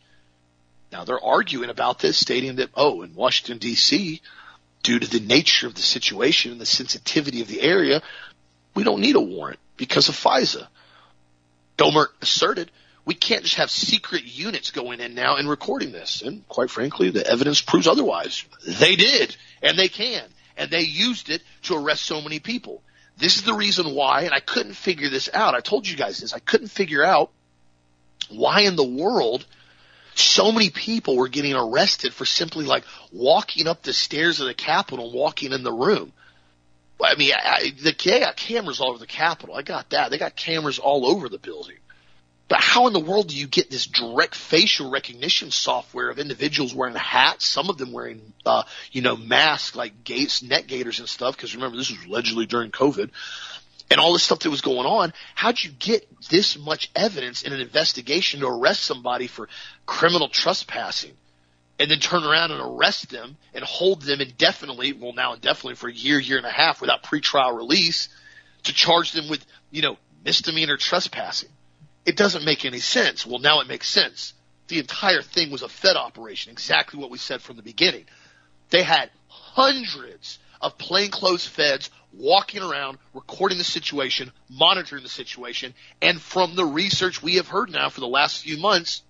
Now 0.92 1.04
they're 1.04 1.22
arguing 1.22 1.70
about 1.70 1.98
this, 1.98 2.16
stating 2.16 2.56
that, 2.56 2.70
oh, 2.74 3.02
in 3.02 3.14
Washington 3.14 3.58
DC, 3.58 4.20
due 4.82 4.98
to 4.98 5.06
the 5.06 5.20
nature 5.20 5.66
of 5.66 5.74
the 5.74 5.82
situation 5.82 6.52
and 6.52 6.60
the 6.60 6.66
sensitivity 6.66 7.40
of 7.42 7.48
the 7.48 7.60
area, 7.60 8.02
we 8.74 8.84
don't 8.84 9.00
need 9.00 9.16
a 9.16 9.20
warrant 9.20 9.58
because 9.76 10.08
of 10.08 10.14
FISA. 10.14 10.68
Gohmert 11.76 12.08
asserted 12.22 12.70
we 13.06 13.14
can't 13.14 13.44
just 13.44 13.54
have 13.54 13.70
secret 13.70 14.24
units 14.24 14.72
going 14.72 15.00
in 15.00 15.14
now 15.14 15.36
and 15.36 15.48
recording 15.48 15.92
this. 15.92 16.22
And 16.22 16.46
quite 16.48 16.70
frankly, 16.70 17.10
the 17.10 17.26
evidence 17.26 17.60
proves 17.62 17.86
otherwise. 17.86 18.44
They 18.66 18.96
did, 18.96 19.34
and 19.62 19.78
they 19.78 19.88
can, 19.88 20.24
and 20.56 20.70
they 20.70 20.80
used 20.82 21.30
it 21.30 21.42
to 21.62 21.76
arrest 21.76 22.02
so 22.02 22.20
many 22.20 22.40
people. 22.40 22.82
This 23.16 23.36
is 23.36 23.44
the 23.44 23.54
reason 23.54 23.94
why, 23.94 24.22
and 24.22 24.34
I 24.34 24.40
couldn't 24.40 24.74
figure 24.74 25.08
this 25.08 25.30
out. 25.32 25.54
I 25.54 25.60
told 25.60 25.86
you 25.86 25.96
guys 25.96 26.18
this. 26.18 26.34
I 26.34 26.40
couldn't 26.40 26.68
figure 26.68 27.04
out 27.04 27.30
why 28.28 28.62
in 28.62 28.74
the 28.74 28.84
world 28.84 29.46
so 30.16 30.50
many 30.50 30.70
people 30.70 31.16
were 31.16 31.28
getting 31.28 31.54
arrested 31.54 32.12
for 32.12 32.24
simply 32.24 32.64
like 32.64 32.84
walking 33.12 33.68
up 33.68 33.82
the 33.82 33.92
stairs 33.92 34.40
of 34.40 34.48
the 34.48 34.54
Capitol, 34.54 35.12
walking 35.12 35.52
in 35.52 35.62
the 35.62 35.72
room. 35.72 36.12
I 37.00 37.14
mean, 37.14 37.32
I, 37.34 37.72
the, 37.82 37.94
they 38.04 38.20
got 38.20 38.36
cameras 38.36 38.80
all 38.80 38.90
over 38.90 38.98
the 38.98 39.06
Capitol. 39.06 39.54
I 39.54 39.62
got 39.62 39.90
that. 39.90 40.10
They 40.10 40.18
got 40.18 40.34
cameras 40.34 40.78
all 40.78 41.06
over 41.06 41.28
the 41.28 41.38
building. 41.38 41.76
But 42.48 42.60
how 42.60 42.86
in 42.86 42.92
the 42.92 43.00
world 43.00 43.28
do 43.28 43.36
you 43.36 43.48
get 43.48 43.70
this 43.70 43.86
direct 43.86 44.34
facial 44.34 44.88
recognition 44.90 45.50
software 45.50 46.10
of 46.10 46.20
individuals 46.20 46.74
wearing 46.74 46.94
hats, 46.94 47.44
some 47.44 47.68
of 47.68 47.76
them 47.76 47.90
wearing, 47.90 48.32
uh, 48.44 48.62
you 48.92 49.02
know, 49.02 49.16
masks 49.16 49.74
like 49.74 50.04
gates, 50.04 50.42
net 50.42 50.68
gaiters 50.68 51.00
and 51.00 51.08
stuff? 51.08 51.36
Because 51.36 51.56
remember, 51.56 51.76
this 51.76 51.90
was 51.90 52.04
allegedly 52.04 52.46
during 52.46 52.70
COVID 52.70 53.10
and 53.90 54.00
all 54.00 54.12
this 54.12 54.22
stuff 54.22 54.40
that 54.40 54.50
was 54.50 54.60
going 54.60 54.86
on. 54.86 55.12
How'd 55.34 55.62
you 55.62 55.70
get 55.70 56.06
this 56.28 56.56
much 56.56 56.90
evidence 56.94 57.42
in 57.42 57.52
an 57.52 57.60
investigation 57.60 58.40
to 58.40 58.46
arrest 58.46 58.84
somebody 58.84 59.26
for 59.26 59.48
criminal 59.84 60.28
trespassing? 60.28 61.12
And 61.78 61.90
then 61.90 61.98
turn 61.98 62.24
around 62.24 62.52
and 62.52 62.60
arrest 62.62 63.10
them 63.10 63.36
and 63.54 63.62
hold 63.62 64.02
them 64.02 64.20
indefinitely, 64.20 64.92
well 64.92 65.12
now 65.12 65.34
indefinitely 65.34 65.74
for 65.74 65.88
a 65.88 65.92
year, 65.92 66.18
year 66.18 66.38
and 66.38 66.46
a 66.46 66.50
half 66.50 66.80
without 66.80 67.02
pretrial 67.02 67.54
release 67.54 68.08
to 68.62 68.72
charge 68.72 69.12
them 69.12 69.28
with, 69.28 69.44
you 69.70 69.82
know, 69.82 69.98
misdemeanor 70.24 70.76
trespassing 70.76 71.50
it 72.06 72.16
doesn't 72.16 72.44
make 72.44 72.64
any 72.64 72.78
sense. 72.78 73.26
Well, 73.26 73.40
now 73.40 73.60
it 73.60 73.66
makes 73.66 73.88
sense. 73.90 74.32
The 74.68 74.78
entire 74.78 75.22
thing 75.22 75.50
was 75.50 75.62
a 75.62 75.68
Fed 75.68 75.96
operation, 75.96 76.52
exactly 76.52 77.00
what 77.00 77.10
we 77.10 77.18
said 77.18 77.42
from 77.42 77.56
the 77.56 77.62
beginning. 77.62 78.04
They 78.70 78.84
had 78.84 79.10
hundreds 79.28 80.38
of 80.60 80.78
plainclothes 80.78 81.46
feds 81.46 81.90
walking 82.12 82.62
around, 82.62 82.98
recording 83.12 83.58
the 83.58 83.64
situation, 83.64 84.32
monitoring 84.48 85.02
the 85.02 85.08
situation, 85.08 85.74
and 86.00 86.20
from 86.20 86.54
the 86.54 86.64
research 86.64 87.22
we 87.22 87.34
have 87.34 87.48
heard 87.48 87.70
now 87.70 87.90
for 87.90 88.00
the 88.00 88.08
last 88.08 88.42
few 88.42 88.58
months, 88.58 89.02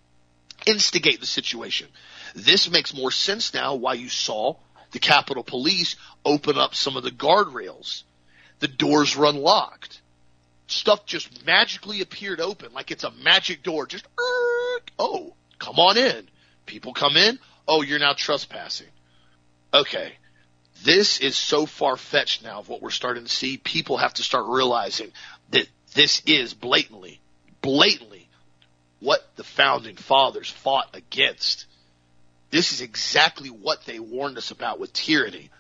instigate 0.66 1.20
the 1.20 1.26
situation. 1.26 1.88
This 2.34 2.70
makes 2.70 2.94
more 2.94 3.10
sense 3.10 3.54
now 3.54 3.74
why 3.74 3.94
you 3.94 4.08
saw 4.08 4.56
the 4.90 4.98
Capitol 4.98 5.44
Police 5.44 5.96
open 6.24 6.58
up 6.58 6.74
some 6.74 6.96
of 6.96 7.02
the 7.02 7.10
guardrails. 7.10 8.02
The 8.58 8.68
doors 8.68 9.14
were 9.14 9.26
unlocked 9.26 10.00
stuff 10.66 11.06
just 11.06 11.44
magically 11.46 12.00
appeared 12.00 12.40
open, 12.40 12.72
like 12.72 12.90
it's 12.90 13.04
a 13.04 13.10
magic 13.10 13.62
door. 13.62 13.86
Just, 13.86 14.06
oh, 14.98 15.34
come 15.58 15.78
on 15.78 15.96
in. 15.96 16.28
People 16.66 16.92
come 16.92 17.16
in. 17.16 17.38
Oh, 17.68 17.82
you're 17.82 17.98
now 17.98 18.12
trespassing. 18.12 18.88
Okay. 19.72 20.12
This 20.82 21.20
is 21.20 21.36
so 21.36 21.66
far 21.66 21.96
fetched 21.96 22.42
now 22.42 22.58
of 22.58 22.68
what 22.68 22.82
we're 22.82 22.90
starting 22.90 23.24
to 23.24 23.30
see. 23.30 23.56
People 23.56 23.96
have 23.96 24.14
to 24.14 24.22
start 24.22 24.44
realizing 24.46 25.10
that 25.50 25.66
this 25.94 26.22
is 26.26 26.52
blatantly, 26.52 27.20
blatantly 27.62 28.28
what 29.00 29.26
the 29.36 29.44
founding 29.44 29.96
fathers 29.96 30.50
fought 30.50 30.94
against. 30.94 31.66
This 32.50 32.72
is 32.72 32.80
exactly 32.80 33.48
what 33.48 33.84
they 33.86 33.98
warned 33.98 34.38
us 34.38 34.50
about 34.50 34.78
with 34.78 34.92
tyranny 34.92 35.50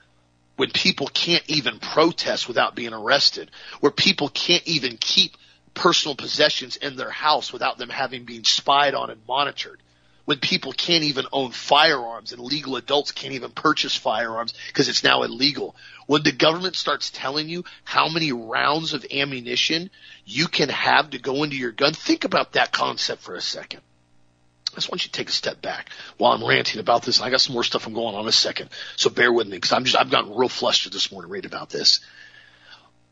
when 0.56 0.70
people 0.70 1.06
can't 1.08 1.44
even 1.48 1.78
protest 1.78 2.48
without 2.48 2.74
being 2.74 2.92
arrested, 2.92 3.50
where 3.80 3.92
people 3.92 4.28
can't 4.28 4.66
even 4.66 4.96
keep 4.98 5.36
personal 5.74 6.16
possessions 6.16 6.76
in 6.76 6.96
their 6.96 7.10
house 7.10 7.52
without 7.52 7.78
them 7.78 7.90
having 7.90 8.24
been 8.24 8.44
spied 8.44 8.94
on 8.94 9.10
and 9.10 9.20
monitored, 9.28 9.80
when 10.24 10.38
people 10.38 10.72
can't 10.72 11.04
even 11.04 11.24
own 11.32 11.52
firearms 11.52 12.32
and 12.32 12.40
legal 12.40 12.76
adults 12.76 13.12
can't 13.12 13.34
even 13.34 13.50
purchase 13.52 13.94
firearms 13.94 14.52
because 14.66 14.88
it's 14.88 15.04
now 15.04 15.22
illegal. 15.22 15.76
When 16.06 16.22
the 16.22 16.32
government 16.32 16.74
starts 16.74 17.10
telling 17.10 17.48
you 17.48 17.64
how 17.84 18.08
many 18.08 18.32
rounds 18.32 18.92
of 18.92 19.06
ammunition 19.12 19.90
you 20.24 20.48
can 20.48 20.68
have 20.68 21.10
to 21.10 21.18
go 21.18 21.44
into 21.44 21.56
your 21.56 21.70
gun, 21.70 21.92
think 21.92 22.24
about 22.24 22.52
that 22.52 22.72
concept 22.72 23.22
for 23.22 23.34
a 23.34 23.40
second. 23.40 23.82
I 24.76 24.78
just 24.78 24.90
want 24.90 25.04
you 25.04 25.10
to 25.10 25.18
take 25.18 25.30
a 25.30 25.32
step 25.32 25.62
back 25.62 25.88
while 26.18 26.32
I'm 26.32 26.46
ranting 26.46 26.80
about 26.80 27.02
this. 27.02 27.18
I 27.22 27.30
got 27.30 27.40
some 27.40 27.54
more 27.54 27.64
stuff 27.64 27.86
I'm 27.86 27.94
going 27.94 28.14
on 28.14 28.20
in 28.20 28.28
a 28.28 28.32
second, 28.32 28.68
so 28.96 29.08
bear 29.08 29.32
with 29.32 29.46
me 29.46 29.56
because 29.56 29.72
I'm 29.72 29.84
just 29.84 29.96
I've 29.96 30.10
gotten 30.10 30.36
real 30.36 30.50
flustered 30.50 30.92
this 30.92 31.10
morning 31.10 31.30
reading 31.30 31.50
about 31.50 31.70
this. 31.70 32.00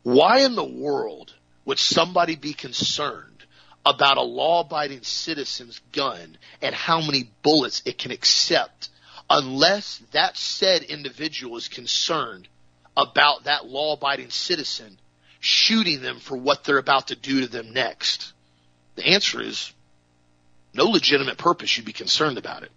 Why 0.03 0.41
in 0.41 0.57
the 0.57 0.65
world 0.65 1.33
would 1.65 1.79
somebody 1.79 2.37
be 2.37 2.53
concerned 2.53 3.47
about 3.87 4.19
a 4.19 4.23
law-abiding 4.23 5.05
citizen's 5.05 5.81
gun 5.91 6.37
and 6.61 6.75
how 6.75 7.01
many 7.01 7.31
bullets 7.43 7.81
it 7.87 7.97
can 7.97 8.11
accept 8.11 8.91
unless 9.31 10.03
that 10.13 10.37
said 10.37 10.83
individual 10.83 11.57
is 11.57 11.69
concerned 11.69 12.47
about 12.95 13.45
that 13.45 13.65
law-abiding 13.65 14.29
citizen 14.29 14.99
shooting 15.41 16.03
them 16.03 16.19
for 16.19 16.37
what 16.37 16.65
they're 16.65 16.77
about 16.77 17.09
to 17.09 17.17
do 17.17 17.41
to 17.41 17.47
them 17.47 17.73
next? 17.73 18.35
The 18.97 19.07
answer 19.07 19.41
is 19.41 19.73
no 20.75 20.85
legitimate 20.85 21.39
purpose 21.39 21.77
you'd 21.77 21.87
be 21.87 21.93
concerned 21.93 22.39
about 22.39 22.63
it. 22.63 22.71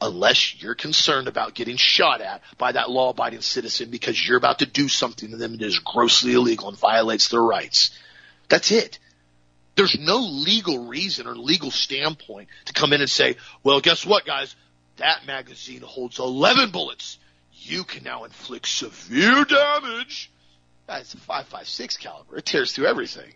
Unless 0.00 0.62
you're 0.62 0.76
concerned 0.76 1.26
about 1.26 1.54
getting 1.54 1.76
shot 1.76 2.20
at 2.20 2.40
by 2.56 2.72
that 2.72 2.88
law 2.88 3.10
abiding 3.10 3.40
citizen 3.40 3.90
because 3.90 4.26
you're 4.26 4.38
about 4.38 4.60
to 4.60 4.66
do 4.66 4.88
something 4.88 5.30
to 5.32 5.36
them 5.36 5.56
that 5.56 5.62
is 5.62 5.80
grossly 5.80 6.34
illegal 6.34 6.68
and 6.68 6.78
violates 6.78 7.28
their 7.28 7.42
rights. 7.42 7.90
That's 8.48 8.70
it. 8.70 9.00
There's 9.74 9.98
no 9.98 10.18
legal 10.18 10.86
reason 10.86 11.26
or 11.26 11.36
legal 11.36 11.70
standpoint 11.70 12.48
to 12.66 12.72
come 12.72 12.92
in 12.92 13.00
and 13.00 13.10
say, 13.10 13.36
well, 13.62 13.80
guess 13.80 14.06
what, 14.06 14.24
guys? 14.24 14.54
That 14.96 15.26
magazine 15.26 15.82
holds 15.82 16.18
11 16.18 16.70
bullets. 16.70 17.18
You 17.52 17.84
can 17.84 18.04
now 18.04 18.24
inflict 18.24 18.68
severe 18.68 19.44
damage. 19.44 20.30
That's 20.86 21.14
a 21.14 21.18
5.56 21.18 21.98
caliber. 21.98 22.38
It 22.38 22.46
tears 22.46 22.72
through 22.72 22.86
everything. 22.86 23.32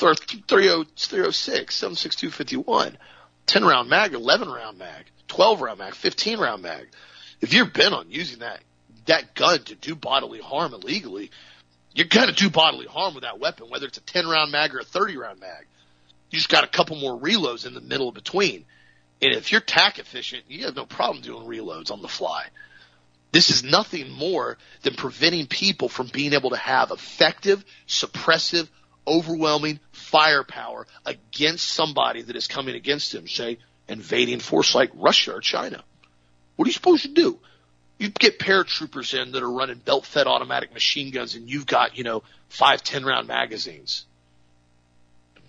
306, 0.00 1.74
76251, 1.74 2.98
10 3.46 3.64
round 3.64 3.88
mag, 3.88 4.14
11 4.14 4.48
round 4.48 4.78
mag, 4.78 5.04
12 5.28 5.60
round 5.60 5.78
mag, 5.78 5.94
15 5.94 6.38
round 6.38 6.62
mag. 6.62 6.88
If 7.40 7.52
you're 7.52 7.66
bent 7.66 7.94
on 7.94 8.10
using 8.10 8.40
that, 8.40 8.60
that 9.06 9.34
gun 9.34 9.62
to 9.64 9.74
do 9.74 9.94
bodily 9.94 10.40
harm 10.40 10.74
illegally, 10.74 11.30
you're 11.94 12.06
gonna 12.06 12.32
do 12.32 12.50
bodily 12.50 12.86
harm 12.86 13.14
with 13.14 13.24
that 13.24 13.38
weapon, 13.38 13.68
whether 13.68 13.86
it's 13.86 13.98
a 13.98 14.02
10 14.02 14.26
round 14.26 14.52
mag 14.52 14.74
or 14.74 14.80
a 14.80 14.84
30 14.84 15.16
round 15.16 15.40
mag. 15.40 15.66
You 16.30 16.38
just 16.38 16.48
got 16.48 16.64
a 16.64 16.68
couple 16.68 16.96
more 16.96 17.18
reloads 17.18 17.66
in 17.66 17.74
the 17.74 17.80
middle 17.80 18.12
between. 18.12 18.64
And 19.20 19.34
if 19.34 19.52
you're 19.52 19.60
tack 19.60 19.98
efficient, 19.98 20.44
you 20.48 20.64
have 20.64 20.76
no 20.76 20.86
problem 20.86 21.22
doing 21.22 21.46
reloads 21.46 21.90
on 21.90 22.00
the 22.00 22.08
fly. 22.08 22.46
This 23.32 23.50
is 23.50 23.62
nothing 23.62 24.10
more 24.10 24.58
than 24.82 24.94
preventing 24.94 25.46
people 25.46 25.88
from 25.88 26.08
being 26.12 26.32
able 26.32 26.50
to 26.50 26.56
have 26.56 26.90
effective, 26.90 27.64
suppressive, 27.86 28.68
overwhelming 29.10 29.80
firepower 29.92 30.86
against 31.04 31.68
somebody 31.68 32.22
that 32.22 32.36
is 32.36 32.46
coming 32.46 32.76
against 32.76 33.14
him, 33.14 33.26
say, 33.26 33.58
invading 33.88 34.38
force 34.38 34.74
like 34.74 34.90
Russia 34.94 35.34
or 35.34 35.40
China. 35.40 35.82
What 36.56 36.66
are 36.66 36.68
you 36.68 36.74
supposed 36.74 37.02
to 37.02 37.12
do? 37.12 37.38
You 37.98 38.08
get 38.08 38.38
paratroopers 38.38 39.20
in 39.20 39.32
that 39.32 39.42
are 39.42 39.50
running 39.50 39.78
belt 39.78 40.06
fed 40.06 40.26
automatic 40.26 40.72
machine 40.72 41.10
guns 41.10 41.34
and 41.34 41.50
you've 41.50 41.66
got, 41.66 41.98
you 41.98 42.04
know, 42.04 42.22
five, 42.48 42.82
ten 42.82 43.04
round 43.04 43.28
magazines. 43.28 44.06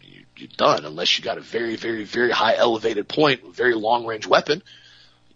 You, 0.01 0.25
you're 0.35 0.49
done 0.57 0.83
unless 0.83 1.17
you 1.17 1.23
got 1.23 1.37
a 1.37 1.41
very, 1.41 1.75
very, 1.75 2.03
very 2.03 2.31
high 2.31 2.55
elevated 2.55 3.07
point, 3.07 3.55
very 3.55 3.75
long 3.75 4.05
range 4.05 4.27
weapon. 4.27 4.63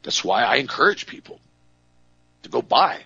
That's 0.04 0.24
why 0.24 0.44
I 0.44 0.56
encourage 0.56 1.08
people 1.08 1.40
to 2.44 2.50
go 2.50 2.62
buy 2.62 3.00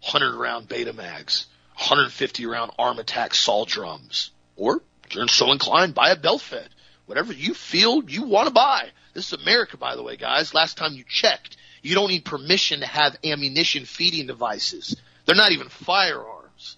100 0.00 0.36
round 0.36 0.68
beta 0.68 0.92
mags 0.92 1.46
150 1.76 2.46
round 2.46 2.70
Armatac 2.78 3.34
saw 3.34 3.64
drums. 3.64 4.30
Or 4.56 4.82
if 5.04 5.14
you're 5.14 5.28
so 5.28 5.52
inclined, 5.52 5.94
buy 5.94 6.10
a 6.10 6.16
belt 6.16 6.42
fed. 6.42 6.68
Whatever 7.06 7.32
you 7.32 7.54
feel 7.54 8.02
you 8.04 8.22
want 8.24 8.48
to 8.48 8.54
buy. 8.54 8.88
This 9.12 9.32
is 9.32 9.40
America, 9.40 9.76
by 9.76 9.96
the 9.96 10.02
way, 10.02 10.16
guys. 10.16 10.54
Last 10.54 10.76
time 10.76 10.94
you 10.94 11.04
checked, 11.06 11.56
you 11.82 11.94
don't 11.94 12.08
need 12.08 12.24
permission 12.24 12.80
to 12.80 12.86
have 12.86 13.16
ammunition 13.24 13.84
feeding 13.84 14.26
devices. 14.26 14.96
They're 15.26 15.36
not 15.36 15.52
even 15.52 15.68
firearms. 15.68 16.76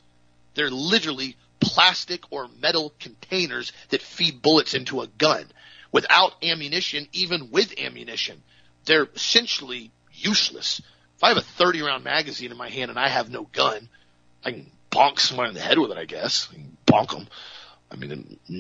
They're 0.54 0.70
literally 0.70 1.36
plastic 1.60 2.22
or 2.30 2.48
metal 2.60 2.92
containers 2.98 3.72
that 3.90 4.02
feed 4.02 4.42
bullets 4.42 4.74
into 4.74 5.00
a 5.00 5.06
gun. 5.06 5.46
Without 5.92 6.32
ammunition, 6.42 7.08
even 7.12 7.50
with 7.50 7.78
ammunition, 7.78 8.42
they're 8.84 9.08
essentially 9.14 9.90
useless. 10.12 10.80
If 11.16 11.24
I 11.24 11.28
have 11.28 11.38
a 11.38 11.42
30 11.42 11.82
round 11.82 12.04
magazine 12.04 12.50
in 12.50 12.56
my 12.56 12.68
hand 12.68 12.90
and 12.90 12.98
I 12.98 13.08
have 13.08 13.30
no 13.30 13.44
gun, 13.52 13.88
I 14.44 14.50
can 14.50 14.70
bonk 14.90 15.20
someone 15.20 15.48
in 15.48 15.54
the 15.54 15.60
head 15.60 15.78
with 15.78 15.90
it, 15.90 15.98
I 15.98 16.04
guess. 16.04 16.48
I 16.50 16.54
can 16.54 16.76
bonk 16.86 17.10
them. 17.10 17.28
I 17.90 17.96
mean, 17.96 18.38
a 18.48 18.54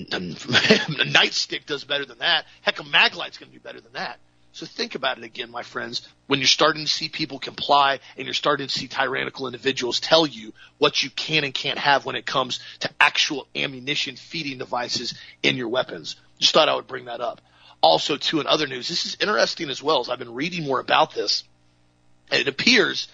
nightstick 1.04 1.66
does 1.66 1.84
better 1.84 2.04
than 2.04 2.18
that. 2.18 2.46
Heck, 2.62 2.78
a 2.78 2.84
maglight's 2.84 3.38
going 3.38 3.50
to 3.50 3.52
be 3.52 3.62
better 3.62 3.80
than 3.80 3.92
that. 3.94 4.18
So 4.52 4.64
think 4.64 4.94
about 4.94 5.18
it 5.18 5.24
again, 5.24 5.50
my 5.50 5.62
friends. 5.62 6.08
When 6.28 6.38
you're 6.38 6.46
starting 6.46 6.86
to 6.86 6.90
see 6.90 7.10
people 7.10 7.38
comply 7.38 8.00
and 8.16 8.24
you're 8.26 8.32
starting 8.32 8.68
to 8.68 8.72
see 8.72 8.88
tyrannical 8.88 9.46
individuals 9.46 10.00
tell 10.00 10.26
you 10.26 10.54
what 10.78 11.02
you 11.02 11.10
can 11.10 11.44
and 11.44 11.52
can't 11.52 11.78
have 11.78 12.06
when 12.06 12.16
it 12.16 12.24
comes 12.24 12.60
to 12.80 12.90
actual 12.98 13.46
ammunition 13.54 14.16
feeding 14.16 14.58
devices 14.58 15.12
in 15.42 15.56
your 15.56 15.68
weapons. 15.68 16.16
Just 16.38 16.54
thought 16.54 16.70
I 16.70 16.74
would 16.74 16.86
bring 16.86 17.04
that 17.06 17.20
up. 17.20 17.42
Also, 17.82 18.16
too, 18.16 18.40
in 18.40 18.46
other 18.46 18.66
news, 18.66 18.88
this 18.88 19.04
is 19.04 19.18
interesting 19.20 19.68
as 19.68 19.82
well 19.82 20.00
as 20.00 20.08
I've 20.08 20.18
been 20.18 20.34
reading 20.34 20.64
more 20.64 20.80
about 20.80 21.12
this. 21.12 21.44
And 22.30 22.40
It 22.40 22.48
appears 22.48 23.08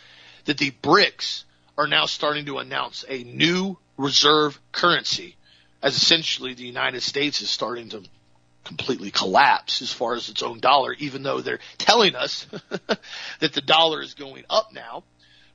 that 0.44 0.58
the 0.58 0.70
BRICS 0.70 1.42
are 1.76 1.88
now 1.88 2.06
starting 2.06 2.46
to 2.46 2.58
announce 2.58 3.04
a 3.08 3.24
new 3.24 3.78
reserve 3.96 4.60
currency 4.70 5.36
as 5.82 5.96
essentially 5.96 6.54
the 6.54 6.64
United 6.64 7.02
States 7.02 7.40
is 7.40 7.50
starting 7.50 7.88
to 7.90 8.02
completely 8.64 9.10
collapse 9.10 9.82
as 9.82 9.92
far 9.92 10.14
as 10.14 10.28
its 10.28 10.42
own 10.42 10.60
dollar, 10.60 10.92
even 10.94 11.22
though 11.22 11.40
they're 11.40 11.58
telling 11.78 12.14
us 12.14 12.46
that 13.40 13.52
the 13.52 13.60
dollar 13.60 14.00
is 14.00 14.14
going 14.14 14.44
up 14.48 14.72
now. 14.72 15.02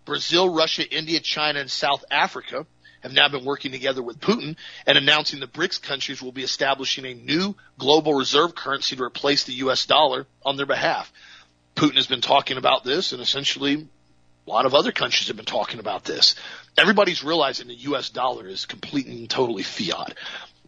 Brazil, 0.05 0.53
Russia, 0.53 0.89
India, 0.89 1.19
China, 1.19 1.59
and 1.59 1.71
South 1.71 2.03
Africa 2.11 2.65
have 3.01 3.13
now 3.13 3.29
been 3.29 3.45
working 3.45 3.71
together 3.71 4.01
with 4.01 4.19
Putin 4.19 4.55
and 4.85 4.97
announcing 4.97 5.39
the 5.39 5.47
BRICS 5.47 5.81
countries 5.81 6.21
will 6.21 6.31
be 6.31 6.43
establishing 6.43 7.05
a 7.05 7.13
new 7.13 7.55
global 7.77 8.13
reserve 8.13 8.55
currency 8.55 8.95
to 8.95 9.03
replace 9.03 9.43
the 9.43 9.53
US 9.53 9.85
dollar 9.85 10.25
on 10.45 10.57
their 10.57 10.65
behalf. 10.65 11.11
Putin 11.75 11.95
has 11.95 12.07
been 12.07 12.21
talking 12.21 12.57
about 12.57 12.83
this 12.83 13.11
and 13.11 13.21
essentially 13.21 13.87
a 14.47 14.49
lot 14.49 14.65
of 14.65 14.73
other 14.73 14.91
countries 14.91 15.27
have 15.27 15.37
been 15.37 15.45
talking 15.45 15.79
about 15.79 16.05
this. 16.05 16.35
Everybody's 16.77 17.23
realizing 17.23 17.67
the 17.67 17.75
US 17.75 18.09
dollar 18.09 18.47
is 18.47 18.65
completely 18.65 19.13
and 19.13 19.29
totally 19.29 19.63
fiat. 19.63 20.15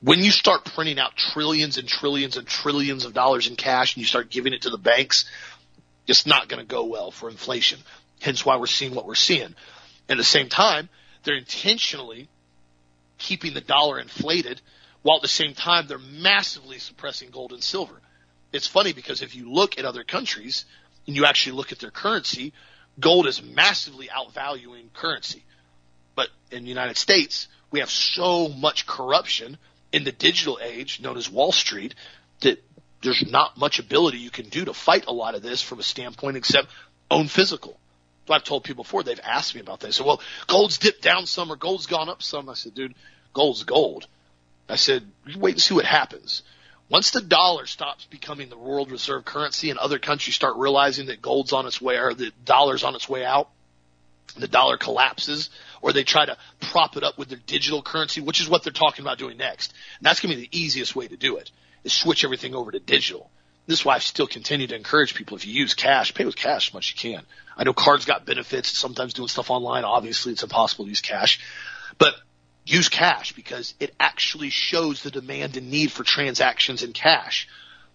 When 0.02 0.24
you 0.24 0.32
start 0.32 0.66
printing 0.66 0.98
out 0.98 1.16
trillions 1.16 1.78
and 1.78 1.88
trillions 1.88 2.36
and 2.36 2.48
trillions 2.48 3.06
of 3.06 3.14
dollars 3.14 3.48
in 3.48 3.56
cash 3.56 3.96
and 3.96 4.02
you 4.02 4.08
start 4.08 4.32
giving 4.32 4.54
it 4.54 4.64
to 4.64 4.70
the 4.70 4.78
banks, 4.78 5.26
it's 6.08 6.26
not 6.26 6.48
going 6.48 6.62
to 6.62 6.66
go 6.66 6.86
well 6.86 7.12
for 7.12 7.30
inflation. 7.30 7.80
Hence 8.22 8.44
why 8.46 8.58
we're 8.58 8.66
seeing 8.66 8.96
what 8.96 9.06
we're 9.06 9.16
seeing. 9.16 9.54
At 10.08 10.18
the 10.18 10.24
same 10.24 10.50
time, 10.50 10.90
they're 11.24 11.38
intentionally 11.38 12.28
keeping 13.20 13.54
the 13.54 13.62
dollar 13.62 14.00
inflated 14.00 14.62
while 15.04 15.18
at 15.18 15.22
the 15.22 15.28
same 15.28 15.54
time 15.54 15.86
they're 15.88 16.00
massively 16.00 16.80
suppressing 16.80 17.30
gold 17.30 17.54
and 17.54 17.64
silver. 17.64 18.02
It's 18.52 18.68
funny 18.68 18.94
because 18.94 19.22
if 19.22 19.36
you 19.36 19.52
look 19.52 19.78
at 19.78 19.86
other 19.86 20.04
countries 20.04 20.66
and 21.06 21.16
you 21.16 21.26
actually 21.26 21.56
look 21.58 21.72
at 21.72 21.80
their 21.80 21.92
currency, 21.92 22.54
gold 23.00 23.28
is 23.28 23.44
massively 23.44 24.08
outvaluing 24.08 24.92
currency. 24.94 25.44
But 26.20 26.32
in 26.52 26.64
the 26.64 26.70
United 26.70 26.98
States, 26.98 27.48
we 27.72 27.80
have 27.80 27.90
so 27.90 28.50
much 28.50 28.86
corruption 28.86 29.58
in 29.94 30.04
the 30.04 30.12
digital 30.12 30.60
age 30.62 31.00
known 31.00 31.16
as 31.16 31.32
Wall 31.32 31.54
Street 31.54 31.96
that 32.42 32.62
there's 33.02 33.24
not 33.32 33.58
much 33.58 33.80
ability 33.80 34.18
you 34.18 34.30
can 34.30 34.50
do 34.50 34.66
to 34.66 34.74
fight 34.74 35.06
a 35.08 35.14
lot 35.14 35.36
of 35.36 35.42
this 35.42 35.62
from 35.62 35.80
a 35.80 35.84
standpoint 35.84 36.36
except 36.36 36.68
own 37.10 37.30
physical. 37.30 37.80
I've 38.30 38.44
told 38.44 38.66
people 38.66 38.84
before, 38.84 39.02
they've 39.02 39.18
asked 39.24 39.56
me 39.56 39.62
about 39.62 39.80
this. 39.80 39.96
So, 39.96 40.04
well, 40.04 40.22
gold's 40.46 40.78
dipped 40.78 41.02
down 41.02 41.26
some 41.26 41.54
or 41.54 41.56
gold's 41.56 41.86
gone 41.86 42.10
up 42.10 42.22
some. 42.22 42.50
I 42.50 42.54
said, 42.56 42.74
dude, 42.74 42.96
gold's 43.32 43.64
gold. 43.64 44.06
I 44.68 44.76
said, 44.76 45.10
wait 45.38 45.54
and 45.54 45.62
see 45.62 45.74
what 45.74 45.86
happens. 45.86 46.44
Once 46.90 47.12
the 47.12 47.22
dollar 47.22 47.66
stops 47.66 48.04
becoming 48.08 48.50
the 48.50 48.58
world 48.58 48.92
reserve 48.92 49.24
currency 49.24 49.70
and 49.70 49.80
other 49.80 50.00
countries 50.00 50.36
start 50.36 50.58
realizing 50.58 51.06
that 51.06 51.22
gold's 51.22 51.54
on 51.54 51.66
its 51.66 51.80
way 51.80 51.96
or 51.96 52.14
the 52.14 52.34
dollar's 52.44 52.84
on 52.84 52.94
its 52.94 53.08
way 53.08 53.24
out, 53.24 53.48
the 54.38 54.48
dollar 54.48 54.78
collapses 54.78 55.50
or 55.82 55.94
they 55.94 56.04
try 56.04 56.26
to 56.26 56.38
prop 56.60 56.98
it 56.98 57.04
up 57.04 57.18
with 57.18 57.30
their 57.30 57.40
digital 57.46 57.82
currency, 57.82 58.22
which 58.22 58.42
is 58.42 58.50
what 58.50 58.64
they're 58.64 58.74
talking 58.74 59.04
about 59.04 59.18
doing 59.18 59.38
next. 59.38 59.74
And 60.00 60.06
that's 60.06 60.20
going 60.20 60.32
to 60.32 60.38
be 60.38 60.48
the 60.48 60.58
easiest 60.58 60.96
way 60.96 61.08
to 61.08 61.18
do 61.18 61.38
it 61.38 61.52
is 61.84 61.94
switch 61.94 62.24
everything 62.24 62.56
over 62.56 62.72
to 62.72 62.80
digital. 62.80 63.30
This 63.68 63.82
is 63.82 63.86
why 63.86 63.96
I 63.96 64.00
still 64.00 64.26
continue 64.26 64.66
to 64.68 64.76
encourage 64.76 65.14
people 65.14 65.38
if 65.38 65.46
you 65.46 65.54
use 65.54 65.76
cash, 65.76 66.14
pay 66.14 66.26
with 66.26 66.36
cash 66.36 66.70
as 66.70 66.74
much 66.74 66.94
as 66.94 67.04
you 67.04 67.14
can. 67.14 67.24
I 67.56 67.64
know 67.64 67.74
cards 67.74 68.06
got 68.06 68.26
benefits. 68.26 68.76
Sometimes 68.76 69.14
doing 69.14 69.28
stuff 69.28 69.52
online, 69.52 69.84
obviously 69.84 70.32
it's 70.32 70.42
impossible 70.42 70.86
to 70.86 70.90
use 70.90 71.02
cash, 71.02 71.40
but 72.00 72.16
use 72.66 72.90
cash 72.90 73.34
because 73.34 73.76
it 73.80 73.94
actually 74.00 74.50
shows 74.50 75.04
the 75.04 75.12
demand 75.12 75.56
and 75.58 75.70
need 75.70 75.92
for 75.92 76.04
transactions 76.04 76.84
in 76.84 76.94
cash. 76.94 77.48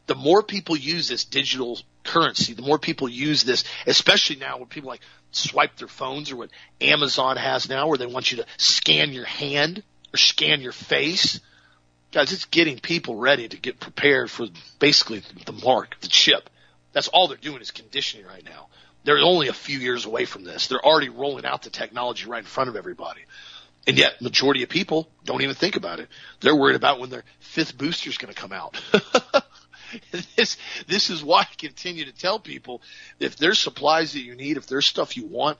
The 0.07 0.15
more 0.15 0.43
people 0.43 0.77
use 0.77 1.09
this 1.09 1.25
digital 1.25 1.81
currency, 2.05 2.53
the 2.53 2.63
more 2.63 2.79
people 2.79 3.09
use 3.09 3.43
this, 3.43 3.65
especially 3.87 4.37
now 4.37 4.59
when 4.59 4.67
people 4.67 4.91
like 4.91 5.01
swipe 5.37 5.77
their 5.77 5.89
phones 5.89 6.31
or 6.31 6.37
what 6.37 6.51
Amazon 6.81 7.37
has 7.37 7.69
now 7.69 7.89
where 7.89 7.99
they 7.99 8.07
want 8.07 8.31
you 8.31 8.39
to 8.39 8.47
scan 8.57 9.13
your 9.13 9.25
hand 9.25 9.83
or 10.13 10.17
scan 10.17 10.61
your 10.61 10.73
face. 10.73 11.41
Guys, 12.13 12.33
it's 12.33 12.45
getting 12.45 12.79
people 12.79 13.17
ready 13.17 13.49
to 13.49 13.57
get 13.57 13.81
prepared 13.81 14.31
for 14.31 14.47
basically 14.79 15.23
the 15.47 15.53
mark, 15.53 15.99
the 16.01 16.09
chip. 16.09 16.49
That's 16.93 17.09
all 17.09 17.27
they're 17.27 17.37
doing 17.37 17.61
is 17.61 17.73
conditioning 17.73 18.27
right 18.27 18.45
now. 18.45 18.69
They're 19.03 19.19
only 19.19 19.49
a 19.49 19.53
few 19.53 19.79
years 19.79 20.07
away 20.07 20.25
from 20.25 20.45
this. 20.45 20.69
They're 20.69 20.85
already 20.85 21.09
rolling 21.09 21.45
out 21.45 21.63
the 21.63 21.71
technology 21.71 22.27
right 22.27 22.39
in 22.39 22.45
front 22.45 22.71
of 22.71 22.77
everybody. 22.77 23.21
And 23.87 23.99
yet, 23.99 24.23
majority 24.23 24.63
of 24.63 24.71
people 24.71 25.09
don't 25.25 25.43
even 25.43 25.55
think 25.55 25.77
about 25.77 26.01
it. 26.01 26.09
They're 26.41 26.57
worried 26.57 26.77
about 26.77 27.01
when 27.01 27.11
their 27.11 27.25
fifth 27.41 27.77
booster 27.77 28.09
is 28.09 28.17
going 28.17 28.33
to 28.33 28.41
come 28.41 28.53
out. 28.53 28.81
this 30.37 30.57
this 30.87 31.11
is 31.11 31.23
why 31.23 31.43
I 31.43 31.47
continue 31.57 32.05
to 32.05 32.13
tell 32.13 32.39
people 32.39 32.83
if 33.21 33.37
there's 33.37 33.59
supplies 33.59 34.13
that 34.13 34.21
you 34.21 34.35
need, 34.35 34.57
if 34.57 34.67
there's 34.67 34.87
stuff 34.87 35.17
you 35.17 35.27
want, 35.27 35.59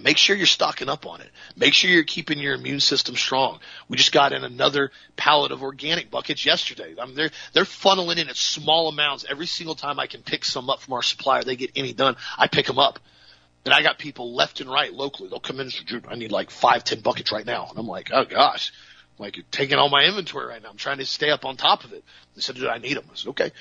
make 0.00 0.16
sure 0.16 0.36
you're 0.36 0.46
stocking 0.46 0.88
up 0.88 1.06
on 1.06 1.20
it. 1.20 1.30
Make 1.56 1.74
sure 1.74 1.90
you're 1.90 2.04
keeping 2.04 2.38
your 2.38 2.54
immune 2.54 2.80
system 2.80 3.14
strong. 3.16 3.60
We 3.88 3.96
just 3.96 4.12
got 4.12 4.32
in 4.32 4.44
another 4.44 4.90
pallet 5.16 5.52
of 5.52 5.62
organic 5.62 6.10
buckets 6.10 6.44
yesterday. 6.44 6.94
I 7.00 7.06
mean, 7.06 7.14
they're 7.14 7.30
they're 7.52 7.64
funneling 7.64 8.18
in 8.18 8.28
at 8.28 8.36
small 8.36 8.88
amounts 8.88 9.24
every 9.28 9.46
single 9.46 9.74
time 9.74 9.98
I 10.00 10.06
can 10.06 10.22
pick 10.22 10.44
some 10.44 10.70
up 10.70 10.80
from 10.80 10.94
our 10.94 11.02
supplier. 11.02 11.42
They 11.42 11.56
get 11.56 11.72
any 11.76 11.92
done, 11.92 12.16
I 12.38 12.48
pick 12.48 12.66
them 12.66 12.78
up. 12.78 12.98
And 13.64 13.72
I 13.72 13.80
got 13.80 13.98
people 13.98 14.34
left 14.34 14.60
and 14.60 14.70
right 14.70 14.92
locally. 14.92 15.30
They'll 15.30 15.40
come 15.40 15.56
in 15.56 15.62
and 15.62 15.72
say, 15.72 15.80
I 16.06 16.16
need 16.16 16.30
like 16.30 16.50
five, 16.50 16.84
ten 16.84 17.00
buckets 17.00 17.32
right 17.32 17.46
now. 17.46 17.68
And 17.70 17.78
I'm 17.78 17.86
like, 17.86 18.10
oh 18.12 18.26
gosh, 18.26 18.72
like 19.18 19.36
you're 19.36 19.46
taking 19.50 19.78
all 19.78 19.88
my 19.88 20.04
inventory 20.04 20.46
right 20.46 20.62
now. 20.62 20.70
I'm 20.70 20.76
trying 20.76 20.98
to 20.98 21.06
stay 21.06 21.30
up 21.30 21.44
on 21.44 21.56
top 21.56 21.84
of 21.84 21.92
it. 21.92 22.04
They 22.34 22.40
said, 22.40 22.56
"Did 22.56 22.66
I 22.66 22.78
need 22.78 22.96
them?" 22.96 23.04
I 23.10 23.16
said, 23.16 23.30
"Okay." 23.30 23.52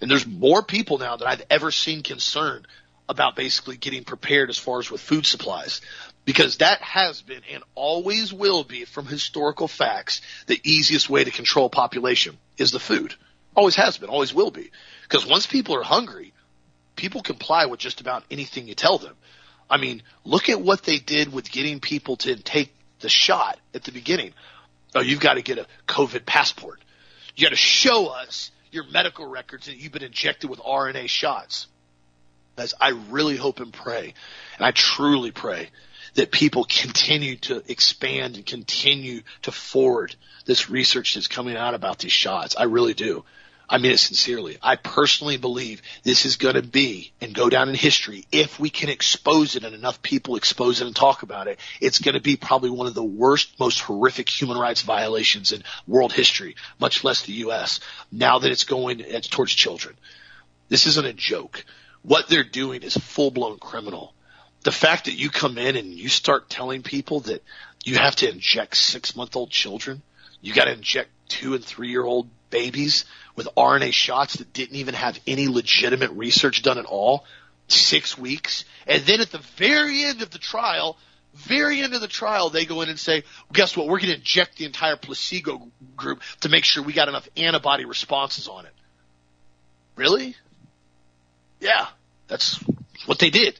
And 0.00 0.10
there's 0.10 0.26
more 0.26 0.62
people 0.62 0.98
now 0.98 1.16
that 1.16 1.26
I've 1.26 1.44
ever 1.50 1.70
seen 1.70 2.02
concerned 2.02 2.66
about 3.08 3.36
basically 3.36 3.76
getting 3.76 4.04
prepared 4.04 4.50
as 4.50 4.58
far 4.58 4.78
as 4.78 4.90
with 4.90 5.00
food 5.00 5.26
supplies. 5.26 5.80
Because 6.24 6.58
that 6.58 6.80
has 6.80 7.20
been 7.20 7.42
and 7.52 7.62
always 7.74 8.32
will 8.32 8.64
be 8.64 8.86
from 8.86 9.06
historical 9.06 9.68
facts 9.68 10.22
the 10.46 10.60
easiest 10.64 11.10
way 11.10 11.22
to 11.22 11.30
control 11.30 11.68
population 11.68 12.38
is 12.56 12.70
the 12.70 12.80
food. 12.80 13.14
Always 13.54 13.76
has 13.76 13.98
been, 13.98 14.08
always 14.08 14.32
will 14.32 14.50
be. 14.50 14.70
Because 15.02 15.26
once 15.26 15.46
people 15.46 15.76
are 15.76 15.82
hungry, 15.82 16.32
people 16.96 17.20
comply 17.20 17.66
with 17.66 17.78
just 17.78 18.00
about 18.00 18.24
anything 18.30 18.66
you 18.66 18.74
tell 18.74 18.98
them. 18.98 19.14
I 19.68 19.76
mean, 19.76 20.02
look 20.24 20.48
at 20.48 20.60
what 20.60 20.82
they 20.82 20.98
did 20.98 21.32
with 21.32 21.50
getting 21.50 21.80
people 21.80 22.16
to 22.18 22.36
take 22.36 22.74
the 23.00 23.08
shot 23.08 23.58
at 23.74 23.84
the 23.84 23.92
beginning. 23.92 24.32
Oh, 24.94 25.00
you've 25.00 25.20
got 25.20 25.34
to 25.34 25.42
get 25.42 25.58
a 25.58 25.66
COVID 25.88 26.24
passport. 26.24 26.80
You 27.36 27.44
got 27.44 27.50
to 27.50 27.56
show 27.56 28.06
us 28.06 28.50
your 28.70 28.84
medical 28.88 29.26
records 29.26 29.66
that 29.66 29.76
you've 29.76 29.92
been 29.92 30.02
injected 30.02 30.50
with 30.50 30.60
RNA 30.60 31.08
shots. 31.08 31.66
As 32.56 32.74
I 32.80 32.90
really 33.10 33.36
hope 33.36 33.58
and 33.58 33.72
pray, 33.72 34.14
and 34.56 34.64
I 34.64 34.70
truly 34.70 35.32
pray 35.32 35.70
that 36.14 36.30
people 36.30 36.64
continue 36.64 37.36
to 37.36 37.62
expand 37.68 38.36
and 38.36 38.46
continue 38.46 39.22
to 39.42 39.50
forward 39.50 40.14
this 40.46 40.70
research 40.70 41.14
that's 41.14 41.26
coming 41.26 41.56
out 41.56 41.74
about 41.74 41.98
these 41.98 42.12
shots. 42.12 42.54
I 42.56 42.64
really 42.64 42.94
do. 42.94 43.24
I 43.68 43.78
mean 43.78 43.92
it 43.92 43.98
sincerely. 43.98 44.58
I 44.62 44.76
personally 44.76 45.36
believe 45.36 45.80
this 46.02 46.26
is 46.26 46.36
going 46.36 46.54
to 46.54 46.62
be 46.62 47.12
and 47.20 47.34
go 47.34 47.48
down 47.48 47.68
in 47.68 47.74
history 47.74 48.26
if 48.30 48.60
we 48.60 48.68
can 48.70 48.90
expose 48.90 49.56
it 49.56 49.64
and 49.64 49.74
enough 49.74 50.02
people 50.02 50.36
expose 50.36 50.80
it 50.80 50.86
and 50.86 50.94
talk 50.94 51.22
about 51.22 51.48
it. 51.48 51.58
It's 51.80 51.98
going 51.98 52.14
to 52.14 52.20
be 52.20 52.36
probably 52.36 52.70
one 52.70 52.86
of 52.86 52.94
the 52.94 53.02
worst, 53.02 53.58
most 53.58 53.80
horrific 53.80 54.28
human 54.28 54.58
rights 54.58 54.82
violations 54.82 55.52
in 55.52 55.64
world 55.86 56.12
history, 56.12 56.56
much 56.78 57.04
less 57.04 57.22
the 57.22 57.32
U.S. 57.44 57.80
Now 58.12 58.38
that 58.38 58.50
it's 58.50 58.64
going 58.64 59.00
it's 59.00 59.28
towards 59.28 59.52
children. 59.54 59.96
This 60.68 60.86
isn't 60.86 61.06
a 61.06 61.12
joke. 61.12 61.64
What 62.02 62.28
they're 62.28 62.44
doing 62.44 62.82
is 62.82 62.96
full 62.96 63.30
blown 63.30 63.58
criminal. 63.58 64.14
the 64.64 64.72
fact 64.72 65.06
that 65.06 65.14
you 65.14 65.30
come 65.30 65.58
in 65.58 65.76
and 65.76 65.92
you 65.92 66.08
start 66.08 66.48
telling 66.48 66.82
people 66.82 67.20
that 67.20 67.42
you 67.84 67.96
have 67.96 68.16
to 68.16 68.30
inject 68.30 68.76
six 68.76 69.14
month 69.14 69.36
old 69.36 69.50
children, 69.50 70.02
you 70.40 70.52
got 70.52 70.64
to 70.64 70.72
inject 70.72 71.10
two 71.28 71.54
and 71.54 71.64
three 71.64 71.88
year 71.88 72.04
old 72.04 72.28
babies 72.54 73.04
with 73.34 73.48
RNA 73.56 73.92
shots 73.92 74.36
that 74.36 74.52
didn't 74.52 74.76
even 74.76 74.94
have 74.94 75.18
any 75.26 75.48
legitimate 75.48 76.12
research 76.12 76.62
done 76.62 76.78
at 76.78 76.84
all, 76.84 77.24
six 77.66 78.16
weeks, 78.16 78.64
and 78.86 79.02
then 79.02 79.20
at 79.20 79.32
the 79.32 79.42
very 79.56 80.04
end 80.04 80.22
of 80.22 80.30
the 80.30 80.38
trial, 80.38 80.96
very 81.34 81.80
end 81.80 81.94
of 81.94 82.00
the 82.00 82.06
trial, 82.06 82.50
they 82.50 82.64
go 82.64 82.80
in 82.82 82.88
and 82.88 82.98
say, 82.98 83.24
guess 83.52 83.76
what? 83.76 83.88
We're 83.88 83.98
going 83.98 84.12
to 84.12 84.18
inject 84.18 84.56
the 84.56 84.66
entire 84.66 84.94
placebo 84.94 85.68
group 85.96 86.22
to 86.42 86.48
make 86.48 86.64
sure 86.64 86.84
we 86.84 86.92
got 86.92 87.08
enough 87.08 87.28
antibody 87.36 87.86
responses 87.86 88.46
on 88.46 88.66
it. 88.66 88.72
Really? 89.96 90.36
Yeah, 91.58 91.88
that's 92.28 92.62
what 93.06 93.18
they 93.18 93.30
did. 93.30 93.58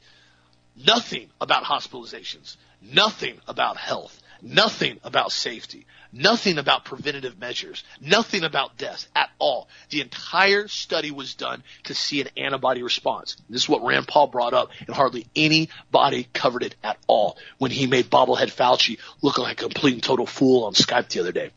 Nothing 0.76 1.30
about 1.40 1.64
hospitalizations. 1.64 2.56
Nothing 2.80 3.40
about 3.48 3.76
health. 3.76 4.20
Nothing 4.40 5.00
about 5.02 5.32
safety. 5.32 5.86
Nothing 6.16 6.58
about 6.58 6.84
preventative 6.84 7.40
measures. 7.40 7.82
Nothing 8.00 8.44
about 8.44 8.78
deaths 8.78 9.08
at 9.16 9.30
all. 9.40 9.68
The 9.90 10.00
entire 10.00 10.68
study 10.68 11.10
was 11.10 11.34
done 11.34 11.64
to 11.84 11.94
see 11.94 12.20
an 12.20 12.28
antibody 12.36 12.84
response. 12.84 13.36
This 13.50 13.64
is 13.64 13.68
what 13.68 13.82
Rand 13.82 14.06
Paul 14.06 14.28
brought 14.28 14.54
up, 14.54 14.70
and 14.86 14.94
hardly 14.94 15.26
anybody 15.34 16.28
covered 16.32 16.62
it 16.62 16.76
at 16.84 16.98
all 17.08 17.36
when 17.58 17.72
he 17.72 17.88
made 17.88 18.10
bobblehead 18.10 18.54
Fauci 18.54 18.98
look 19.22 19.38
like 19.38 19.60
a 19.60 19.64
complete 19.64 19.94
and 19.94 20.02
total 20.04 20.24
fool 20.24 20.64
on 20.64 20.74
Skype 20.74 21.08
the 21.08 21.18
other 21.18 21.32
day. 21.32 21.50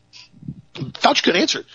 Fauci 0.74 1.22
couldn't 1.22 1.40
answer 1.40 1.60
it. 1.60 1.66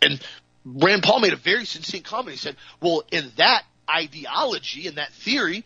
And 0.00 0.20
Rand 0.64 1.02
Paul 1.02 1.18
made 1.18 1.32
a 1.32 1.36
very 1.36 1.64
sincere 1.64 2.02
comment. 2.02 2.30
He 2.30 2.38
said, 2.38 2.54
well, 2.80 3.02
in 3.10 3.32
that 3.36 3.64
ideology 3.90 4.86
in 4.86 4.94
that 4.94 5.12
theory, 5.12 5.64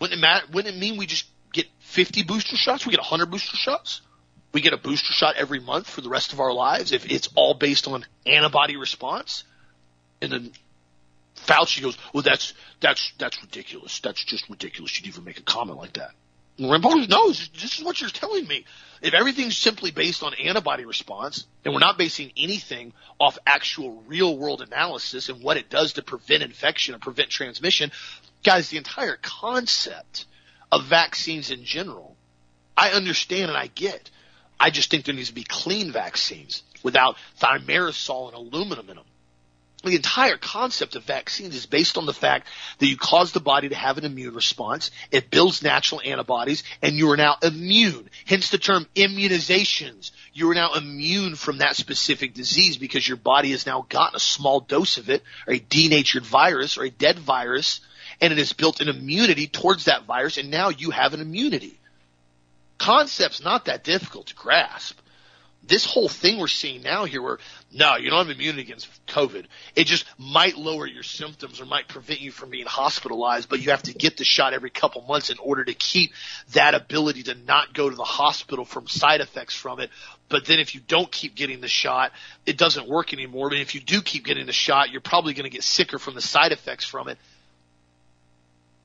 wouldn't 0.00 0.18
it 0.18 0.20
matter, 0.20 0.46
wouldn't 0.52 0.74
it 0.74 0.78
mean 0.80 0.96
we 0.96 1.06
just 1.06 1.26
get 1.52 1.66
50 1.78 2.24
booster 2.24 2.56
shots? 2.56 2.84
We 2.84 2.90
get 2.90 3.00
100 3.00 3.30
booster 3.30 3.56
shots? 3.56 4.00
We 4.56 4.62
get 4.62 4.72
a 4.72 4.78
booster 4.78 5.12
shot 5.12 5.36
every 5.36 5.60
month 5.60 5.86
for 5.86 6.00
the 6.00 6.08
rest 6.08 6.32
of 6.32 6.40
our 6.40 6.50
lives 6.50 6.92
if 6.92 7.12
it's 7.12 7.28
all 7.34 7.52
based 7.52 7.86
on 7.88 8.06
antibody 8.24 8.78
response? 8.78 9.44
And 10.22 10.32
then 10.32 10.52
Fauci 11.36 11.82
goes, 11.82 11.98
well, 12.14 12.22
that's, 12.22 12.54
that's, 12.80 13.12
that's 13.18 13.38
ridiculous. 13.42 14.00
That's 14.00 14.24
just 14.24 14.48
ridiculous. 14.48 14.98
You'd 14.98 15.08
even 15.08 15.24
make 15.24 15.38
a 15.38 15.42
comment 15.42 15.76
like 15.76 15.92
that. 15.92 16.12
No, 16.56 17.28
this 17.28 17.78
is 17.78 17.84
what 17.84 18.00
you're 18.00 18.08
telling 18.08 18.46
me. 18.46 18.64
If 19.02 19.12
everything's 19.12 19.58
simply 19.58 19.90
based 19.90 20.22
on 20.22 20.32
antibody 20.32 20.86
response 20.86 21.44
and 21.62 21.74
we're 21.74 21.80
not 21.80 21.98
basing 21.98 22.32
anything 22.34 22.94
off 23.20 23.36
actual 23.46 24.02
real 24.06 24.38
world 24.38 24.62
analysis 24.62 25.28
and 25.28 25.42
what 25.42 25.58
it 25.58 25.68
does 25.68 25.92
to 25.92 26.02
prevent 26.02 26.42
infection 26.42 26.94
and 26.94 27.02
prevent 27.02 27.28
transmission, 27.28 27.92
guys, 28.42 28.70
the 28.70 28.78
entire 28.78 29.18
concept 29.20 30.24
of 30.72 30.86
vaccines 30.86 31.50
in 31.50 31.62
general, 31.66 32.16
I 32.74 32.92
understand 32.92 33.50
and 33.50 33.58
I 33.58 33.66
get. 33.66 34.10
I 34.58 34.70
just 34.70 34.90
think 34.90 35.04
there 35.04 35.14
needs 35.14 35.28
to 35.28 35.34
be 35.34 35.44
clean 35.44 35.92
vaccines 35.92 36.62
without 36.82 37.16
thimerosal 37.40 38.28
and 38.28 38.36
aluminum 38.36 38.88
in 38.88 38.96
them. 38.96 39.04
The 39.84 39.94
entire 39.94 40.36
concept 40.36 40.96
of 40.96 41.04
vaccines 41.04 41.54
is 41.54 41.66
based 41.66 41.96
on 41.96 42.06
the 42.06 42.14
fact 42.14 42.48
that 42.78 42.86
you 42.86 42.96
cause 42.96 43.32
the 43.32 43.40
body 43.40 43.68
to 43.68 43.74
have 43.74 43.98
an 43.98 44.04
immune 44.04 44.34
response, 44.34 44.90
it 45.12 45.30
builds 45.30 45.62
natural 45.62 46.00
antibodies, 46.04 46.64
and 46.82 46.96
you 46.96 47.10
are 47.10 47.16
now 47.16 47.36
immune. 47.42 48.08
Hence 48.24 48.50
the 48.50 48.58
term 48.58 48.86
immunizations. 48.96 50.10
You 50.32 50.50
are 50.50 50.54
now 50.54 50.72
immune 50.72 51.36
from 51.36 51.58
that 51.58 51.76
specific 51.76 52.34
disease 52.34 52.78
because 52.78 53.06
your 53.06 53.18
body 53.18 53.52
has 53.52 53.66
now 53.66 53.86
gotten 53.88 54.16
a 54.16 54.20
small 54.20 54.60
dose 54.60 54.96
of 54.96 55.10
it, 55.10 55.22
or 55.46 55.54
a 55.54 55.60
denatured 55.60 56.24
virus, 56.24 56.78
or 56.78 56.84
a 56.84 56.90
dead 56.90 57.18
virus, 57.18 57.80
and 58.20 58.32
it 58.32 58.38
has 58.38 58.54
built 58.54 58.80
an 58.80 58.88
immunity 58.88 59.46
towards 59.46 59.84
that 59.84 60.04
virus, 60.04 60.38
and 60.38 60.50
now 60.50 60.70
you 60.70 60.90
have 60.90 61.14
an 61.14 61.20
immunity 61.20 61.78
concept's 62.78 63.42
not 63.42 63.66
that 63.66 63.84
difficult 63.84 64.28
to 64.28 64.34
grasp. 64.34 64.98
This 65.66 65.84
whole 65.84 66.08
thing 66.08 66.38
we're 66.38 66.46
seeing 66.46 66.82
now 66.82 67.06
here 67.06 67.20
where, 67.20 67.38
no, 67.72 67.96
you 67.96 68.08
don't 68.08 68.24
have 68.24 68.36
immunity 68.36 68.62
against 68.62 68.88
COVID. 69.08 69.46
It 69.74 69.88
just 69.88 70.04
might 70.16 70.56
lower 70.56 70.86
your 70.86 71.02
symptoms 71.02 71.60
or 71.60 71.66
might 71.66 71.88
prevent 71.88 72.20
you 72.20 72.30
from 72.30 72.50
being 72.50 72.66
hospitalized, 72.66 73.48
but 73.48 73.60
you 73.60 73.70
have 73.70 73.82
to 73.84 73.92
get 73.92 74.16
the 74.16 74.22
shot 74.22 74.54
every 74.54 74.70
couple 74.70 75.02
months 75.02 75.28
in 75.28 75.38
order 75.38 75.64
to 75.64 75.74
keep 75.74 76.12
that 76.52 76.74
ability 76.74 77.24
to 77.24 77.34
not 77.34 77.74
go 77.74 77.90
to 77.90 77.96
the 77.96 78.04
hospital 78.04 78.64
from 78.64 78.86
side 78.86 79.20
effects 79.20 79.56
from 79.56 79.80
it. 79.80 79.90
But 80.28 80.46
then 80.46 80.60
if 80.60 80.76
you 80.76 80.80
don't 80.86 81.10
keep 81.10 81.34
getting 81.34 81.60
the 81.60 81.68
shot, 81.68 82.12
it 82.44 82.56
doesn't 82.56 82.86
work 82.86 83.12
anymore. 83.12 83.48
But 83.48 83.58
if 83.58 83.74
you 83.74 83.80
do 83.80 84.02
keep 84.02 84.24
getting 84.24 84.46
the 84.46 84.52
shot, 84.52 84.90
you're 84.90 85.00
probably 85.00 85.34
going 85.34 85.50
to 85.50 85.54
get 85.54 85.64
sicker 85.64 85.98
from 85.98 86.14
the 86.14 86.22
side 86.22 86.52
effects 86.52 86.84
from 86.84 87.08
it. 87.08 87.18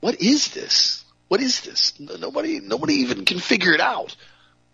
What 0.00 0.20
is 0.20 0.52
this? 0.52 1.01
What 1.32 1.40
is 1.40 1.62
this? 1.62 1.98
Nobody, 1.98 2.60
nobody 2.60 2.96
even 2.96 3.24
can 3.24 3.38
figure 3.38 3.72
it 3.72 3.80
out. 3.80 4.14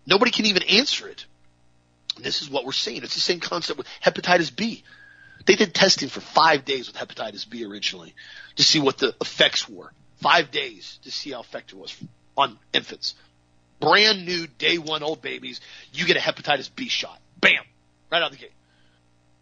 Nobody 0.05 0.29
can 0.29 0.45
even 0.45 0.63
answer 0.63 1.07
it. 1.07 1.25
This 2.17 2.41
is 2.41 2.49
what 2.49 2.65
we're 2.65 2.73
seeing. 2.73 3.01
It's 3.01 3.13
the 3.13 3.21
same 3.21 3.39
concept 3.39 3.77
with 3.77 3.87
hepatitis 4.03 4.53
B. 4.53 4.83
They 5.45 5.55
did 5.55 5.73
testing 5.73 6.09
for 6.09 6.19
five 6.19 6.65
days 6.65 6.87
with 6.87 6.97
hepatitis 6.97 7.49
B 7.49 7.63
originally 7.63 8.13
to 8.57 8.63
see 8.63 8.77
what 8.77 8.97
the 8.97 9.15
effects 9.21 9.69
were. 9.69 9.93
Five 10.17 10.51
days 10.51 10.99
to 11.03 11.11
see 11.11 11.31
how 11.31 11.39
effective 11.39 11.77
it 11.77 11.81
was 11.81 11.95
on 12.35 12.59
infants. 12.73 13.15
Brand 13.79 14.25
new 14.25 14.45
day 14.45 14.79
one 14.79 15.01
old 15.01 15.21
babies, 15.21 15.61
you 15.93 16.05
get 16.05 16.17
a 16.17 16.19
hepatitis 16.19 16.69
B 16.75 16.89
shot. 16.89 17.21
Bam! 17.39 17.63
Right 18.11 18.21
out 18.21 18.31
the 18.31 18.37
gate. 18.37 18.51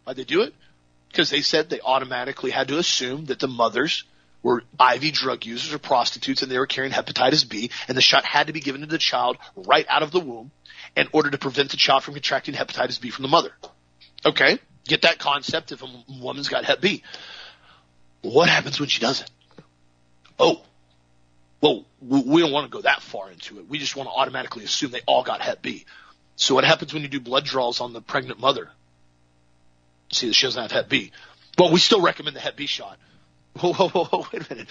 Why'd 0.04 0.14
they 0.14 0.22
do 0.22 0.42
it? 0.42 0.54
Because 1.08 1.30
they 1.30 1.40
said 1.40 1.68
they 1.68 1.80
automatically 1.80 2.52
had 2.52 2.68
to 2.68 2.78
assume 2.78 3.24
that 3.24 3.40
the 3.40 3.48
mothers 3.48 4.04
were 4.42 4.62
IV 4.80 5.12
drug 5.12 5.44
users 5.44 5.74
or 5.74 5.78
prostitutes 5.78 6.42
and 6.42 6.50
they 6.50 6.58
were 6.58 6.66
carrying 6.66 6.92
hepatitis 6.92 7.48
B 7.48 7.70
and 7.88 7.96
the 7.96 8.02
shot 8.02 8.24
had 8.24 8.46
to 8.46 8.52
be 8.52 8.60
given 8.60 8.82
to 8.82 8.86
the 8.86 8.98
child 8.98 9.36
right 9.56 9.86
out 9.88 10.02
of 10.02 10.10
the 10.10 10.20
womb 10.20 10.50
in 10.96 11.08
order 11.12 11.30
to 11.30 11.38
prevent 11.38 11.70
the 11.70 11.76
child 11.76 12.02
from 12.02 12.14
contracting 12.14 12.54
hepatitis 12.54 13.00
B 13.00 13.10
from 13.10 13.22
the 13.22 13.28
mother. 13.28 13.52
Okay. 14.24 14.58
Get 14.86 15.02
that 15.02 15.18
concept 15.18 15.72
if 15.72 15.82
a 15.82 16.04
woman's 16.20 16.48
got 16.48 16.64
hep 16.64 16.80
B. 16.80 17.02
What 18.22 18.48
happens 18.48 18.80
when 18.80 18.88
she 18.88 19.00
doesn't? 19.00 19.30
Oh, 20.38 20.62
well, 21.60 21.84
we 22.00 22.40
don't 22.40 22.52
want 22.52 22.70
to 22.70 22.70
go 22.70 22.82
that 22.82 23.02
far 23.02 23.30
into 23.30 23.58
it. 23.58 23.68
We 23.68 23.78
just 23.78 23.96
want 23.96 24.08
to 24.08 24.12
automatically 24.12 24.64
assume 24.64 24.92
they 24.92 25.02
all 25.06 25.24
got 25.24 25.40
hep 25.40 25.60
B. 25.60 25.84
So 26.36 26.54
what 26.54 26.64
happens 26.64 26.94
when 26.94 27.02
you 27.02 27.08
do 27.08 27.20
blood 27.20 27.44
draws 27.44 27.80
on 27.80 27.92
the 27.92 28.00
pregnant 28.00 28.38
mother? 28.38 28.70
See 30.12 30.28
that 30.28 30.34
she 30.34 30.46
doesn't 30.46 30.62
have 30.62 30.72
hep 30.72 30.88
B. 30.88 31.10
Well, 31.58 31.72
we 31.72 31.80
still 31.80 32.00
recommend 32.00 32.36
the 32.36 32.40
hep 32.40 32.56
B 32.56 32.66
shot. 32.66 32.96
Whoa, 33.60 33.72
whoa, 33.72 34.04
whoa, 34.04 34.26
wait 34.32 34.48
a 34.48 34.54
minute. 34.54 34.68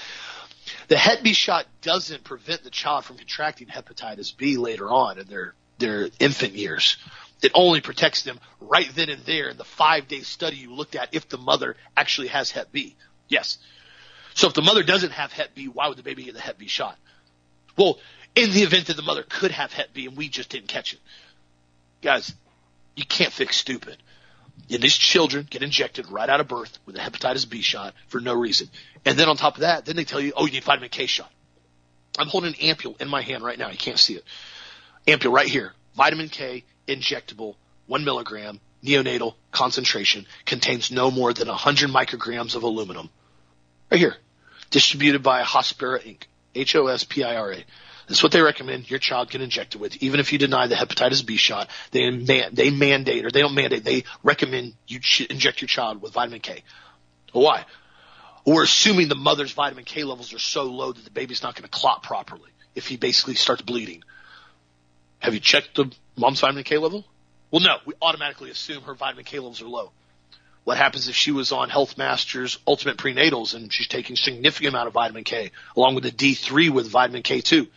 The 0.88 0.97
Hep 0.97 1.23
B 1.23 1.34
shot 1.34 1.65
doesn't 1.82 2.23
prevent 2.23 2.63
the 2.63 2.69
child 2.69 3.05
from 3.05 3.17
contracting 3.17 3.67
hepatitis 3.67 4.36
B 4.36 4.57
later 4.57 4.89
on 4.89 5.19
in 5.19 5.28
their, 5.28 5.53
their 5.78 6.09
infant 6.19 6.53
years. 6.53 6.97
It 7.41 7.51
only 7.53 7.82
protects 7.82 8.23
them 8.23 8.39
right 8.59 8.89
then 8.95 9.09
and 9.09 9.21
there 9.23 9.49
in 9.49 9.57
the 9.57 9.63
five 9.63 10.07
day 10.07 10.21
study 10.21 10.57
you 10.57 10.73
looked 10.73 10.95
at 10.95 11.13
if 11.13 11.30
the 11.30 11.38
mother 11.38 11.75
actually 11.95 12.30
has 12.30 12.51
Hep 12.51 12.71
B. 12.71 12.95
Yes. 13.28 13.57
So 14.34 14.47
if 14.47 14.53
the 14.53 14.61
mother 14.61 14.84
doesn't 14.84 15.11
have 15.11 15.32
Hep 15.32 15.53
B, 15.53 15.67
why 15.67 15.88
would 15.88 15.97
the 15.97 16.03
baby 16.03 16.23
get 16.23 16.34
the 16.34 16.41
Hep 16.41 16.57
B 16.57 16.67
shot? 16.67 16.97
Well, 17.78 17.99
in 18.36 18.51
the 18.51 18.63
event 18.63 18.88
that 18.88 18.95
the 18.95 19.03
mother 19.03 19.23
could 19.28 19.51
have 19.51 19.73
Hep 19.73 19.93
B 19.93 20.07
and 20.07 20.15
we 20.15 20.30
just 20.30 20.49
didn't 20.49 20.67
catch 20.67 20.93
it. 20.93 20.99
Guys, 22.01 22.34
you 22.95 23.05
can't 23.05 23.34
fix 23.34 23.57
stupid. 23.57 23.97
And 24.69 24.81
these 24.81 24.95
children 24.95 25.47
get 25.49 25.63
injected 25.63 26.11
right 26.11 26.29
out 26.29 26.39
of 26.41 26.47
birth 26.47 26.77
with 26.85 26.95
a 26.97 26.99
hepatitis 26.99 27.49
B 27.49 27.61
shot 27.61 27.93
for 28.07 28.19
no 28.19 28.33
reason. 28.33 28.69
And 29.05 29.17
then 29.17 29.29
on 29.29 29.37
top 29.37 29.55
of 29.55 29.61
that, 29.61 29.85
then 29.85 29.95
they 29.95 30.03
tell 30.03 30.19
you, 30.19 30.33
oh, 30.35 30.45
you 30.45 30.51
need 30.51 30.63
vitamin 30.63 30.89
K 30.89 31.05
shot. 31.05 31.31
I'm 32.17 32.27
holding 32.27 32.53
an 32.53 32.59
ampule 32.59 32.99
in 32.99 33.07
my 33.07 33.21
hand 33.21 33.43
right 33.43 33.57
now. 33.57 33.69
You 33.69 33.77
can't 33.77 33.99
see 33.99 34.15
it. 34.15 34.23
Ampule 35.07 35.31
right 35.31 35.47
here. 35.47 35.73
Vitamin 35.95 36.29
K 36.29 36.63
injectable, 36.87 37.55
one 37.85 38.03
milligram, 38.03 38.59
neonatal 38.83 39.35
concentration, 39.51 40.25
contains 40.45 40.91
no 40.91 41.11
more 41.11 41.33
than 41.33 41.47
100 41.47 41.89
micrograms 41.89 42.55
of 42.55 42.63
aluminum. 42.63 43.09
Right 43.91 43.99
here. 43.99 44.15
Distributed 44.69 45.23
by 45.23 45.43
Hospira 45.43 46.01
Inc. 46.03 46.23
H-O-S-P-I-R-A. 46.55 47.63
That's 48.07 48.23
what 48.23 48.31
they 48.31 48.41
recommend 48.41 48.89
your 48.89 48.99
child 48.99 49.29
get 49.29 49.41
injected 49.41 49.81
with. 49.81 50.01
Even 50.01 50.19
if 50.19 50.31
you 50.31 50.39
deny 50.39 50.67
the 50.67 50.75
hepatitis 50.75 51.25
B 51.25 51.35
shot, 51.35 51.69
they 51.91 52.09
man, 52.09 52.51
they 52.53 52.69
mandate 52.69 53.25
or 53.25 53.31
they 53.31 53.41
don't 53.41 53.53
mandate, 53.53 53.83
they 53.83 54.05
recommend 54.23 54.73
you 54.87 54.99
inject 55.29 55.61
your 55.61 55.67
child 55.67 56.01
with 56.01 56.13
vitamin 56.13 56.39
K. 56.39 56.63
Why? 57.33 57.65
We're 58.45 58.63
assuming 58.63 59.09
the 59.09 59.15
mother's 59.15 59.51
vitamin 59.51 59.83
K 59.83 60.05
levels 60.05 60.33
are 60.33 60.39
so 60.39 60.63
low 60.63 60.93
that 60.93 61.03
the 61.03 61.11
baby's 61.11 61.43
not 61.43 61.55
going 61.55 61.63
to 61.63 61.69
clot 61.69 62.01
properly 62.01 62.49
if 62.75 62.87
he 62.87 62.95
basically 62.95 63.35
starts 63.35 63.61
bleeding. 63.61 64.03
Have 65.19 65.33
you 65.33 65.41
checked 65.41 65.75
the 65.75 65.91
mom's 66.15 66.39
vitamin 66.39 66.63
K 66.63 66.77
level? 66.77 67.03
Well, 67.51 67.61
no. 67.61 67.77
We 67.85 67.93
automatically 68.01 68.51
assume 68.51 68.83
her 68.83 68.93
vitamin 68.93 69.25
K 69.25 69.39
levels 69.39 69.61
are 69.61 69.67
low. 69.67 69.91
What 70.63 70.77
happens 70.77 71.09
if 71.09 71.15
she 71.15 71.31
was 71.31 71.51
on 71.51 71.69
Health 71.69 71.97
Masters 71.97 72.57
Ultimate 72.65 72.97
Prenatals 72.97 73.53
and 73.53 73.71
she's 73.71 73.87
taking 73.87 74.13
a 74.13 74.17
significant 74.17 74.73
amount 74.73 74.87
of 74.87 74.93
vitamin 74.93 75.25
K 75.25 75.51
along 75.75 75.95
with 75.95 76.05
the 76.05 76.11
D3 76.11 76.69
with 76.69 76.87
vitamin 76.87 77.23
K2? 77.23 77.67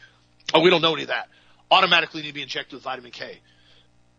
Oh, 0.53 0.61
we 0.61 0.70
don't 0.70 0.82
know 0.82 0.94
any 0.94 1.03
of 1.03 1.09
that. 1.09 1.28
Automatically 1.70 2.22
need 2.22 2.28
to 2.28 2.34
be 2.34 2.42
injected 2.42 2.74
with 2.74 2.82
vitamin 2.82 3.11
K. 3.11 3.38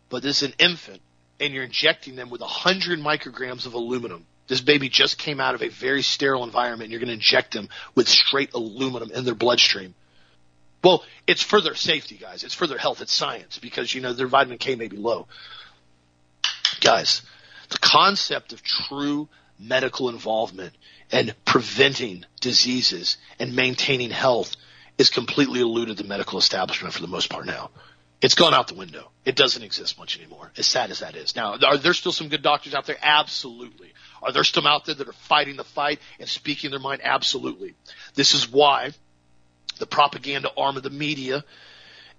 But 0.09 0.23
this 0.23 0.41
is 0.41 0.49
an 0.49 0.55
infant, 0.59 1.01
and 1.39 1.53
you're 1.53 1.63
injecting 1.63 2.15
them 2.15 2.29
with 2.29 2.41
100 2.41 2.99
micrograms 2.99 3.65
of 3.65 3.73
aluminum. 3.73 4.25
This 4.47 4.61
baby 4.61 4.89
just 4.89 5.17
came 5.17 5.39
out 5.39 5.55
of 5.55 5.61
a 5.61 5.69
very 5.69 6.01
sterile 6.01 6.43
environment, 6.43 6.83
and 6.83 6.91
you're 6.91 6.99
going 6.99 7.07
to 7.07 7.13
inject 7.13 7.53
them 7.53 7.69
with 7.95 8.07
straight 8.07 8.53
aluminum 8.53 9.11
in 9.11 9.25
their 9.25 9.35
bloodstream. 9.35 9.93
Well, 10.83 11.03
it's 11.27 11.43
for 11.43 11.61
their 11.61 11.75
safety, 11.75 12.17
guys. 12.17 12.43
It's 12.43 12.53
for 12.53 12.67
their 12.67 12.77
health. 12.77 13.01
It's 13.01 13.13
science 13.13 13.59
because, 13.59 13.93
you 13.93 14.01
know, 14.01 14.13
their 14.13 14.27
vitamin 14.27 14.57
K 14.57 14.75
may 14.75 14.87
be 14.87 14.97
low. 14.97 15.27
Guys, 16.81 17.21
the 17.69 17.77
concept 17.77 18.51
of 18.51 18.63
true 18.63 19.29
medical 19.59 20.09
involvement 20.09 20.73
and 21.11 21.35
preventing 21.45 22.25
diseases 22.39 23.17
and 23.39 23.55
maintaining 23.55 24.09
health 24.09 24.55
is 24.97 25.09
completely 25.09 25.61
eluded 25.61 25.97
the 25.97 26.03
medical 26.03 26.37
establishment 26.37 26.93
for 26.93 27.01
the 27.01 27.07
most 27.07 27.29
part 27.29 27.45
now. 27.45 27.69
It's 28.21 28.35
gone 28.35 28.53
out 28.53 28.67
the 28.67 28.75
window. 28.75 29.09
It 29.25 29.35
doesn't 29.35 29.63
exist 29.63 29.97
much 29.97 30.17
anymore, 30.19 30.51
as 30.55 30.67
sad 30.67 30.91
as 30.91 30.99
that 30.99 31.15
is. 31.15 31.35
Now, 31.35 31.57
are 31.57 31.77
there 31.77 31.93
still 31.93 32.11
some 32.11 32.29
good 32.29 32.43
doctors 32.43 32.75
out 32.75 32.85
there? 32.85 32.97
Absolutely. 33.01 33.93
Are 34.21 34.31
there 34.31 34.43
some 34.43 34.67
out 34.67 34.85
there 34.85 34.93
that 34.93 35.07
are 35.07 35.13
fighting 35.13 35.55
the 35.55 35.63
fight 35.63 35.99
and 36.19 36.29
speaking 36.29 36.69
their 36.69 36.79
mind? 36.79 37.01
Absolutely. 37.03 37.73
This 38.13 38.35
is 38.35 38.47
why 38.47 38.91
the 39.79 39.87
propaganda 39.87 40.51
arm 40.55 40.77
of 40.77 40.83
the 40.83 40.91
media 40.91 41.43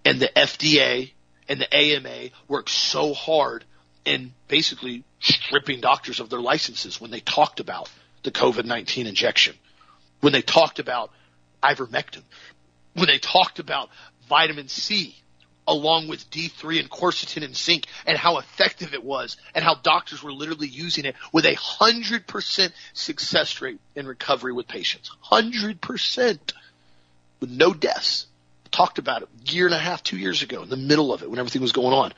and 0.04 0.18
the 0.18 0.30
FDA 0.34 1.12
and 1.48 1.60
the 1.60 1.72
AMA 1.72 2.30
worked 2.48 2.70
so 2.70 3.14
hard 3.14 3.64
in 4.04 4.32
basically 4.48 5.04
stripping 5.20 5.80
doctors 5.80 6.18
of 6.18 6.28
their 6.28 6.40
licenses 6.40 7.00
when 7.00 7.12
they 7.12 7.20
talked 7.20 7.60
about 7.60 7.88
the 8.24 8.32
COVID-19 8.32 9.06
injection, 9.06 9.54
when 10.20 10.32
they 10.32 10.42
talked 10.42 10.80
about 10.80 11.12
ivermectin, 11.62 12.22
when 12.94 13.06
they 13.06 13.18
talked 13.18 13.58
about 13.58 13.90
vitamin 14.28 14.68
C, 14.68 15.16
along 15.66 16.08
with 16.08 16.28
D3 16.30 16.80
and 16.80 16.90
quercetin 16.90 17.44
and 17.44 17.56
zinc 17.56 17.86
and 18.06 18.18
how 18.18 18.38
effective 18.38 18.94
it 18.94 19.04
was 19.04 19.36
and 19.54 19.64
how 19.64 19.74
doctors 19.74 20.22
were 20.22 20.32
literally 20.32 20.66
using 20.66 21.04
it 21.04 21.14
with 21.32 21.46
a 21.46 21.54
hundred 21.54 22.26
percent 22.26 22.72
success 22.92 23.60
rate 23.60 23.78
in 23.94 24.06
recovery 24.06 24.52
with 24.52 24.68
patients. 24.68 25.10
Hundred 25.20 25.80
percent 25.80 26.52
with 27.40 27.50
no 27.50 27.72
deaths. 27.72 28.26
Talked 28.70 28.98
about 28.98 29.22
it 29.22 29.28
a 29.28 29.52
year 29.52 29.66
and 29.66 29.74
a 29.74 29.78
half, 29.78 30.02
two 30.02 30.16
years 30.16 30.42
ago 30.42 30.62
in 30.62 30.70
the 30.70 30.76
middle 30.76 31.12
of 31.12 31.22
it 31.22 31.30
when 31.30 31.38
everything 31.38 31.62
was 31.62 31.72
going 31.72 31.92
on. 31.92 32.12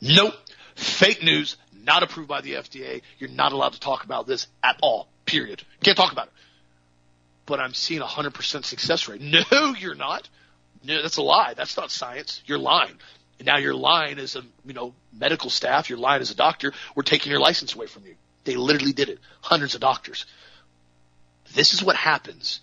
Nope. 0.00 0.34
Fake 0.74 1.22
news, 1.22 1.56
not 1.84 2.02
approved 2.02 2.28
by 2.28 2.40
the 2.40 2.54
FDA. 2.54 3.02
You're 3.18 3.30
not 3.30 3.52
allowed 3.52 3.72
to 3.74 3.80
talk 3.80 4.04
about 4.04 4.26
this 4.26 4.46
at 4.62 4.76
all. 4.82 5.08
Period. 5.24 5.62
Can't 5.82 5.96
talk 5.96 6.12
about 6.12 6.26
it. 6.26 6.32
But 7.46 7.60
I'm 7.60 7.74
seeing 7.74 8.00
a 8.00 8.06
hundred 8.06 8.34
percent 8.34 8.66
success 8.66 9.08
rate. 9.08 9.20
No, 9.50 9.74
you're 9.74 9.94
not. 9.94 10.28
No, 10.84 11.02
that's 11.02 11.16
a 11.16 11.22
lie. 11.22 11.54
That's 11.54 11.76
not 11.76 11.90
science. 11.90 12.42
You're 12.46 12.58
lying. 12.58 12.94
And 13.38 13.46
now 13.46 13.56
you're 13.58 13.74
lying 13.74 14.18
as 14.18 14.36
a, 14.36 14.42
you 14.64 14.72
know, 14.72 14.94
medical 15.12 15.50
staff. 15.50 15.90
You're 15.90 15.98
lying 15.98 16.22
as 16.22 16.30
a 16.30 16.36
doctor. 16.36 16.72
We're 16.94 17.02
taking 17.02 17.30
your 17.30 17.40
license 17.40 17.74
away 17.74 17.86
from 17.86 18.04
you. 18.06 18.14
They 18.44 18.56
literally 18.56 18.92
did 18.92 19.08
it. 19.08 19.18
Hundreds 19.40 19.74
of 19.74 19.80
doctors. 19.80 20.26
This 21.54 21.74
is 21.74 21.82
what 21.82 21.96
happens 21.96 22.60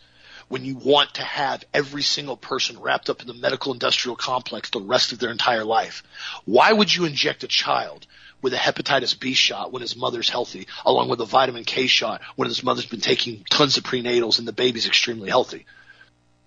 when 0.47 0.65
you 0.65 0.75
want 0.75 1.15
to 1.15 1.23
have 1.23 1.63
every 1.73 2.03
single 2.03 2.37
person 2.37 2.79
wrapped 2.79 3.09
up 3.09 3.21
in 3.21 3.27
the 3.27 3.33
medical 3.33 3.73
industrial 3.73 4.15
complex 4.15 4.69
the 4.69 4.81
rest 4.81 5.11
of 5.11 5.19
their 5.19 5.31
entire 5.31 5.63
life. 5.63 6.03
Why 6.45 6.71
would 6.71 6.93
you 6.93 7.05
inject 7.05 7.43
a 7.43 7.47
child 7.47 8.05
with 8.43 8.53
a 8.53 8.57
hepatitis 8.57 9.19
B 9.19 9.33
shot 9.33 9.71
when 9.71 9.81
his 9.81 9.95
mother's 9.95 10.29
healthy, 10.29 10.67
along 10.85 11.09
with 11.09 11.19
a 11.21 11.25
vitamin 11.25 11.63
K 11.63 11.87
shot 11.87 12.21
when 12.35 12.47
his 12.47 12.61
mother's 12.61 12.85
been 12.85 13.01
taking 13.01 13.43
tons 13.49 13.77
of 13.77 13.83
prenatals 13.83 14.37
and 14.37 14.47
the 14.47 14.53
baby's 14.53 14.85
extremely 14.85 15.29
healthy? 15.29 15.65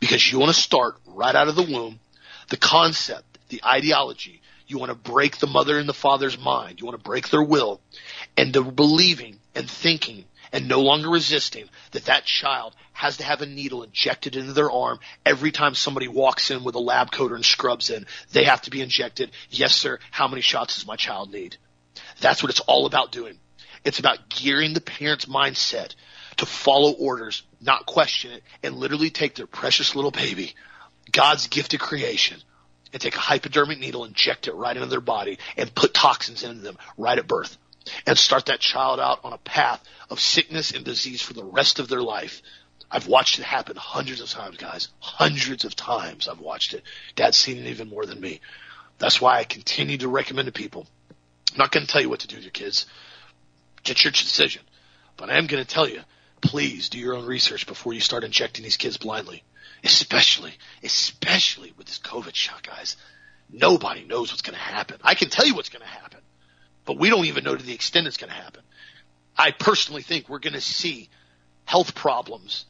because 0.00 0.30
you 0.30 0.38
want 0.38 0.54
to 0.54 0.60
start 0.60 0.96
right 1.06 1.34
out 1.34 1.48
of 1.48 1.56
the 1.56 1.62
womb 1.62 1.98
the 2.48 2.56
concept, 2.56 3.38
the 3.48 3.60
ideology. 3.64 4.40
You 4.68 4.78
want 4.78 4.90
to 4.90 5.10
break 5.10 5.38
the 5.38 5.48
mother 5.48 5.80
and 5.80 5.88
the 5.88 5.94
father's 5.94 6.38
mind. 6.38 6.78
You 6.78 6.86
want 6.86 6.96
to 6.96 7.04
break 7.04 7.28
their 7.28 7.42
will 7.42 7.80
and 8.36 8.52
they're 8.52 8.62
believing 8.62 9.40
and 9.56 9.68
thinking 9.68 10.26
and 10.52 10.68
no 10.68 10.80
longer 10.80 11.08
resisting 11.08 11.68
that 11.90 12.04
that 12.04 12.24
child 12.24 12.74
has 12.92 13.16
to 13.16 13.24
have 13.24 13.42
a 13.42 13.46
needle 13.46 13.82
injected 13.82 14.36
into 14.36 14.52
their 14.52 14.70
arm 14.70 15.00
every 15.24 15.50
time 15.50 15.74
somebody 15.74 16.06
walks 16.06 16.52
in 16.52 16.62
with 16.62 16.76
a 16.76 16.80
lab 16.80 17.10
coat 17.10 17.32
and 17.32 17.44
scrubs 17.44 17.90
in. 17.90 18.06
They 18.30 18.44
have 18.44 18.62
to 18.62 18.70
be 18.70 18.80
injected. 18.80 19.32
Yes, 19.50 19.74
sir. 19.74 19.98
How 20.12 20.28
many 20.28 20.40
shots 20.40 20.76
does 20.76 20.86
my 20.86 20.96
child 20.96 21.32
need? 21.32 21.56
That's 22.20 22.42
what 22.42 22.50
it's 22.50 22.60
all 22.60 22.86
about 22.86 23.12
doing. 23.12 23.38
It's 23.84 23.98
about 23.98 24.28
gearing 24.28 24.74
the 24.74 24.80
parent's 24.80 25.26
mindset 25.26 25.94
to 26.38 26.46
follow 26.46 26.92
orders, 26.92 27.42
not 27.60 27.86
question 27.86 28.32
it, 28.32 28.42
and 28.62 28.76
literally 28.76 29.10
take 29.10 29.34
their 29.34 29.46
precious 29.46 29.94
little 29.94 30.10
baby, 30.10 30.54
God's 31.12 31.46
gift 31.46 31.74
of 31.74 31.80
creation, 31.80 32.38
and 32.92 33.00
take 33.00 33.16
a 33.16 33.20
hypodermic 33.20 33.78
needle, 33.78 34.04
inject 34.04 34.48
it 34.48 34.54
right 34.54 34.76
into 34.76 34.88
their 34.88 35.00
body, 35.00 35.38
and 35.56 35.74
put 35.74 35.94
toxins 35.94 36.42
into 36.42 36.62
them 36.62 36.78
right 36.96 37.18
at 37.18 37.28
birth. 37.28 37.56
And 38.04 38.18
start 38.18 38.46
that 38.46 38.58
child 38.58 38.98
out 38.98 39.20
on 39.22 39.32
a 39.32 39.38
path 39.38 39.80
of 40.10 40.18
sickness 40.18 40.72
and 40.72 40.84
disease 40.84 41.22
for 41.22 41.34
the 41.34 41.44
rest 41.44 41.78
of 41.78 41.88
their 41.88 42.02
life. 42.02 42.42
I've 42.90 43.06
watched 43.06 43.38
it 43.38 43.44
happen 43.44 43.76
hundreds 43.76 44.20
of 44.20 44.28
times, 44.28 44.56
guys. 44.56 44.88
Hundreds 44.98 45.64
of 45.64 45.76
times 45.76 46.26
I've 46.26 46.40
watched 46.40 46.74
it. 46.74 46.82
Dad's 47.14 47.36
seen 47.36 47.58
it 47.58 47.66
even 47.66 47.88
more 47.88 48.04
than 48.04 48.20
me. 48.20 48.40
That's 48.98 49.20
why 49.20 49.38
I 49.38 49.44
continue 49.44 49.98
to 49.98 50.08
recommend 50.08 50.46
to 50.46 50.52
people. 50.52 50.88
I'm 51.52 51.58
not 51.58 51.72
going 51.72 51.86
to 51.86 51.92
tell 51.92 52.02
you 52.02 52.08
what 52.08 52.20
to 52.20 52.26
do 52.26 52.36
with 52.36 52.44
your 52.44 52.52
kids. 52.52 52.86
Get 53.82 54.04
your 54.04 54.10
decision. 54.10 54.62
But 55.16 55.30
I 55.30 55.38
am 55.38 55.46
going 55.46 55.62
to 55.62 55.68
tell 55.68 55.88
you 55.88 56.00
please 56.40 56.88
do 56.90 56.98
your 56.98 57.14
own 57.14 57.24
research 57.24 57.66
before 57.66 57.92
you 57.92 58.00
start 58.00 58.24
injecting 58.24 58.62
these 58.62 58.76
kids 58.76 58.96
blindly. 58.96 59.42
Especially, 59.82 60.52
especially 60.82 61.72
with 61.76 61.86
this 61.86 61.98
COVID 61.98 62.34
shot, 62.34 62.62
guys. 62.62 62.96
Nobody 63.50 64.04
knows 64.04 64.32
what's 64.32 64.42
going 64.42 64.54
to 64.56 64.60
happen. 64.60 64.98
I 65.02 65.14
can 65.14 65.28
tell 65.28 65.46
you 65.46 65.54
what's 65.54 65.68
going 65.68 65.82
to 65.82 65.86
happen, 65.86 66.20
but 66.84 66.98
we 66.98 67.10
don't 67.10 67.26
even 67.26 67.44
know 67.44 67.54
to 67.54 67.64
the 67.64 67.74
extent 67.74 68.06
it's 68.06 68.16
going 68.16 68.30
to 68.30 68.36
happen. 68.36 68.62
I 69.36 69.50
personally 69.52 70.02
think 70.02 70.28
we're 70.28 70.40
going 70.40 70.54
to 70.54 70.60
see 70.60 71.08
health 71.64 71.94
problems, 71.94 72.64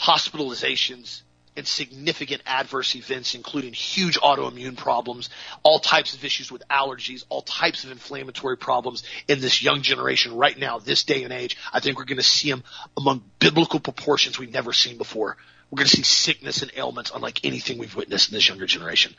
hospitalizations, 0.00 1.22
and 1.56 1.66
significant 1.66 2.42
adverse 2.46 2.94
events, 2.94 3.34
including 3.34 3.72
huge 3.72 4.18
autoimmune 4.18 4.76
problems, 4.76 5.30
all 5.62 5.78
types 5.78 6.14
of 6.14 6.24
issues 6.24 6.50
with 6.50 6.62
allergies, 6.68 7.24
all 7.28 7.42
types 7.42 7.84
of 7.84 7.90
inflammatory 7.90 8.56
problems 8.56 9.02
in 9.28 9.40
this 9.40 9.62
young 9.62 9.82
generation 9.82 10.36
right 10.36 10.58
now, 10.58 10.78
this 10.78 11.04
day 11.04 11.22
and 11.24 11.32
age. 11.32 11.56
I 11.72 11.80
think 11.80 11.98
we're 11.98 12.04
going 12.04 12.16
to 12.18 12.22
see 12.22 12.50
them 12.50 12.64
among 12.96 13.22
biblical 13.38 13.80
proportions 13.80 14.38
we've 14.38 14.52
never 14.52 14.72
seen 14.72 14.98
before. 14.98 15.36
We're 15.70 15.78
going 15.78 15.88
to 15.88 15.96
see 15.96 16.02
sickness 16.02 16.62
and 16.62 16.70
ailments 16.76 17.10
unlike 17.14 17.44
anything 17.44 17.78
we've 17.78 17.96
witnessed 17.96 18.30
in 18.30 18.34
this 18.34 18.48
younger 18.48 18.66
generation. 18.66 19.14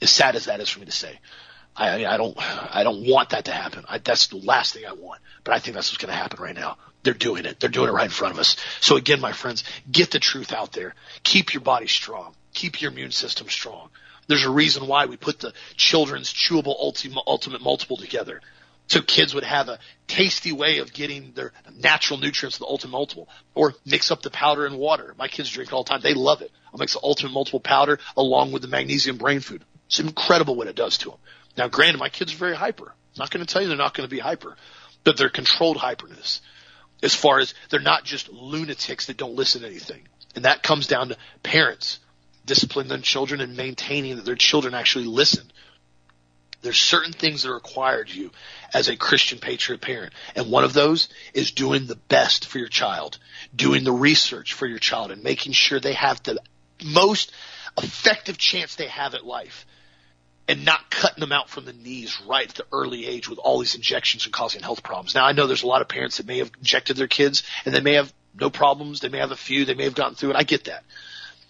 As 0.00 0.10
sad 0.10 0.34
as 0.34 0.46
that 0.46 0.60
is 0.60 0.68
for 0.68 0.80
me 0.80 0.86
to 0.86 0.92
say. 0.92 1.18
I, 1.76 2.04
I 2.04 2.16
don't, 2.16 2.36
I 2.38 2.82
don't 2.82 3.06
want 3.08 3.30
that 3.30 3.46
to 3.46 3.52
happen. 3.52 3.84
I, 3.88 3.98
that's 3.98 4.26
the 4.26 4.36
last 4.36 4.74
thing 4.74 4.84
I 4.86 4.92
want, 4.92 5.20
but 5.44 5.54
I 5.54 5.58
think 5.58 5.74
that's 5.74 5.90
what's 5.90 6.04
going 6.04 6.12
to 6.12 6.18
happen 6.18 6.42
right 6.42 6.54
now. 6.54 6.76
They're 7.02 7.14
doing 7.14 7.44
it. 7.44 7.58
They're 7.58 7.70
doing 7.70 7.88
it 7.88 7.92
right 7.92 8.04
in 8.04 8.10
front 8.10 8.34
of 8.34 8.40
us. 8.40 8.56
So 8.80 8.96
again, 8.96 9.20
my 9.20 9.32
friends, 9.32 9.64
get 9.90 10.10
the 10.10 10.20
truth 10.20 10.52
out 10.52 10.72
there. 10.72 10.94
Keep 11.24 11.52
your 11.52 11.62
body 11.62 11.88
strong. 11.88 12.34
Keep 12.54 12.80
your 12.80 12.92
immune 12.92 13.10
system 13.10 13.48
strong. 13.48 13.88
There's 14.28 14.44
a 14.44 14.50
reason 14.50 14.86
why 14.86 15.06
we 15.06 15.16
put 15.16 15.40
the 15.40 15.52
children's 15.76 16.32
chewable 16.32 16.76
ultimate, 16.78 17.24
ultimate 17.26 17.60
multiple 17.60 17.96
together. 17.96 18.40
So 18.86 19.00
kids 19.00 19.34
would 19.34 19.44
have 19.44 19.68
a 19.68 19.78
tasty 20.06 20.52
way 20.52 20.78
of 20.78 20.92
getting 20.92 21.32
their 21.32 21.52
natural 21.76 22.20
nutrients, 22.20 22.58
the 22.58 22.66
ultimate 22.66 22.92
multiple, 22.92 23.28
or 23.54 23.74
mix 23.84 24.10
up 24.10 24.22
the 24.22 24.30
powder 24.30 24.66
and 24.66 24.78
water. 24.78 25.14
My 25.18 25.28
kids 25.28 25.50
drink 25.50 25.70
it 25.70 25.74
all 25.74 25.82
the 25.82 25.90
time. 25.90 26.02
They 26.02 26.14
love 26.14 26.42
it. 26.42 26.50
I'll 26.72 26.78
mix 26.78 26.92
the 26.92 27.00
ultimate 27.02 27.32
multiple 27.32 27.60
powder 27.60 27.98
along 28.16 28.52
with 28.52 28.62
the 28.62 28.68
magnesium 28.68 29.16
brain 29.16 29.40
food. 29.40 29.64
It's 29.86 29.98
incredible 29.98 30.54
what 30.54 30.68
it 30.68 30.76
does 30.76 30.98
to 30.98 31.10
them. 31.10 31.18
Now, 31.56 31.68
granted, 31.68 31.98
my 31.98 32.08
kids 32.08 32.34
are 32.34 32.38
very 32.38 32.56
hyper. 32.56 32.88
I'm 32.88 33.18
not 33.18 33.30
going 33.30 33.44
to 33.44 33.52
tell 33.52 33.62
you 33.62 33.68
they're 33.68 33.76
not 33.76 33.94
going 33.94 34.08
to 34.08 34.14
be 34.14 34.20
hyper, 34.20 34.56
but 35.04 35.16
they're 35.16 35.30
controlled 35.30 35.78
hyperness 35.78 36.40
as 37.02 37.14
far 37.14 37.38
as 37.40 37.54
they're 37.68 37.80
not 37.80 38.04
just 38.04 38.30
lunatics 38.30 39.06
that 39.06 39.16
don't 39.16 39.34
listen 39.34 39.62
to 39.62 39.66
anything. 39.66 40.02
And 40.34 40.44
that 40.44 40.62
comes 40.62 40.86
down 40.86 41.08
to 41.08 41.16
parents 41.42 41.98
disciplining 42.46 42.88
their 42.88 42.98
children 42.98 43.40
and 43.40 43.56
maintaining 43.56 44.16
that 44.16 44.24
their 44.24 44.34
children 44.36 44.74
actually 44.74 45.04
listen. 45.04 45.50
There's 46.62 46.78
certain 46.78 47.12
things 47.12 47.42
that 47.42 47.50
are 47.50 47.54
required 47.54 48.08
of 48.08 48.14
you 48.14 48.30
as 48.72 48.88
a 48.88 48.96
Christian 48.96 49.38
patriot 49.38 49.80
parent. 49.80 50.12
And 50.36 50.50
one 50.50 50.64
of 50.64 50.72
those 50.72 51.08
is 51.34 51.50
doing 51.50 51.86
the 51.86 51.96
best 51.96 52.46
for 52.46 52.58
your 52.58 52.68
child, 52.68 53.18
doing 53.54 53.84
the 53.84 53.92
research 53.92 54.52
for 54.54 54.66
your 54.66 54.78
child 54.78 55.10
and 55.10 55.22
making 55.22 55.52
sure 55.52 55.80
they 55.80 55.94
have 55.94 56.22
the 56.22 56.38
most 56.84 57.32
effective 57.78 58.38
chance 58.38 58.76
they 58.76 58.86
have 58.86 59.14
at 59.14 59.24
life 59.24 59.66
and 60.52 60.66
not 60.66 60.90
cutting 60.90 61.20
them 61.22 61.32
out 61.32 61.48
from 61.48 61.64
the 61.64 61.72
knees 61.72 62.20
right 62.28 62.46
at 62.46 62.54
the 62.56 62.66
early 62.72 63.06
age 63.06 63.26
with 63.26 63.38
all 63.38 63.58
these 63.58 63.74
injections 63.74 64.26
and 64.26 64.34
causing 64.34 64.60
health 64.60 64.82
problems. 64.82 65.14
Now 65.14 65.24
I 65.24 65.32
know 65.32 65.46
there's 65.46 65.62
a 65.62 65.66
lot 65.66 65.80
of 65.80 65.88
parents 65.88 66.18
that 66.18 66.26
may 66.26 66.38
have 66.38 66.50
injected 66.58 66.98
their 66.98 67.06
kids 67.06 67.42
and 67.64 67.74
they 67.74 67.80
may 67.80 67.94
have 67.94 68.12
no 68.38 68.50
problems. 68.50 69.00
They 69.00 69.08
may 69.08 69.16
have 69.16 69.30
a 69.30 69.36
few. 69.36 69.64
They 69.64 69.72
may 69.72 69.84
have 69.84 69.94
gotten 69.94 70.14
through 70.14 70.32
it. 70.32 70.36
I 70.36 70.42
get 70.42 70.64
that. 70.64 70.84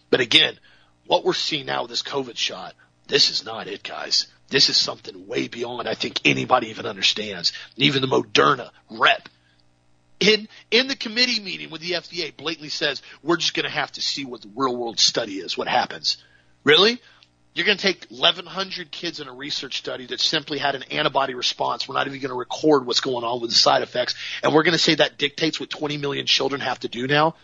But 0.08 0.20
again, 0.20 0.56
what 1.04 1.24
we're 1.24 1.32
seeing 1.32 1.66
now 1.66 1.82
with 1.82 1.90
this 1.90 2.04
COVID 2.04 2.36
shot, 2.36 2.74
this 3.08 3.28
is 3.28 3.44
not 3.44 3.66
it, 3.66 3.82
guys. 3.82 4.28
This 4.50 4.68
is 4.68 4.76
something 4.76 5.26
way 5.26 5.48
beyond 5.48 5.88
I 5.88 5.94
think 5.94 6.20
anybody 6.24 6.68
even 6.68 6.86
understands. 6.86 7.52
Even 7.76 8.02
the 8.02 8.06
Moderna 8.06 8.70
rep 8.88 9.28
in 10.20 10.48
in 10.70 10.86
the 10.86 10.94
committee 10.94 11.40
meeting 11.40 11.70
with 11.70 11.80
the 11.80 11.92
FDA 11.92 12.36
blatantly 12.36 12.68
says 12.68 13.02
we're 13.20 13.36
just 13.36 13.54
going 13.54 13.64
to 13.64 13.70
have 13.70 13.90
to 13.92 14.00
see 14.00 14.24
what 14.24 14.42
the 14.42 14.50
real 14.54 14.76
world 14.76 15.00
study 15.00 15.38
is, 15.38 15.58
what 15.58 15.66
happens. 15.66 16.18
Really? 16.62 17.00
You're 17.54 17.66
going 17.66 17.76
to 17.76 17.82
take 17.82 18.06
1,100 18.08 18.90
kids 18.90 19.20
in 19.20 19.28
a 19.28 19.32
research 19.32 19.76
study 19.78 20.06
that 20.06 20.20
simply 20.20 20.58
had 20.58 20.74
an 20.74 20.84
antibody 20.84 21.34
response. 21.34 21.86
We're 21.86 21.94
not 21.94 22.06
even 22.06 22.18
going 22.20 22.30
to 22.30 22.36
record 22.36 22.86
what's 22.86 23.00
going 23.00 23.24
on 23.24 23.42
with 23.42 23.50
the 23.50 23.56
side 23.56 23.82
effects. 23.82 24.14
And 24.42 24.54
we're 24.54 24.62
going 24.62 24.72
to 24.72 24.78
say 24.78 24.94
that 24.94 25.18
dictates 25.18 25.60
what 25.60 25.68
20 25.68 25.98
million 25.98 26.24
children 26.24 26.62
have 26.62 26.80
to 26.80 26.88
do 26.88 27.06
now? 27.06 27.34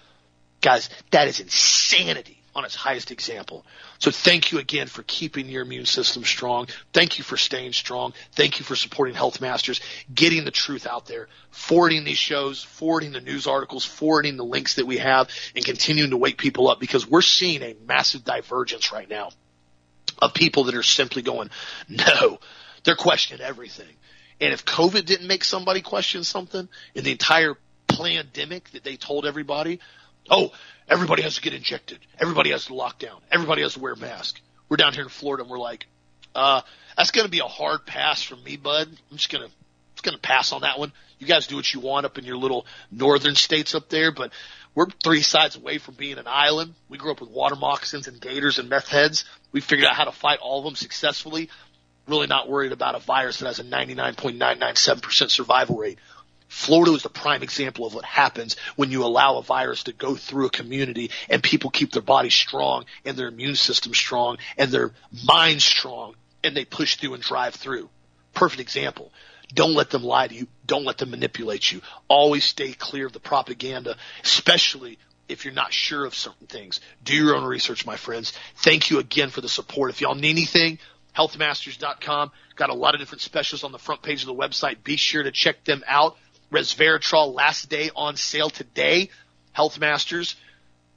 Guys, 0.63 0.89
that 1.11 1.29
is 1.29 1.41
insanity. 1.41 2.39
on 2.59 2.65
its 2.65 2.75
highest 2.75 3.13
example. 3.13 3.65
So 3.99 4.11
thank 4.11 4.51
you 4.51 4.59
again 4.59 4.89
for 4.89 5.05
keeping 5.05 5.49
your 5.49 5.63
immune 5.63 5.87
system 5.87 6.25
strong. 6.25 6.67
Thank 6.93 7.19
you 7.19 7.25
for 7.25 7.37
staying 7.37 7.73
strong. 7.73 8.15
Thank 8.33 8.59
you 8.59 8.65
for 8.65 8.75
supporting 8.75 9.15
Health 9.15 9.41
Masters, 9.41 9.81
getting 10.13 10.45
the 10.45 10.51
truth 10.51 10.85
out 10.87 11.07
there, 11.07 11.29
forwarding 11.51 12.03
these 12.03 12.19
shows, 12.19 12.65
forwarding 12.65 13.13
the 13.13 13.21
news 13.21 13.47
articles, 13.47 13.85
forwarding 13.85 14.37
the 14.37 14.45
links 14.45 14.75
that 14.75 14.87
we 14.87 14.99
have, 14.99 15.29
and 15.55 15.65
continuing 15.65 16.11
to 16.11 16.17
wake 16.17 16.37
people 16.37 16.69
up 16.69 16.81
because 16.81 17.07
we're 17.07 17.23
seeing 17.23 17.63
a 17.63 17.77
massive 17.87 18.25
divergence 18.25 18.91
right 18.91 19.09
now 19.09 19.31
of 20.21 20.35
people 20.35 20.65
that 20.65 20.75
are 20.75 20.83
simply 20.83 21.23
going, 21.23 21.51
no, 21.89 22.39
they're 22.85 22.97
questioning 22.97 23.45
everything. 23.45 23.89
And 24.41 24.53
if 24.53 24.65
COVID 24.65 25.05
didn't 25.05 25.27
make 25.27 25.45
somebody 25.45 25.81
question 25.81 26.25
something 26.25 26.69
in 26.95 27.05
the 27.05 27.13
entire 27.13 27.57
pandemic 27.89 28.71
that 28.71 28.85
they 28.85 28.97
told 28.97 29.27
everybody, 29.27 29.81
oh, 30.31 30.53
everybody 30.89 31.23
has 31.23 31.37
to 31.37 31.43
get 31.43 31.55
injected. 31.55 31.99
Everybody 32.19 32.51
has 32.51 32.67
to 32.67 32.75
lock 32.75 32.99
down. 32.99 33.21
Everybody 33.31 33.63
has 33.63 33.75
to 33.75 33.81
wear 33.81 33.95
a 33.95 33.97
mask. 33.97 34.41
We're 34.69 34.77
down 34.77 34.93
here 34.93 35.03
in 35.03 35.09
Florida 35.09 35.43
and 35.43 35.51
we're 35.51 35.59
like, 35.59 35.87
uh, 36.35 36.61
that's 36.97 37.11
going 37.11 37.25
to 37.25 37.31
be 37.31 37.41
a 37.41 37.45
hard 37.45 37.87
pass 37.87 38.23
from 38.23 38.43
me, 38.45 38.57
bud. 38.57 38.89
I'm 39.11 39.17
just 39.17 39.31
going 39.31 39.49
to, 39.49 40.03
going 40.03 40.15
to 40.15 40.21
pass 40.21 40.53
on 40.53 40.61
that 40.61 40.79
one. 40.79 40.93
You 41.19 41.27
guys 41.27 41.49
do 41.49 41.57
what 41.57 41.73
you 41.73 41.81
want 41.81 42.07
up 42.07 42.19
in 42.19 42.25
your 42.25 42.37
little 42.37 42.67
northern 42.93 43.35
states 43.35 43.75
up 43.75 43.89
there, 43.89 44.13
but 44.13 44.33
we're 44.79 44.87
three 45.03 45.23
sides 45.23 45.57
away 45.57 45.79
from 45.79 45.97
being 45.97 46.19
an 46.19 46.29
island. 46.29 46.73
We 46.89 46.99
grew 46.99 47.11
up 47.11 47.21
with 47.21 47.31
water 47.31 47.57
moccasins 47.57 48.07
and 48.07 48.21
gators 48.21 48.61
and 48.61 48.69
meth 48.69 48.87
heads. 48.87 49.25
We 49.51 49.61
figured 49.61 49.89
out 49.89 49.97
how 49.97 50.05
to 50.05 50.13
fight 50.13 50.39
all 50.39 50.61
of 50.61 50.65
them 50.67 50.77
successfully. 50.77 51.51
Really 52.07 52.29
not 52.29 52.49
worried 52.49 52.71
about 52.71 52.95
a 52.95 53.01
virus 53.01 53.41
that 53.41 53.47
has 53.47 53.59
a 53.59 53.65
99.997% 53.65 55.31
survival 55.31 55.79
rate. 55.79 55.99
Florida 56.47 56.93
is 56.93 57.03
the 57.03 57.09
prime 57.09 57.43
example 57.43 57.87
of 57.87 57.95
what 57.95 58.05
happens 58.05 58.55
when 58.77 58.93
you 58.93 59.03
allow 59.03 59.39
a 59.39 59.43
virus 59.43 59.83
to 59.83 59.93
go 59.93 60.15
through 60.15 60.47
a 60.47 60.51
community 60.51 61.11
and 61.29 61.43
people 61.43 61.71
keep 61.71 61.91
their 61.91 62.01
bodies 62.01 62.35
strong 62.35 62.85
and 63.05 63.17
their 63.17 63.27
immune 63.27 63.57
system 63.57 63.93
strong 63.93 64.39
and 64.57 64.71
their 64.71 64.93
mind 65.25 65.61
strong 65.61 66.15
and 66.45 66.57
they 66.57 66.65
push 66.65 66.95
through 66.99 67.15
and 67.15 67.23
drive 67.25 67.57
through. 67.57 67.91
Perfect 68.33 68.61
example. 68.61 69.11
Don't 69.55 69.75
let 69.75 69.91
them 69.91 70.03
lie 70.03 70.29
to 70.29 70.35
you. 70.35 70.47
Don't 70.67 70.85
let 70.85 70.99
them 70.99 71.11
manipulate 71.11 71.73
you. 71.73 71.81
Always 72.07 72.45
stay 72.45 72.73
clear 72.73 73.07
of 73.07 73.13
the 73.13 73.21
propaganda, 73.21 73.97
especially 74.23 74.99
if 75.29 75.45
you're 75.45 75.55
not 75.55 75.73
sure 75.73 76.05
of 76.05 76.15
certain 76.15 76.47
things. 76.47 76.81
Do 77.05 77.15
your 77.15 77.37
own 77.37 77.45
research, 77.45 77.87
my 77.87 77.97
friends. 77.97 78.33
Thank 78.57 78.91
you 78.91 78.99
again 78.99 79.31
for 79.31 79.41
the 79.41 79.49
support. 79.49 79.91
If 79.91 80.01
y'all 80.01 80.15
need 80.15 80.31
anything, 80.31 80.79
healthmasters.com. 81.17 82.31
Got 82.57 82.71
a 82.71 82.75
lot 82.75 82.95
of 82.95 83.01
different 83.01 83.23
specials 83.23 83.65
on 83.65 83.73
the 83.73 83.79
front 83.79 84.03
page 84.03 84.23
of 84.23 84.27
the 84.27 84.35
website. 84.35 84.83
Be 84.85 84.97
sure 84.97 85.23
to 85.23 85.31
check 85.31 85.65
them 85.65 85.85
out. 85.87 86.17
Resveratrol 86.53 87.35
last 87.35 87.69
day 87.69 87.91
on 87.95 88.17
sale 88.17 88.51
today. 88.51 89.11
Healthmasters, 89.57 90.35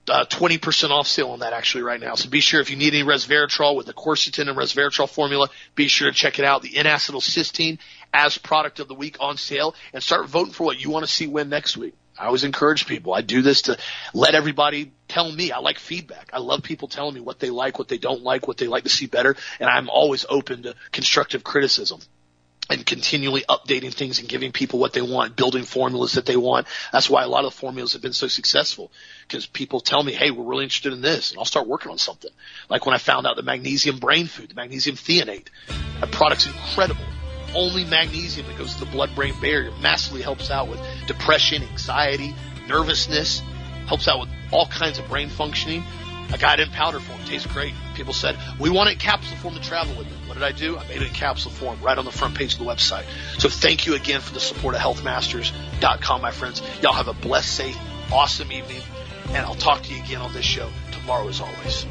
uh, 0.08 0.26
20% 0.26 0.92
off 0.92 1.08
sale 1.08 1.30
on 1.30 1.40
that 1.40 1.54
actually 1.54 1.84
right 1.84 2.00
now. 2.00 2.16
So 2.16 2.30
be 2.30 2.40
sure 2.40 2.62
if 2.62 2.70
you 2.70 2.78
need 2.78 2.94
any 2.94 3.04
resveratrol 3.04 3.76
with 3.76 3.86
the 3.86 3.94
quercetin 3.94 4.48
and 4.48 4.58
resveratrol 4.58 5.10
formula, 5.10 5.50
be 5.76 5.88
sure 5.88 6.10
to 6.10 6.16
check 6.16 6.40
it 6.40 6.46
out. 6.46 6.62
The 6.62 6.78
N-acetylcysteine 6.78 7.80
as 8.14 8.38
product 8.38 8.80
of 8.80 8.88
the 8.88 8.94
week 8.94 9.18
on 9.20 9.38
sale 9.38 9.76
and 9.94 10.02
start 10.02 10.28
voting 10.28 10.54
for 10.54 10.64
what 10.64 10.82
you 10.82 10.90
want 10.90 11.06
to 11.06 11.12
see 11.12 11.28
win 11.28 11.50
next 11.50 11.78
week. 11.78 11.94
I 12.18 12.26
always 12.26 12.44
encourage 12.44 12.86
people. 12.86 13.14
I 13.14 13.22
do 13.22 13.42
this 13.42 13.64
to 13.64 13.78
let 14.14 14.36
everybody 14.36 14.92
tell 15.08 15.32
me. 15.32 15.52
I 15.52 15.60
like 15.60 15.80
feedback. 15.80 16.30
I 16.34 16.40
love 16.40 16.62
people 16.62 16.88
telling 16.88 17.16
me 17.16 17.22
what 17.22 17.40
they 17.40 17.50
like, 17.50 17.80
what 17.80 17.88
they 17.88 17.98
don't 17.98 18.22
like, 18.22 18.48
what 18.48 18.58
they 18.58 18.68
like 18.68 18.84
to 18.84 18.90
see 18.90 19.08
better, 19.08 19.36
and 19.60 19.70
I'm 19.70 19.90
always 19.90 20.26
open 20.30 20.64
to 20.64 20.76
constructive 20.92 21.44
criticism 21.44 22.00
and 22.70 22.86
continually 22.86 23.44
updating 23.50 23.94
things 23.94 24.20
and 24.20 24.30
giving 24.30 24.52
people 24.52 24.80
what 24.80 24.94
they 24.94 25.02
want, 25.02 25.36
building 25.36 25.64
formulas 25.64 26.14
that 26.14 26.26
they 26.26 26.38
want. 26.38 26.68
That's 26.94 27.10
why 27.10 27.24
a 27.24 27.28
lot 27.28 27.44
of 27.44 27.54
the 27.54 27.60
formulas 27.60 27.94
have 27.94 28.02
been 28.02 28.14
so 28.14 28.28
successful 28.28 28.92
because 29.28 29.46
people 29.46 29.82
tell 29.82 30.02
me, 30.02 30.14
Hey, 30.14 30.32
we're 30.32 30.44
really 30.44 30.64
interested 30.64 30.94
in 30.94 31.02
this 31.02 31.32
and 31.32 31.40
I'll 31.40 31.46
start 31.46 31.68
working 31.68 31.92
on 31.92 31.98
something. 31.98 32.32
Like 32.70 32.86
when 32.86 32.96
I 32.96 32.98
found 32.98 33.28
out 33.28 33.36
the 33.36 33.44
magnesium 33.44 34.00
brain 34.00 34.28
food, 34.28 34.50
the 34.50 34.56
magnesium 34.56 34.96
threonate, 34.96 35.48
that 36.00 36.12
product's 36.12 36.46
incredible. 36.46 37.01
Only 37.54 37.86
magnesium 37.86 38.48
that 38.48 38.58
goes 38.58 38.74
to 38.76 38.86
the 38.86 38.92
blood 38.92 39.14
brain 39.16 39.34
barrier 39.42 39.72
massively 39.82 40.22
helps 40.22 40.50
out 40.50 40.68
with 40.68 40.80
depression, 41.08 41.64
anxiety, 41.64 42.34
nervousness, 42.68 43.42
helps 43.88 44.08
out 44.08 44.22
with 44.22 44.30
all 44.52 44.68
kinds 44.68 45.00
of 45.00 45.08
brain 45.10 45.30
functioning. 45.30 45.84
I 46.32 46.38
got 46.38 46.60
it 46.60 46.68
in 46.68 46.74
powder 46.74 47.00
form. 47.00 47.20
Tastes 47.26 47.46
great. 47.48 47.74
People 47.96 48.14
said, 48.14 48.38
we 48.58 48.70
want 48.70 48.90
it 48.90 48.94
in 48.94 49.00
capsule 49.00 49.36
form 49.38 49.54
to 49.56 49.62
travel 49.62 49.94
with 49.98 50.08
it. 50.08 50.14
What 50.28 50.36
did 50.36 50.44
I 50.44 50.54
do? 50.54 50.78
I 50.78 50.88
made 50.88 51.02
it 51.02 51.08
in 51.08 51.14
capsule 51.14 51.52
form 51.52 51.82
right 51.82 51.98
on 51.98 52.06
the 52.06 52.12
front 52.12 52.36
page 52.36 52.54
of 52.54 52.60
the 52.60 52.66
website. 52.66 53.04
So 53.38 53.50
thank 53.50 53.86
you 53.86 53.96
again 53.96 54.22
for 54.22 54.34
the 54.34 54.40
support 54.40 54.76
of 54.76 54.82
healthmasters.com, 54.82 56.22
my 56.22 56.32
friends. 56.32 56.62
Y'all 56.82 56.94
have 56.94 57.10
a 57.10 57.14
blessed, 57.14 57.54
safe, 57.54 57.78
awesome 58.14 58.52
evening. 58.52 58.82
And 59.30 59.46
I'll 59.46 59.56
talk 59.56 59.84
to 59.84 59.94
you 59.94 60.02
again 60.02 60.22
on 60.22 60.34
this 60.34 60.46
show 60.46 60.70
tomorrow 60.92 61.28
as 61.28 61.42
always. 61.42 61.86